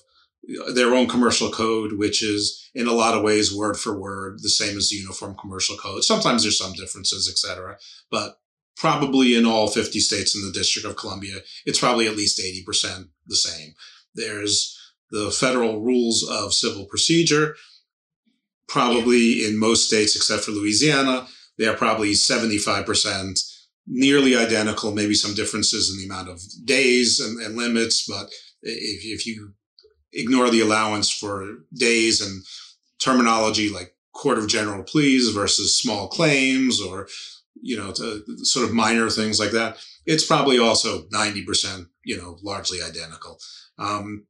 their 0.73 0.93
own 0.93 1.07
commercial 1.07 1.51
code, 1.51 1.93
which 1.93 2.23
is 2.23 2.69
in 2.73 2.87
a 2.87 2.93
lot 2.93 3.15
of 3.15 3.23
ways 3.23 3.55
word 3.55 3.77
for 3.77 3.97
word 3.97 4.39
the 4.41 4.49
same 4.49 4.77
as 4.77 4.89
the 4.89 4.95
Uniform 4.95 5.35
Commercial 5.39 5.77
Code. 5.77 6.03
Sometimes 6.03 6.43
there's 6.43 6.57
some 6.57 6.73
differences, 6.73 7.29
et 7.29 7.37
cetera, 7.37 7.77
but 8.09 8.39
probably 8.75 9.35
in 9.35 9.45
all 9.45 9.67
50 9.67 9.99
states 9.99 10.35
in 10.35 10.45
the 10.45 10.51
District 10.51 10.87
of 10.87 10.95
Columbia, 10.95 11.39
it's 11.65 11.79
probably 11.79 12.07
at 12.07 12.15
least 12.15 12.39
80% 12.39 13.09
the 13.27 13.35
same. 13.35 13.73
There's 14.15 14.77
the 15.11 15.29
federal 15.29 15.81
rules 15.81 16.27
of 16.27 16.53
civil 16.53 16.85
procedure, 16.85 17.55
probably 18.67 19.45
in 19.45 19.59
most 19.59 19.87
states 19.87 20.15
except 20.15 20.43
for 20.43 20.51
Louisiana, 20.51 21.27
they 21.57 21.67
are 21.67 21.75
probably 21.75 22.11
75% 22.11 23.39
nearly 23.85 24.35
identical, 24.35 24.93
maybe 24.93 25.13
some 25.13 25.35
differences 25.35 25.91
in 25.91 25.97
the 25.99 26.11
amount 26.11 26.29
of 26.29 26.41
days 26.65 27.19
and, 27.19 27.41
and 27.41 27.55
limits, 27.55 28.07
but 28.07 28.27
if, 28.63 29.03
if 29.03 29.27
you 29.27 29.53
ignore 30.13 30.49
the 30.49 30.61
allowance 30.61 31.09
for 31.09 31.59
days 31.73 32.21
and 32.21 32.43
terminology 32.99 33.69
like 33.69 33.95
court 34.13 34.37
of 34.37 34.47
general 34.47 34.83
pleas 34.83 35.29
versus 35.29 35.77
small 35.77 36.07
claims 36.07 36.81
or 36.81 37.07
you 37.61 37.77
know, 37.77 37.91
to 37.91 38.23
sort 38.43 38.67
of 38.67 38.73
minor 38.73 39.09
things 39.09 39.39
like 39.39 39.51
that. 39.51 39.77
It's 40.05 40.25
probably 40.25 40.59
also 40.59 41.03
90%, 41.13 41.87
you 42.03 42.17
know, 42.17 42.37
largely 42.41 42.81
identical. 42.81 43.39
Um, 43.77 44.25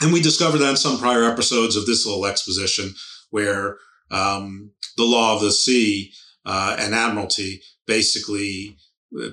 and 0.00 0.12
we 0.12 0.22
discovered 0.22 0.58
that 0.58 0.70
in 0.70 0.76
some 0.76 0.98
prior 0.98 1.24
episodes 1.24 1.76
of 1.76 1.86
this 1.86 2.06
little 2.06 2.26
exposition 2.26 2.94
where 3.30 3.76
um, 4.10 4.70
the 4.96 5.04
law 5.04 5.34
of 5.34 5.42
the 5.42 5.52
sea 5.52 6.12
uh, 6.46 6.76
and 6.78 6.94
admiralty 6.94 7.62
basically 7.86 8.76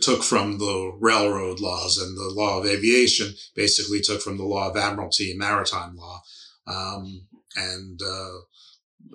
took 0.01 0.23
from 0.23 0.57
the 0.57 0.97
railroad 0.99 1.59
laws 1.59 1.97
and 1.97 2.17
the 2.17 2.33
law 2.33 2.59
of 2.59 2.65
aviation 2.65 3.33
basically 3.55 4.01
took 4.01 4.21
from 4.21 4.37
the 4.37 4.43
law 4.43 4.69
of 4.69 4.77
admiralty 4.77 5.31
and 5.31 5.39
maritime 5.39 5.95
law. 5.95 6.21
Um, 6.65 7.27
and, 7.55 7.99
uh, 8.03 8.37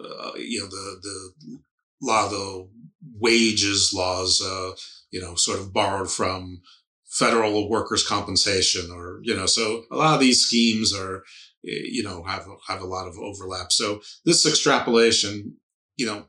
uh, 0.02 0.32
you 0.36 0.60
know, 0.60 0.66
the, 0.66 1.00
the 1.02 1.58
law 2.00 2.26
of 2.26 2.30
the 2.30 2.68
wages 3.18 3.92
laws, 3.94 4.40
uh, 4.40 4.72
you 5.10 5.20
know, 5.20 5.34
sort 5.34 5.58
of 5.58 5.72
borrowed 5.72 6.10
from 6.10 6.62
federal 7.12 7.68
workers' 7.68 8.06
compensation, 8.06 8.90
or 8.90 9.20
you 9.22 9.36
know, 9.36 9.46
so 9.46 9.84
a 9.90 9.96
lot 9.96 10.14
of 10.14 10.20
these 10.20 10.40
schemes 10.40 10.94
are, 10.94 11.22
you 11.62 12.02
know, 12.02 12.24
have 12.24 12.46
have 12.66 12.80
a 12.80 12.86
lot 12.86 13.06
of 13.06 13.18
overlap. 13.18 13.70
So 13.70 14.00
this 14.24 14.46
extrapolation, 14.46 15.56
you 15.96 16.06
know, 16.06 16.26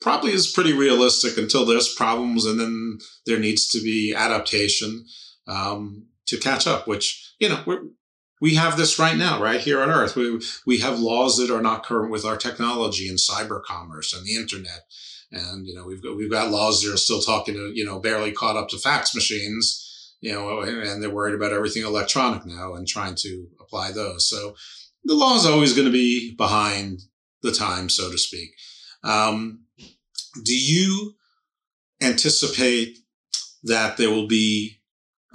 probably 0.00 0.32
is 0.32 0.52
pretty 0.52 0.72
realistic 0.72 1.38
until 1.38 1.64
there's 1.64 1.94
problems 1.94 2.44
and 2.44 2.60
then 2.60 2.98
there 3.26 3.38
needs 3.38 3.68
to 3.68 3.80
be 3.82 4.14
adaptation 4.14 5.04
um, 5.48 6.06
to 6.26 6.36
catch 6.36 6.66
up, 6.66 6.86
which, 6.86 7.34
you 7.38 7.48
know, 7.48 7.62
we're, 7.66 7.82
we 8.40 8.56
have 8.56 8.76
this 8.76 8.98
right 8.98 9.16
now, 9.16 9.42
right 9.42 9.60
here 9.60 9.80
on 9.80 9.90
Earth. 9.90 10.14
We, 10.14 10.40
we 10.66 10.78
have 10.80 11.00
laws 11.00 11.38
that 11.38 11.50
are 11.50 11.62
not 11.62 11.84
current 11.84 12.10
with 12.10 12.24
our 12.24 12.36
technology 12.36 13.08
and 13.08 13.18
cyber 13.18 13.62
commerce 13.62 14.12
and 14.12 14.26
the 14.26 14.36
internet. 14.36 14.82
And, 15.32 15.66
you 15.66 15.74
know, 15.74 15.84
we've 15.84 16.02
got, 16.02 16.16
we've 16.16 16.30
got 16.30 16.50
laws 16.50 16.82
that 16.82 16.92
are 16.92 16.98
still 16.98 17.20
talking 17.20 17.54
to, 17.54 17.72
you 17.74 17.84
know, 17.84 17.98
barely 17.98 18.32
caught 18.32 18.56
up 18.56 18.68
to 18.68 18.78
fax 18.78 19.14
machines, 19.14 20.14
you 20.20 20.32
know, 20.32 20.60
and 20.60 21.02
they're 21.02 21.10
worried 21.10 21.34
about 21.34 21.52
everything 21.52 21.84
electronic 21.84 22.44
now 22.44 22.74
and 22.74 22.86
trying 22.86 23.14
to 23.16 23.46
apply 23.60 23.92
those. 23.92 24.28
So 24.28 24.54
the 25.04 25.14
law 25.14 25.36
is 25.36 25.46
always 25.46 25.72
going 25.72 25.86
to 25.86 25.92
be 25.92 26.34
behind 26.34 27.00
the 27.42 27.52
time, 27.52 27.88
so 27.88 28.10
to 28.10 28.18
speak. 28.18 28.50
Um, 29.02 29.65
do 30.44 30.56
you 30.56 31.14
anticipate 32.02 32.98
that 33.62 33.96
there 33.96 34.10
will 34.10 34.26
be 34.26 34.78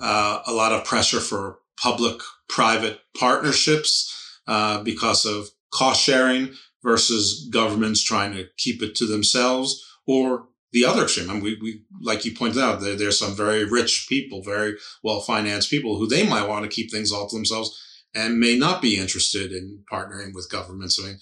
uh, 0.01 0.41
a 0.45 0.53
lot 0.53 0.71
of 0.71 0.85
pressure 0.85 1.19
for 1.19 1.59
public 1.81 2.19
private 2.47 2.99
partnerships 3.17 4.39
uh, 4.47 4.83
because 4.83 5.25
of 5.25 5.49
cost 5.71 6.01
sharing 6.01 6.53
versus 6.83 7.47
governments 7.51 8.03
trying 8.03 8.33
to 8.33 8.45
keep 8.57 8.81
it 8.81 8.95
to 8.95 9.05
themselves 9.05 9.83
or 10.07 10.47
the 10.73 10.85
other 10.85 11.03
extreme. 11.03 11.29
I 11.29 11.33
mean, 11.33 11.43
we, 11.43 11.59
we, 11.61 11.83
like 12.01 12.25
you 12.25 12.33
pointed 12.33 12.61
out, 12.61 12.81
there, 12.81 12.95
there's 12.95 13.19
some 13.19 13.35
very 13.35 13.65
rich 13.65 14.05
people, 14.07 14.41
very 14.41 14.75
well 15.03 15.21
financed 15.21 15.69
people 15.69 15.97
who 15.97 16.07
they 16.07 16.27
might 16.27 16.47
want 16.47 16.63
to 16.63 16.69
keep 16.69 16.91
things 16.91 17.11
all 17.11 17.27
to 17.27 17.35
themselves 17.35 17.77
and 18.13 18.39
may 18.39 18.57
not 18.57 18.81
be 18.81 18.97
interested 18.97 19.51
in 19.51 19.83
partnering 19.91 20.33
with 20.33 20.51
governments. 20.51 20.99
I 21.01 21.07
mean, 21.07 21.19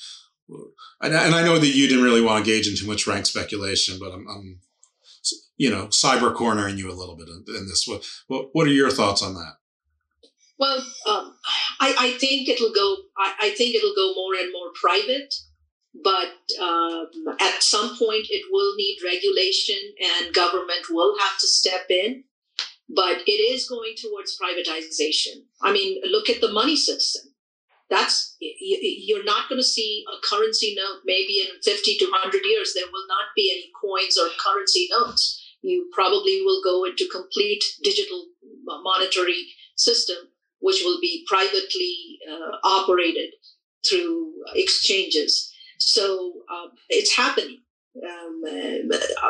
and, 1.01 1.13
and 1.13 1.35
I 1.35 1.43
know 1.43 1.57
that 1.57 1.67
you 1.67 1.87
didn't 1.87 2.03
really 2.03 2.21
want 2.21 2.43
to 2.43 2.51
engage 2.51 2.67
in 2.67 2.75
too 2.75 2.87
much 2.87 3.07
rank 3.07 3.25
speculation, 3.25 3.97
but 3.99 4.11
I'm, 4.11 4.27
I'm 4.27 4.59
you 5.57 5.69
know, 5.69 5.87
cyber 5.87 6.33
cornering 6.33 6.77
you 6.77 6.89
a 6.89 6.95
little 6.95 7.15
bit 7.15 7.27
in, 7.27 7.43
in 7.55 7.67
this. 7.67 7.85
What, 7.87 8.05
what, 8.27 8.49
what 8.53 8.67
are 8.67 8.71
your 8.71 8.89
thoughts 8.89 9.21
on 9.21 9.35
that? 9.35 9.53
Well, 10.57 10.77
um, 11.07 11.35
I, 11.79 11.95
I, 11.97 12.11
think 12.19 12.49
it'll 12.49 12.73
go. 12.73 12.95
I, 13.17 13.33
I, 13.41 13.49
think 13.51 13.75
it'll 13.75 13.95
go 13.95 14.13
more 14.13 14.33
and 14.35 14.51
more 14.51 14.71
private, 14.73 15.33
but 16.03 16.61
um, 16.61 17.07
at 17.39 17.63
some 17.63 17.97
point 17.97 18.27
it 18.29 18.43
will 18.51 18.75
need 18.75 18.97
regulation, 19.03 19.77
and 20.01 20.33
government 20.33 20.87
will 20.89 21.17
have 21.17 21.39
to 21.39 21.47
step 21.47 21.89
in. 21.89 22.25
But 22.89 23.21
it 23.27 23.31
is 23.31 23.69
going 23.69 23.93
towards 23.97 24.37
privatization. 24.37 25.43
I 25.61 25.71
mean, 25.71 26.01
look 26.05 26.29
at 26.29 26.41
the 26.41 26.51
money 26.51 26.75
system 26.75 27.28
that's 27.89 28.35
you're 28.39 29.23
not 29.23 29.49
going 29.49 29.59
to 29.59 29.63
see 29.63 30.05
a 30.07 30.27
currency 30.27 30.75
note 30.75 31.01
maybe 31.05 31.39
in 31.41 31.61
50 31.61 31.97
to 31.97 32.05
100 32.05 32.41
years. 32.45 32.73
There 32.73 32.85
will 32.91 33.07
not 33.07 33.33
be 33.35 33.51
any 33.51 33.71
coins 33.79 34.17
or 34.17 34.29
currency 34.39 34.87
notes. 34.91 35.35
You 35.61 35.89
probably 35.91 36.41
will 36.45 36.61
go 36.63 36.85
into 36.85 37.09
complete 37.11 37.63
digital 37.83 38.27
monetary 38.65 39.47
system 39.75 40.17
which 40.59 40.81
will 40.83 40.99
be 41.01 41.25
privately 41.27 42.19
uh, 42.29 42.57
operated 42.63 43.33
through 43.87 44.33
exchanges. 44.55 45.53
So 45.77 46.33
uh, 46.51 46.67
it's 46.89 47.15
happening. 47.15 47.61
Um, 47.97 48.41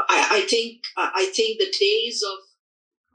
I, 0.10 0.28
I, 0.32 0.46
think 0.50 0.82
I 0.98 1.32
think 1.36 1.60
the 1.60 1.74
days 1.80 2.24
of 2.24 2.40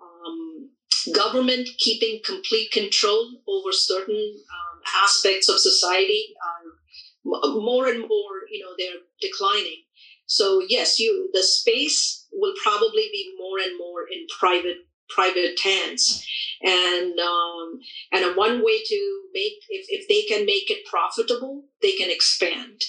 um, 0.03 0.71
government 1.15 1.69
keeping 1.79 2.21
complete 2.25 2.71
control 2.71 3.31
over 3.47 3.73
certain 3.73 4.17
uh, 4.17 4.74
aspects 5.03 5.49
of 5.49 5.59
society 5.59 6.35
are 6.43 7.51
more 7.61 7.89
and 7.89 8.01
more, 8.01 8.35
you 8.51 8.63
know, 8.63 8.73
they're 8.79 9.01
declining. 9.21 9.83
So 10.27 10.63
yes, 10.69 10.99
you 10.99 11.31
the 11.33 11.43
space 11.43 12.27
will 12.33 12.55
probably 12.63 13.09
be 13.13 13.35
more 13.39 13.59
and 13.59 13.79
more 13.79 14.03
in 14.11 14.27
private 14.39 14.79
private 15.09 15.59
hands, 15.63 16.27
and 16.63 17.19
um, 17.19 17.79
and 18.13 18.37
one 18.37 18.65
way 18.65 18.83
to 18.83 19.23
make 19.33 19.53
if, 19.69 19.87
if 19.89 20.09
they 20.09 20.23
can 20.23 20.47
make 20.47 20.71
it 20.71 20.87
profitable, 20.87 21.65
they 21.83 21.93
can 21.93 22.11
expand. 22.11 22.81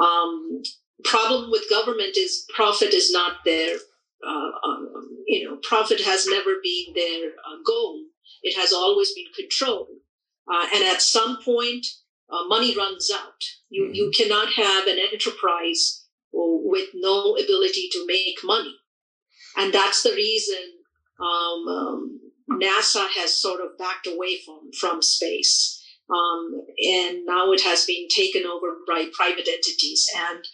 Um, 0.00 0.62
problem 1.04 1.50
with 1.50 1.68
government 1.70 2.16
is 2.16 2.46
profit 2.54 2.94
is 2.94 3.10
not 3.10 3.44
their 3.44 3.76
uh, 4.26 4.50
um, 4.64 4.92
you 5.26 5.44
know 5.44 5.58
profit 5.62 6.00
has 6.00 6.26
never 6.26 6.54
been 6.62 6.94
their 6.94 7.30
uh, 7.30 7.58
goal. 7.66 8.00
It 8.42 8.56
has 8.56 8.72
always 8.72 9.12
been 9.12 9.32
control. 9.34 9.88
Uh, 10.52 10.66
and 10.74 10.84
at 10.84 11.02
some 11.02 11.38
point, 11.44 11.86
uh, 12.30 12.46
money 12.48 12.76
runs 12.76 13.10
out. 13.12 13.42
You, 13.68 13.84
mm-hmm. 13.84 13.94
you 13.94 14.12
cannot 14.16 14.52
have 14.52 14.86
an 14.86 14.98
enterprise 14.98 16.04
with 16.32 16.90
no 16.94 17.36
ability 17.36 17.88
to 17.92 18.04
make 18.06 18.36
money. 18.44 18.74
And 19.56 19.72
that's 19.72 20.02
the 20.02 20.12
reason 20.12 20.58
um, 21.20 21.68
um, 21.68 22.20
NASA 22.50 23.06
has 23.16 23.40
sort 23.40 23.60
of 23.60 23.78
backed 23.78 24.06
away 24.06 24.38
from, 24.44 24.70
from 24.78 25.02
space. 25.02 25.82
Um, 26.10 26.62
and 26.78 27.24
now 27.24 27.52
it 27.52 27.62
has 27.62 27.84
been 27.84 28.06
taken 28.08 28.44
over 28.44 28.76
by 28.86 29.08
private 29.14 29.48
entities. 29.48 30.06
And 30.14 30.44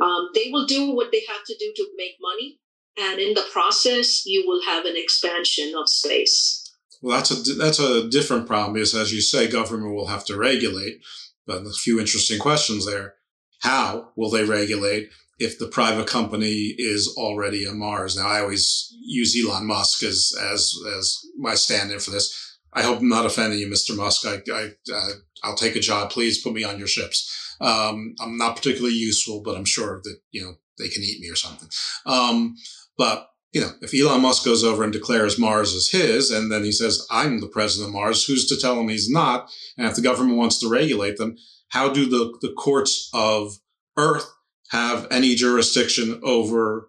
um, 0.00 0.28
they 0.34 0.50
will 0.50 0.66
do 0.66 0.94
what 0.94 1.10
they 1.12 1.22
have 1.28 1.44
to 1.46 1.56
do 1.58 1.72
to 1.76 1.88
make 1.96 2.16
money. 2.20 2.58
And 3.00 3.18
in 3.18 3.34
the 3.34 3.46
process, 3.52 4.26
you 4.26 4.44
will 4.46 4.62
have 4.64 4.84
an 4.84 4.96
expansion 4.96 5.72
of 5.76 5.88
space. 5.88 6.61
Well, 7.02 7.16
that's 7.16 7.30
a 7.32 7.54
that's 7.54 7.80
a 7.80 8.08
different 8.08 8.46
problem 8.46 8.74
because, 8.74 8.94
as 8.94 9.12
you 9.12 9.20
say, 9.20 9.50
government 9.50 9.94
will 9.94 10.06
have 10.06 10.24
to 10.26 10.36
regulate. 10.36 11.00
But 11.46 11.66
a 11.66 11.72
few 11.72 11.98
interesting 11.98 12.38
questions 12.38 12.86
there. 12.86 13.14
How 13.60 14.12
will 14.16 14.30
they 14.30 14.44
regulate 14.44 15.10
if 15.38 15.58
the 15.58 15.66
private 15.66 16.06
company 16.06 16.74
is 16.78 17.12
already 17.18 17.66
on 17.66 17.78
Mars? 17.78 18.16
Now, 18.16 18.28
I 18.28 18.40
always 18.40 18.94
use 19.04 19.36
Elon 19.36 19.66
Musk 19.66 20.04
as 20.04 20.32
as 20.40 20.74
as 20.96 21.18
my 21.36 21.56
stand-in 21.56 21.98
for 21.98 22.12
this. 22.12 22.58
I 22.72 22.82
hope 22.82 23.00
I'm 23.00 23.08
not 23.08 23.26
offending 23.26 23.58
you, 23.58 23.66
Mr. 23.66 23.96
Musk. 23.96 24.24
I, 24.24 24.40
I 24.52 24.70
uh, 24.92 25.10
I'll 25.42 25.56
take 25.56 25.74
a 25.74 25.80
job. 25.80 26.10
Please 26.10 26.40
put 26.40 26.54
me 26.54 26.62
on 26.62 26.78
your 26.78 26.88
ships. 26.88 27.56
Um, 27.60 28.14
I'm 28.20 28.38
not 28.38 28.56
particularly 28.56 28.94
useful, 28.94 29.42
but 29.42 29.56
I'm 29.56 29.64
sure 29.64 30.00
that 30.04 30.18
you 30.30 30.42
know 30.42 30.54
they 30.78 30.88
can 30.88 31.02
eat 31.02 31.20
me 31.20 31.28
or 31.30 31.36
something. 31.36 31.68
Um, 32.06 32.54
but 32.96 33.28
you 33.52 33.60
know, 33.60 33.70
if 33.82 33.94
Elon 33.94 34.22
Musk 34.22 34.44
goes 34.44 34.64
over 34.64 34.82
and 34.82 34.92
declares 34.92 35.38
Mars 35.38 35.74
as 35.74 35.88
his, 35.88 36.30
and 36.30 36.50
then 36.50 36.64
he 36.64 36.72
says, 36.72 37.06
I'm 37.10 37.40
the 37.40 37.46
president 37.46 37.90
of 37.90 37.94
Mars, 37.94 38.24
who's 38.24 38.46
to 38.48 38.56
tell 38.58 38.80
him 38.80 38.88
he's 38.88 39.10
not? 39.10 39.50
And 39.76 39.86
if 39.86 39.94
the 39.94 40.02
government 40.02 40.38
wants 40.38 40.58
to 40.60 40.68
regulate 40.68 41.18
them, 41.18 41.36
how 41.68 41.90
do 41.90 42.08
the, 42.08 42.36
the 42.40 42.52
courts 42.54 43.10
of 43.12 43.58
Earth 43.96 44.30
have 44.70 45.06
any 45.10 45.34
jurisdiction 45.34 46.18
over 46.22 46.88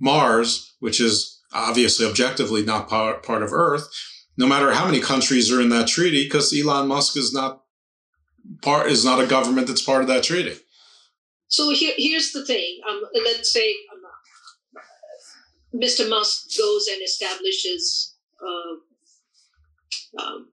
Mars, 0.00 0.74
which 0.78 1.00
is 1.00 1.40
obviously 1.52 2.06
objectively 2.06 2.64
not 2.64 2.88
part, 2.88 3.24
part 3.24 3.42
of 3.42 3.52
Earth, 3.52 3.88
no 4.38 4.46
matter 4.46 4.72
how 4.72 4.86
many 4.86 5.00
countries 5.00 5.50
are 5.50 5.60
in 5.60 5.70
that 5.70 5.88
treaty, 5.88 6.24
because 6.24 6.56
Elon 6.56 6.86
Musk 6.86 7.16
is 7.16 7.32
not 7.32 7.62
part 8.62 8.88
is 8.88 9.04
not 9.04 9.20
a 9.20 9.26
government 9.26 9.66
that's 9.66 9.82
part 9.82 10.02
of 10.02 10.08
that 10.08 10.22
treaty. 10.22 10.56
So 11.48 11.70
here, 11.70 11.94
here's 11.96 12.32
the 12.32 12.44
thing. 12.44 12.80
Um, 12.88 13.02
let's 13.24 13.52
say 13.52 13.74
Mr. 15.80 16.08
Musk 16.08 16.56
goes 16.56 16.86
and 16.88 17.02
establishes 17.02 18.16
a 18.40 18.76
um, 20.22 20.52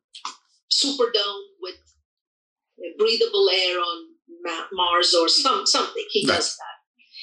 superdome 0.72 1.44
with 1.62 1.76
breathable 2.98 3.50
air 3.50 3.78
on 3.78 4.08
Mars 4.74 5.14
or 5.14 5.30
some 5.30 5.66
something. 5.66 6.06
He 6.10 6.28
right. 6.28 6.36
does 6.36 6.58
that. 6.58 6.74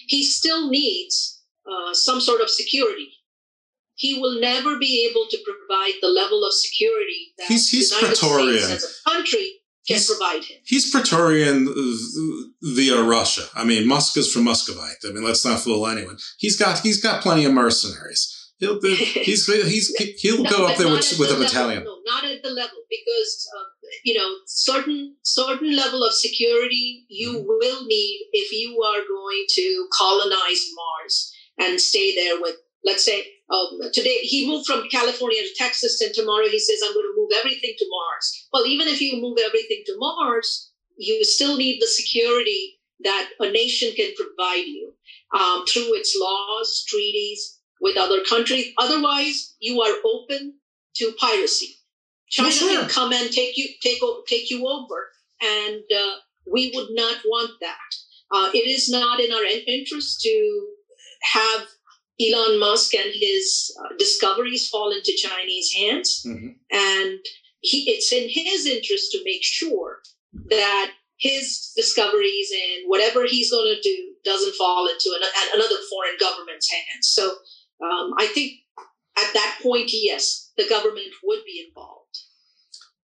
He 0.08 0.24
still 0.24 0.70
needs 0.70 1.42
uh, 1.70 1.92
some 1.92 2.20
sort 2.20 2.40
of 2.40 2.48
security. 2.48 3.12
He 3.94 4.18
will 4.18 4.40
never 4.40 4.78
be 4.78 5.06
able 5.10 5.26
to 5.30 5.38
provide 5.44 5.94
the 6.00 6.08
level 6.08 6.44
of 6.44 6.54
security 6.54 7.34
that 7.36 7.48
he's, 7.48 7.68
he's 7.68 7.90
the 7.90 7.96
United 7.96 8.18
Praetorian. 8.18 8.58
States 8.58 8.84
as 8.84 9.02
a 9.06 9.10
country 9.10 9.59
he's, 9.84 10.06
provide 10.08 10.44
him. 10.44 10.58
He's 10.64 10.90
Praetorian 10.90 11.66
via 12.62 13.02
Russia. 13.02 13.42
I 13.54 13.64
mean, 13.64 13.86
Musk 13.86 14.16
is 14.16 14.32
from 14.32 14.44
Muscovite. 14.44 14.96
I 15.06 15.12
mean, 15.12 15.24
let's 15.24 15.44
not 15.44 15.60
fool 15.60 15.86
anyone. 15.86 16.18
He's 16.38 16.56
got 16.56 16.80
he's 16.80 17.02
got 17.02 17.22
plenty 17.22 17.44
of 17.44 17.52
mercenaries. 17.52 18.36
He'll 18.58 18.80
he's 18.82 19.46
he's 19.46 19.94
he'll 20.20 20.42
no, 20.42 20.50
go 20.50 20.66
up 20.66 20.76
there 20.76 20.88
with, 20.88 21.18
with 21.18 21.30
a 21.30 21.36
battalion. 21.36 21.82
no, 21.84 21.96
not 22.04 22.24
at 22.24 22.42
the 22.42 22.50
level 22.50 22.78
because 22.90 23.48
uh, 23.58 23.64
you 24.04 24.14
know 24.14 24.30
certain 24.46 25.16
certain 25.24 25.74
level 25.74 26.04
of 26.04 26.12
security 26.12 27.06
you 27.08 27.32
mm-hmm. 27.32 27.46
will 27.46 27.86
need 27.86 28.28
if 28.32 28.52
you 28.52 28.80
are 28.82 29.00
going 29.08 29.44
to 29.48 29.88
colonize 29.98 30.66
Mars 30.76 31.34
and 31.58 31.80
stay 31.80 32.14
there 32.14 32.40
with 32.40 32.56
let's 32.84 33.04
say 33.04 33.24
um, 33.52 33.78
today 33.92 34.18
he 34.22 34.48
moved 34.48 34.66
from 34.66 34.88
California 34.90 35.42
to 35.42 35.54
Texas, 35.56 36.00
and 36.00 36.14
tomorrow 36.14 36.46
he 36.46 36.58
says, 36.58 36.80
I'm 36.84 36.94
going 36.94 37.04
to 37.04 37.14
move 37.16 37.30
everything 37.38 37.74
to 37.78 37.86
Mars. 37.88 38.48
Well, 38.52 38.66
even 38.66 38.88
if 38.88 39.00
you 39.00 39.20
move 39.20 39.38
everything 39.44 39.82
to 39.86 39.96
Mars, 39.98 40.70
you 40.96 41.24
still 41.24 41.56
need 41.56 41.80
the 41.80 41.86
security 41.86 42.78
that 43.02 43.30
a 43.40 43.50
nation 43.50 43.92
can 43.96 44.12
provide 44.14 44.66
you 44.66 44.92
um, 45.38 45.64
through 45.66 45.94
its 45.94 46.16
laws, 46.20 46.84
treaties 46.86 47.58
with 47.80 47.96
other 47.96 48.22
countries. 48.28 48.72
Otherwise, 48.78 49.56
you 49.60 49.80
are 49.80 49.96
open 50.04 50.54
to 50.96 51.12
piracy. 51.18 51.76
China 52.28 52.50
sure. 52.50 52.80
can 52.80 52.88
come 52.88 53.12
and 53.12 53.32
take 53.32 53.56
you 53.56 53.68
take 53.82 54.00
take 54.28 54.50
you 54.50 54.68
over, 54.68 55.08
and 55.42 55.82
uh, 55.96 56.16
we 56.50 56.70
would 56.74 56.88
not 56.90 57.16
want 57.24 57.50
that. 57.60 57.76
Uh, 58.32 58.50
it 58.54 58.68
is 58.68 58.88
not 58.88 59.18
in 59.18 59.32
our 59.32 59.42
interest 59.66 60.20
to 60.20 60.68
have 61.32 61.66
Elon 62.20 62.58
Musk 62.58 62.94
and 62.94 63.10
his 63.12 63.74
uh, 63.80 63.96
discoveries 63.98 64.68
fall 64.68 64.92
into 64.92 65.16
Chinese 65.16 65.72
hands. 65.72 66.22
Mm-hmm. 66.26 66.48
And 66.70 67.18
he, 67.60 67.90
it's 67.90 68.12
in 68.12 68.28
his 68.28 68.66
interest 68.66 69.12
to 69.12 69.22
make 69.24 69.42
sure 69.42 69.98
that 70.50 70.92
his 71.18 71.72
discoveries 71.76 72.50
and 72.52 72.88
whatever 72.88 73.24
he's 73.26 73.50
going 73.50 73.74
to 73.74 73.80
do 73.82 74.12
doesn't 74.24 74.54
fall 74.54 74.88
into 74.88 75.10
an, 75.14 75.26
another 75.54 75.76
foreign 75.90 76.16
government's 76.18 76.70
hands. 76.70 77.08
So 77.08 77.28
um, 77.82 78.12
I 78.18 78.26
think 78.26 78.52
at 79.18 79.32
that 79.34 79.58
point, 79.62 79.90
yes, 79.92 80.50
the 80.56 80.68
government 80.68 81.08
would 81.24 81.44
be 81.44 81.64
involved. 81.66 82.18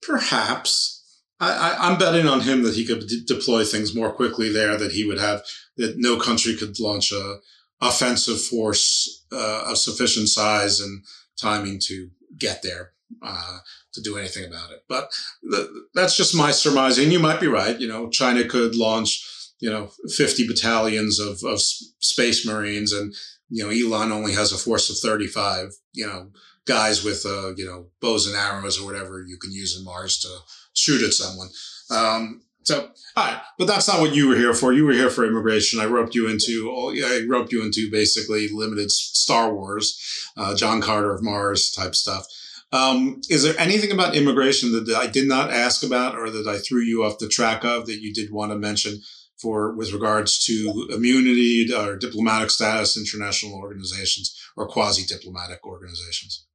Perhaps. 0.03 0.95
I, 1.39 1.77
am 1.79 1.99
betting 1.99 2.27
on 2.27 2.41
him 2.41 2.63
that 2.63 2.75
he 2.75 2.87
could 2.87 3.07
de- 3.07 3.21
deploy 3.21 3.65
things 3.65 3.95
more 3.95 4.11
quickly 4.11 4.51
there, 4.51 4.79
that 4.79 4.93
he 4.93 5.07
would 5.07 5.19
have, 5.19 5.43
that 5.77 5.99
no 5.99 6.19
country 6.19 6.57
could 6.57 6.81
launch 6.81 7.13
a 7.13 7.41
offensive 7.81 8.41
force 8.41 9.25
uh, 9.33 9.65
of 9.69 9.79
sufficient 9.79 10.29
size 10.29 10.81
and 10.81 11.05
timing 11.41 11.79
to 11.79 12.11
get 12.39 12.63
there 12.63 12.93
uh, 13.23 13.59
to 13.93 14.01
do 14.03 14.17
anything 14.17 14.45
about 14.45 14.71
it. 14.71 14.85
But 14.89 15.11
th- 15.51 15.69
that's 15.95 16.17
just 16.17 16.35
my 16.35 16.51
surmising. 16.51 17.11
You 17.11 17.19
might 17.19 17.41
be 17.41 17.49
right. 17.49 17.79
You 17.79 17.89
know, 17.89 18.09
China 18.09 18.45
could 18.45 18.75
launch, 18.75 19.25
you 19.61 19.71
know, 19.71 19.91
50 20.15 20.47
battalions 20.47 21.19
of, 21.19 21.43
of 21.45 21.61
space 21.61 22.47
marines 22.47 22.93
and, 22.93 23.15
you 23.49 23.63
know, 23.63 23.71
Elon 23.71 24.13
only 24.13 24.33
has 24.33 24.53
a 24.53 24.59
force 24.59 24.91
of 24.91 24.99
35, 24.99 25.71
you 25.93 26.07
know, 26.07 26.31
guys 26.67 27.05
with, 27.05 27.25
uh, 27.25 27.55
you 27.57 27.65
know, 27.65 27.87
bows 28.01 28.27
and 28.27 28.37
arrows 28.37 28.81
or 28.81 28.87
whatever 28.87 29.25
you 29.27 29.39
can 29.39 29.53
use 29.53 29.79
in 29.79 29.85
Mars 29.85 30.19
to 30.21 30.29
shoot 30.75 31.03
at 31.03 31.13
someone. 31.13 31.49
Um, 31.91 32.43
so, 32.67 32.91
all 33.15 33.25
right, 33.25 33.41
but 33.59 33.69
that's 33.69 33.87
not 33.87 34.01
what 34.01 34.13
you 34.13 34.27
were 34.27 34.35
here 34.35 34.53
for. 34.53 34.73
You 34.73 34.85
were 34.85 34.93
here 34.93 35.09
for 35.09 35.25
immigration. 35.25 35.79
I 35.79 35.85
roped 35.85 36.17
you 36.17 36.29
into, 36.29 36.73
I 36.75 37.25
roped 37.29 37.53
you 37.53 37.63
into 37.63 37.89
basically 37.93 38.49
limited 38.53 38.91
Star 38.91 39.55
Wars, 39.55 39.97
uh, 40.37 40.57
John 40.57 40.81
Carter 40.81 41.15
of 41.15 41.23
Mars 41.23 41.71
type 41.71 41.95
stuff. 41.95 42.27
Um, 42.73 43.21
is 43.31 43.45
there 43.45 43.55
anything 43.57 43.93
about 43.93 44.17
immigration 44.17 44.73
that 44.73 44.93
I 44.97 45.07
did 45.07 45.29
not 45.29 45.53
ask 45.53 45.85
about 45.85 46.17
or 46.17 46.29
that 46.29 46.49
I 46.49 46.59
threw 46.59 46.81
you 46.81 47.05
off 47.05 47.21
the 47.21 47.29
track 47.29 47.65
of 47.65 47.87
that 47.87 48.01
you 48.01 48.13
did 48.13 48.33
want 48.33 48.51
to 48.51 48.59
mention 48.59 49.01
for 49.41 49.73
with 49.77 49.93
regards 49.93 50.45
to 50.47 50.89
immunity 50.91 51.73
or 51.73 51.97
diplomatic 51.97 52.51
status, 52.51 52.97
international 52.97 53.55
organizations 53.55 54.37
or 54.57 54.67
quasi 54.67 55.07
diplomatic 55.07 55.65
organizations? 55.65 56.47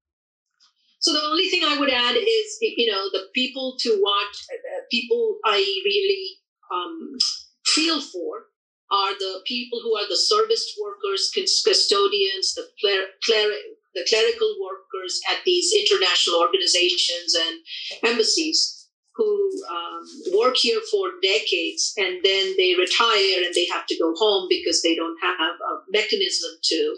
So 1.01 1.13
the 1.13 1.23
only 1.23 1.49
thing 1.49 1.63
I 1.63 1.79
would 1.79 1.89
add 1.89 2.15
is, 2.15 2.57
you 2.61 2.91
know, 2.91 3.09
the 3.11 3.25
people 3.33 3.75
to 3.79 3.89
watch, 3.89 4.45
uh, 4.53 4.70
people 4.91 5.37
I 5.45 5.57
really 5.85 6.37
um, 6.71 7.17
feel 7.65 8.01
for 8.01 8.45
are 8.91 9.13
the 9.13 9.41
people 9.47 9.79
who 9.81 9.95
are 9.97 10.07
the 10.09 10.17
service 10.17 10.77
workers, 10.81 11.31
custodians, 11.33 12.53
the 12.55 12.67
cler- 12.83 13.11
cler- 13.25 13.57
the 13.95 14.05
clerical 14.09 14.55
workers 14.61 15.19
at 15.31 15.39
these 15.45 15.73
international 15.73 16.39
organizations 16.39 17.35
and 17.35 18.11
embassies 18.11 18.89
who 19.15 19.51
um, 19.69 20.03
work 20.37 20.55
here 20.57 20.79
for 20.89 21.09
decades 21.21 21.93
and 21.97 22.19
then 22.23 22.53
they 22.57 22.75
retire 22.77 23.43
and 23.45 23.53
they 23.53 23.67
have 23.67 23.85
to 23.87 23.97
go 23.97 24.13
home 24.15 24.47
because 24.49 24.81
they 24.81 24.95
don't 24.95 25.17
have 25.21 25.37
a 25.39 25.73
mechanism 25.91 26.51
to 26.63 26.95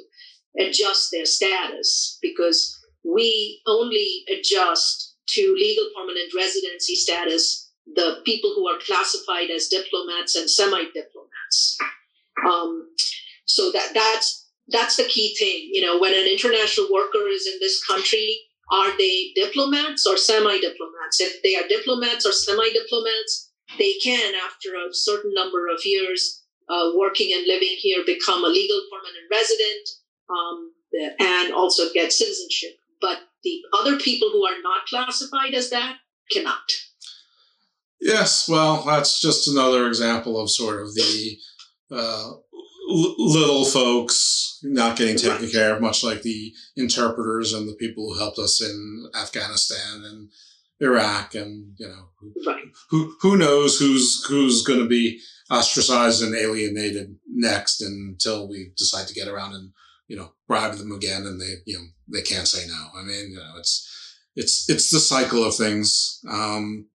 adjust 0.59 1.09
their 1.11 1.25
status 1.25 2.19
because 2.21 2.79
we 3.03 3.61
only 3.65 4.23
adjust 4.31 5.15
to 5.27 5.55
legal 5.57 5.85
permanent 5.95 6.31
residency 6.35 6.95
status 6.95 7.62
the 7.85 8.21
people 8.25 8.53
who 8.55 8.67
are 8.67 8.79
classified 8.79 9.49
as 9.49 9.67
diplomats 9.67 10.35
and 10.35 10.49
semi-diplomats. 10.49 11.77
Um, 12.45 12.89
so 13.45 13.71
that 13.71 13.91
that's 13.93 14.47
that's 14.69 14.95
the 14.95 15.03
key 15.03 15.35
thing. 15.37 15.69
You 15.71 15.85
know, 15.85 15.99
when 15.99 16.13
an 16.13 16.27
international 16.27 16.87
worker 16.91 17.27
is 17.27 17.47
in 17.47 17.57
this 17.59 17.83
country, 17.85 18.39
are 18.71 18.97
they 18.97 19.31
diplomats 19.35 20.07
or 20.07 20.17
semi-diplomats? 20.17 21.19
If 21.19 21.43
they 21.43 21.55
are 21.55 21.67
diplomats 21.67 22.25
or 22.25 22.31
semi-diplomats, 22.31 23.51
they 23.77 23.93
can, 24.03 24.33
after 24.35 24.69
a 24.69 24.93
certain 24.93 25.33
number 25.33 25.67
of 25.67 25.85
years 25.85 26.43
uh, 26.69 26.91
working 26.95 27.33
and 27.33 27.45
living 27.45 27.75
here, 27.77 28.03
become 28.05 28.43
a 28.43 28.47
legal 28.47 28.81
permanent 28.89 29.27
resident 29.29 29.89
um, 30.29 30.71
and 31.19 31.53
also 31.53 31.91
get 31.93 32.13
citizenship 32.13 32.77
but 33.03 33.19
the 33.43 33.61
other 33.77 33.97
people 33.97 34.29
who 34.31 34.45
are 34.45 34.61
not 34.63 34.87
classified 34.87 35.53
as 35.53 35.69
that 35.69 35.97
cannot. 36.31 36.71
Yes, 38.03 38.49
well, 38.49 38.83
that's 38.83 39.21
just 39.21 39.47
another 39.47 39.87
example 39.87 40.39
of 40.39 40.49
sort 40.49 40.81
of 40.81 40.93
the 40.93 41.37
uh, 41.91 42.31
l- 42.31 43.15
little 43.17 43.65
folks 43.65 44.59
not 44.63 44.97
getting 44.97 45.17
taken 45.17 45.49
care 45.49 45.73
of, 45.73 45.81
much 45.81 46.03
like 46.03 46.21
the 46.21 46.53
interpreters 46.75 47.53
and 47.53 47.67
the 47.67 47.75
people 47.75 48.13
who 48.13 48.19
helped 48.19 48.39
us 48.39 48.61
in 48.61 49.09
Afghanistan 49.15 50.03
and 50.03 50.29
Iraq, 50.79 51.33
and 51.35 51.73
you 51.77 51.87
know, 51.87 52.09
who 52.89 53.15
who 53.21 53.37
knows 53.37 53.79
who's 53.79 54.25
who's 54.25 54.63
going 54.63 54.79
to 54.79 54.87
be 54.87 55.19
ostracized 55.49 56.21
and 56.21 56.35
alienated 56.35 57.15
next 57.27 57.81
until 57.81 58.49
we 58.49 58.71
decide 58.75 59.07
to 59.07 59.13
get 59.13 59.27
around 59.27 59.53
and 59.53 59.71
you 60.07 60.19
know, 60.19 60.33
bribe 60.47 60.75
them 60.75 60.91
again 60.91 61.25
and 61.25 61.39
they, 61.39 61.55
you 61.65 61.77
know, 61.77 61.85
they 62.07 62.21
can't 62.21 62.47
say 62.47 62.67
no. 62.67 62.99
I 62.99 63.03
mean, 63.03 63.31
you 63.31 63.37
know, 63.37 63.53
it's, 63.57 63.89
it's, 64.35 64.69
it's 64.69 64.91
the 64.91 64.99
cycle 64.99 65.43
of 65.43 65.55
things. 65.55 66.19
Um, 66.29 66.87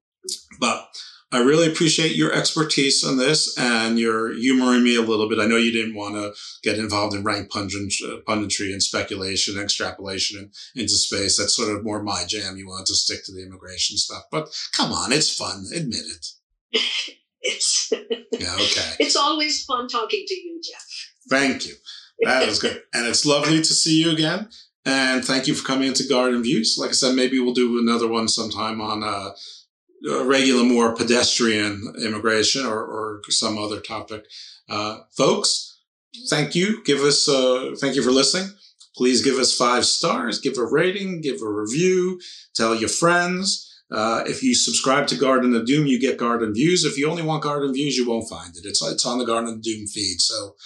but 0.60 0.88
I 1.30 1.42
really 1.42 1.70
appreciate 1.70 2.16
your 2.16 2.32
expertise 2.32 3.04
on 3.04 3.18
this 3.18 3.56
and 3.58 3.98
you're 3.98 4.32
humoring 4.32 4.82
me 4.82 4.96
a 4.96 5.02
little 5.02 5.28
bit. 5.28 5.38
I 5.38 5.46
know 5.46 5.58
you 5.58 5.72
didn't 5.72 5.94
want 5.94 6.14
to 6.14 6.32
get 6.62 6.78
involved 6.78 7.14
in 7.14 7.22
rank 7.22 7.50
punditry 7.50 8.72
and 8.72 8.82
speculation, 8.82 9.54
and 9.54 9.62
extrapolation 9.62 10.50
into 10.74 10.94
space. 10.94 11.36
That's 11.36 11.54
sort 11.54 11.76
of 11.76 11.84
more 11.84 12.02
my 12.02 12.24
jam. 12.26 12.56
You 12.56 12.66
want 12.66 12.86
to 12.86 12.94
stick 12.94 13.24
to 13.26 13.32
the 13.32 13.42
immigration 13.42 13.98
stuff, 13.98 14.22
but 14.30 14.48
come 14.74 14.90
on, 14.90 15.12
it's 15.12 15.34
fun. 15.34 15.66
Admit 15.74 16.00
it. 16.00 16.26
it's 17.42 17.92
yeah, 17.92 18.54
okay. 18.54 18.94
It's 18.98 19.16
always 19.16 19.64
fun 19.64 19.86
talking 19.86 20.24
to 20.26 20.34
you, 20.34 20.60
Jeff. 20.64 20.86
Thank 21.28 21.66
you. 21.66 21.74
That 22.22 22.46
was 22.46 22.58
good. 22.58 22.82
And 22.94 23.06
it's 23.06 23.26
lovely 23.26 23.58
to 23.58 23.74
see 23.74 24.02
you 24.02 24.12
again. 24.12 24.48
And 24.84 25.22
thank 25.22 25.46
you 25.46 25.54
for 25.54 25.66
coming 25.66 25.88
into 25.88 26.08
Garden 26.08 26.42
Views. 26.42 26.76
Like 26.80 26.90
I 26.90 26.94
said, 26.94 27.14
maybe 27.14 27.38
we'll 27.38 27.52
do 27.52 27.78
another 27.78 28.08
one 28.08 28.28
sometime 28.28 28.80
on 28.80 29.04
uh, 29.04 29.32
regular, 30.24 30.64
more 30.64 30.94
pedestrian 30.94 31.94
immigration 32.04 32.66
or, 32.66 32.84
or 32.84 33.20
some 33.28 33.58
other 33.58 33.80
topic. 33.80 34.24
Uh, 34.68 34.98
folks, 35.16 35.80
thank 36.28 36.54
you. 36.54 36.82
Give 36.84 37.00
us, 37.00 37.28
uh, 37.28 37.74
thank 37.78 37.96
you 37.96 38.02
for 38.02 38.10
listening. 38.10 38.50
Please 38.96 39.22
give 39.22 39.36
us 39.36 39.56
five 39.56 39.84
stars, 39.84 40.40
give 40.40 40.58
a 40.58 40.64
rating, 40.64 41.20
give 41.20 41.40
a 41.40 41.48
review, 41.48 42.20
tell 42.54 42.74
your 42.74 42.88
friends. 42.88 43.64
Uh, 43.90 44.22
if 44.26 44.42
you 44.42 44.54
subscribe 44.54 45.06
to 45.06 45.16
Garden 45.16 45.54
of 45.54 45.66
Doom, 45.66 45.86
you 45.86 45.98
get 45.98 46.18
Garden 46.18 46.52
Views. 46.52 46.84
If 46.84 46.98
you 46.98 47.08
only 47.08 47.22
want 47.22 47.42
Garden 47.42 47.72
Views, 47.72 47.96
you 47.96 48.08
won't 48.08 48.28
find 48.28 48.54
it. 48.56 48.66
It's, 48.66 48.82
it's 48.82 49.06
on 49.06 49.18
the 49.18 49.24
Garden 49.24 49.54
of 49.54 49.62
Doom 49.62 49.86
feed. 49.86 50.20
So 50.20 50.56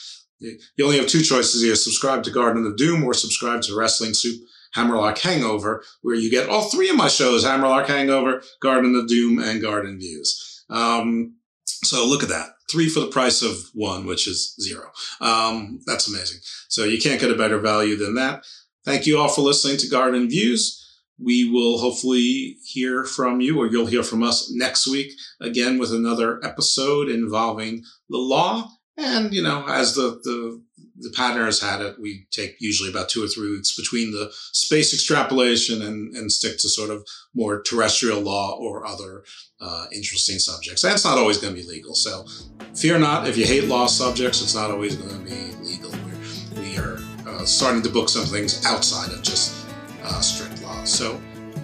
you 0.41 0.85
only 0.85 0.99
have 0.99 1.07
two 1.07 1.23
choices 1.23 1.63
here 1.63 1.77
subscribe 1.77 2.25
to 2.25 2.31
Garden 2.31 2.67
of 2.67 2.77
Doom 2.77 3.05
or 3.05 3.15
subscribe 3.15 3.63
to 3.63 3.77
Wrestling 3.77 4.15
Soup 4.15 4.41
Hammerlock 4.75 5.19
Hangover, 5.19 5.85
where 6.03 6.15
you 6.15 6.31
get 6.31 6.49
all 6.49 6.63
three 6.63 6.91
of 6.91 6.97
my 6.97 7.09
shows 7.09 7.45
Hammerlock 7.45 7.87
Hangover, 7.89 8.43
Garden 8.61 8.95
of 8.97 9.09
Doom, 9.09 9.39
and 9.39 9.63
Garden 9.63 9.99
Views. 9.99 10.65
Um, 10.71 11.37
so 11.67 12.07
look 12.07 12.23
at 12.23 12.29
that. 12.29 12.51
Three 12.71 12.89
for 12.89 13.01
the 13.01 13.09
price 13.09 13.43
of 13.43 13.71
one, 13.75 14.07
which 14.07 14.27
is 14.27 14.55
zero. 14.61 14.91
Um, 15.21 15.81
that's 15.87 16.09
amazing. 16.09 16.39
So 16.69 16.85
you 16.85 17.01
can't 17.01 17.21
get 17.21 17.31
a 17.31 17.37
better 17.37 17.59
value 17.59 17.97
than 17.97 18.15
that. 18.15 18.45
Thank 18.85 19.07
you 19.07 19.19
all 19.19 19.29
for 19.29 19.43
listening 19.43 19.77
to 19.79 19.89
Garden 19.89 20.29
Views. 20.29 20.79
We 21.23 21.49
will 21.51 21.79
hopefully 21.79 22.57
hear 22.65 23.05
from 23.05 23.41
you, 23.41 23.61
or 23.61 23.67
you'll 23.67 23.87
hear 23.87 24.03
from 24.03 24.23
us 24.23 24.51
next 24.53 24.89
week 24.89 25.13
again 25.41 25.79
with 25.79 25.93
another 25.93 26.45
episode 26.45 27.09
involving 27.09 27.85
the 28.09 28.19
law 28.19 28.71
and, 28.97 29.33
you 29.33 29.43
know, 29.43 29.65
as 29.69 29.95
the, 29.95 30.21
the, 30.25 30.63
the 30.99 31.11
pattern 31.11 31.47
has 31.47 31.61
had 31.61 31.81
it, 31.81 31.99
we 31.99 32.27
take 32.31 32.57
usually 32.61 32.91
about 32.91 33.09
two 33.09 33.25
or 33.25 33.29
three 33.29 33.51
weeks 33.51 33.75
between 33.75 34.13
the 34.13 34.31
space 34.53 34.93
extrapolation 34.93 35.83
and, 35.83 36.15
and 36.15 36.31
stick 36.31 36.59
to 36.59 36.69
sort 36.69 36.91
of 36.91 37.07
more 37.35 37.63
terrestrial 37.63 38.21
law 38.21 38.57
or 38.59 38.87
other 38.87 39.25
uh, 39.61 39.87
interesting 39.93 40.39
subjects. 40.39 40.85
It's 40.85 41.05
not 41.05 41.19
always 41.19 41.39
going 41.39 41.55
to 41.55 41.61
be 41.61 41.67
legal. 41.67 41.95
So 41.95 42.27
fear 42.75 42.99
not, 42.99 43.29
if 43.29 43.37
you 43.37 43.47
hate 43.47 43.65
law 43.65 43.87
subjects, 43.87 44.43
it's 44.43 44.55
not 44.55 44.71
always 44.71 44.97
going 44.97 45.25
to 45.25 45.31
be 45.31 45.53
legal. 45.65 45.91
We're, 45.91 46.61
we 46.61 46.79
are 46.79 46.99
uh, 47.27 47.45
starting 47.45 47.83
to 47.83 47.89
book 47.89 48.09
some 48.09 48.27
things 48.27 48.65
outside 48.67 49.13
of 49.13 49.23
just 49.23 49.67
uh, 50.03 50.21
strict 50.21 50.63
law. 50.63 50.85
So 50.85 51.21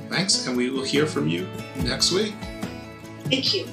thanks, 0.09 0.47
and 0.47 0.57
we 0.57 0.71
will 0.71 0.85
hear 0.85 1.07
from 1.07 1.29
you 1.29 1.47
next 1.83 2.13
week. 2.13 2.35
Thank 3.25 3.53
you. 3.53 3.67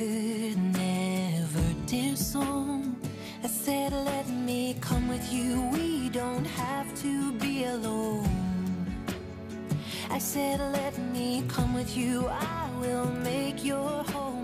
could 0.00 0.56
never, 0.56 1.74
dear 1.84 2.16
song. 2.16 2.96
I 3.44 3.48
said, 3.48 3.92
let 3.92 4.26
me 4.30 4.74
come 4.80 5.08
with 5.08 5.30
you. 5.30 5.68
We 5.74 6.08
don't 6.08 6.46
have 6.46 6.88
to 7.02 7.32
be 7.32 7.64
alone. 7.64 8.26
I 10.08 10.18
said, 10.18 10.58
let 10.58 10.96
me 11.12 11.44
come 11.48 11.74
with 11.74 11.94
you. 11.94 12.26
I 12.28 12.70
will 12.80 13.10
make 13.30 13.62
your 13.62 14.02
home. 14.04 14.39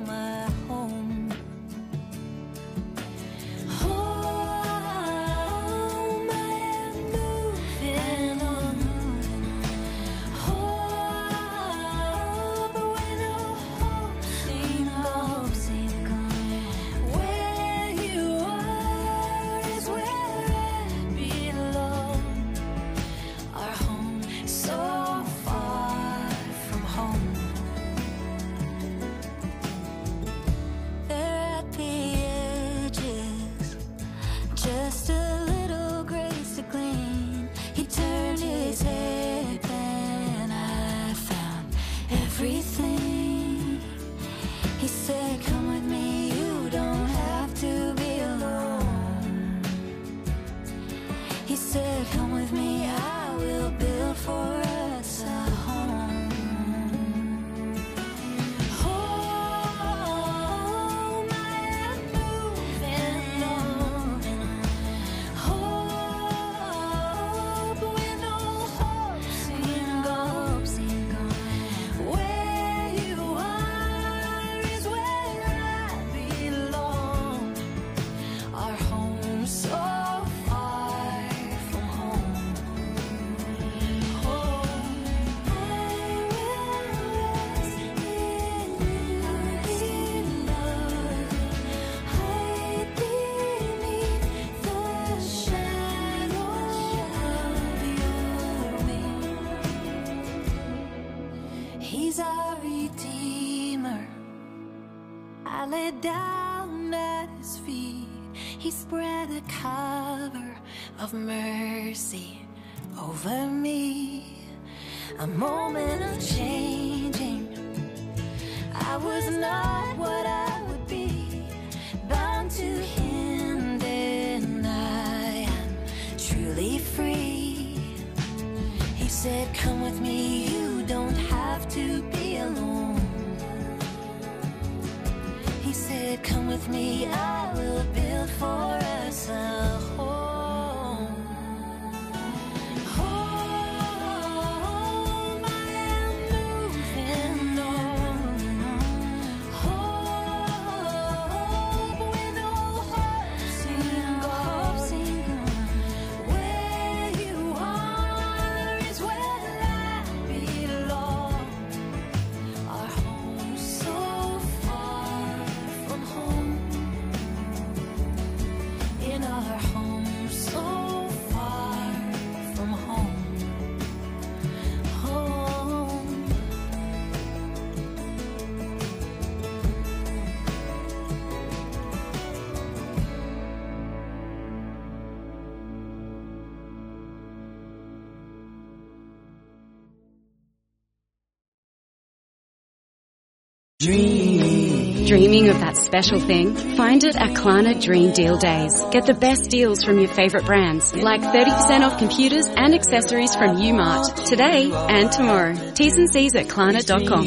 with 195.57 195.65
that 195.65 195.77
special 195.77 196.21
thing? 196.21 196.55
Find 196.77 197.03
it 197.03 197.17
at 197.17 197.31
Klarna 197.31 197.81
Dream 197.81 198.13
Deal 198.13 198.37
Days. 198.37 198.83
Get 198.91 199.07
the 199.07 199.15
best 199.15 199.51
deals 199.51 199.83
from 199.85 199.99
your 199.99 200.09
favorite 200.09 200.45
brands, 200.45 200.95
like 200.95 201.21
30% 201.23 201.81
off 201.81 201.99
computers 201.99 202.47
and 202.47 202.75
accessories 202.75 203.35
from 203.35 203.57
Umart, 203.57 204.27
today 204.27 204.71
and 204.73 205.11
tomorrow. 205.11 205.55
T's 205.75 205.97
and 205.97 206.11
C's 206.11 206.35
at 206.35 206.47
klarna.com. 206.47 207.25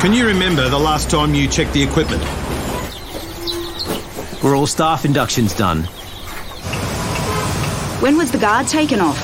Can 0.00 0.12
you 0.14 0.26
remember 0.26 0.68
the 0.68 0.78
last 0.78 1.10
time 1.10 1.34
you 1.34 1.46
checked 1.46 1.74
the 1.74 1.82
equipment? 1.82 2.22
Were 4.42 4.54
all 4.54 4.66
staff 4.66 5.04
inductions 5.04 5.54
done? 5.54 5.82
When 8.00 8.16
was 8.16 8.32
the 8.32 8.38
guard 8.38 8.66
taken 8.66 9.00
off? 9.00 9.18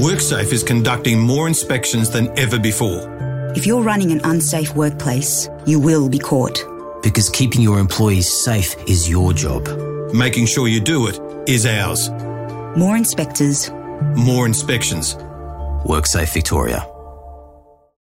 WorkSafe 0.00 0.52
is 0.52 0.62
conducting 0.64 1.20
more 1.20 1.46
inspections 1.46 2.10
than 2.10 2.36
ever 2.36 2.58
before 2.58 3.17
if 3.58 3.66
you're 3.66 3.82
running 3.82 4.12
an 4.12 4.20
unsafe 4.22 4.72
workplace, 4.76 5.48
you 5.66 5.80
will 5.80 6.08
be 6.08 6.20
caught. 6.20 6.64
Because 7.02 7.28
keeping 7.28 7.60
your 7.60 7.80
employees 7.80 8.32
safe 8.32 8.76
is 8.86 9.10
your 9.10 9.32
job. 9.32 9.66
Making 10.14 10.46
sure 10.46 10.68
you 10.68 10.78
do 10.78 11.08
it 11.08 11.18
is 11.48 11.66
ours. 11.66 12.08
More 12.78 12.96
inspectors. 12.96 13.68
More 14.14 14.46
inspections. 14.46 15.16
WorkSafe 15.84 16.32
Victoria. 16.32 16.86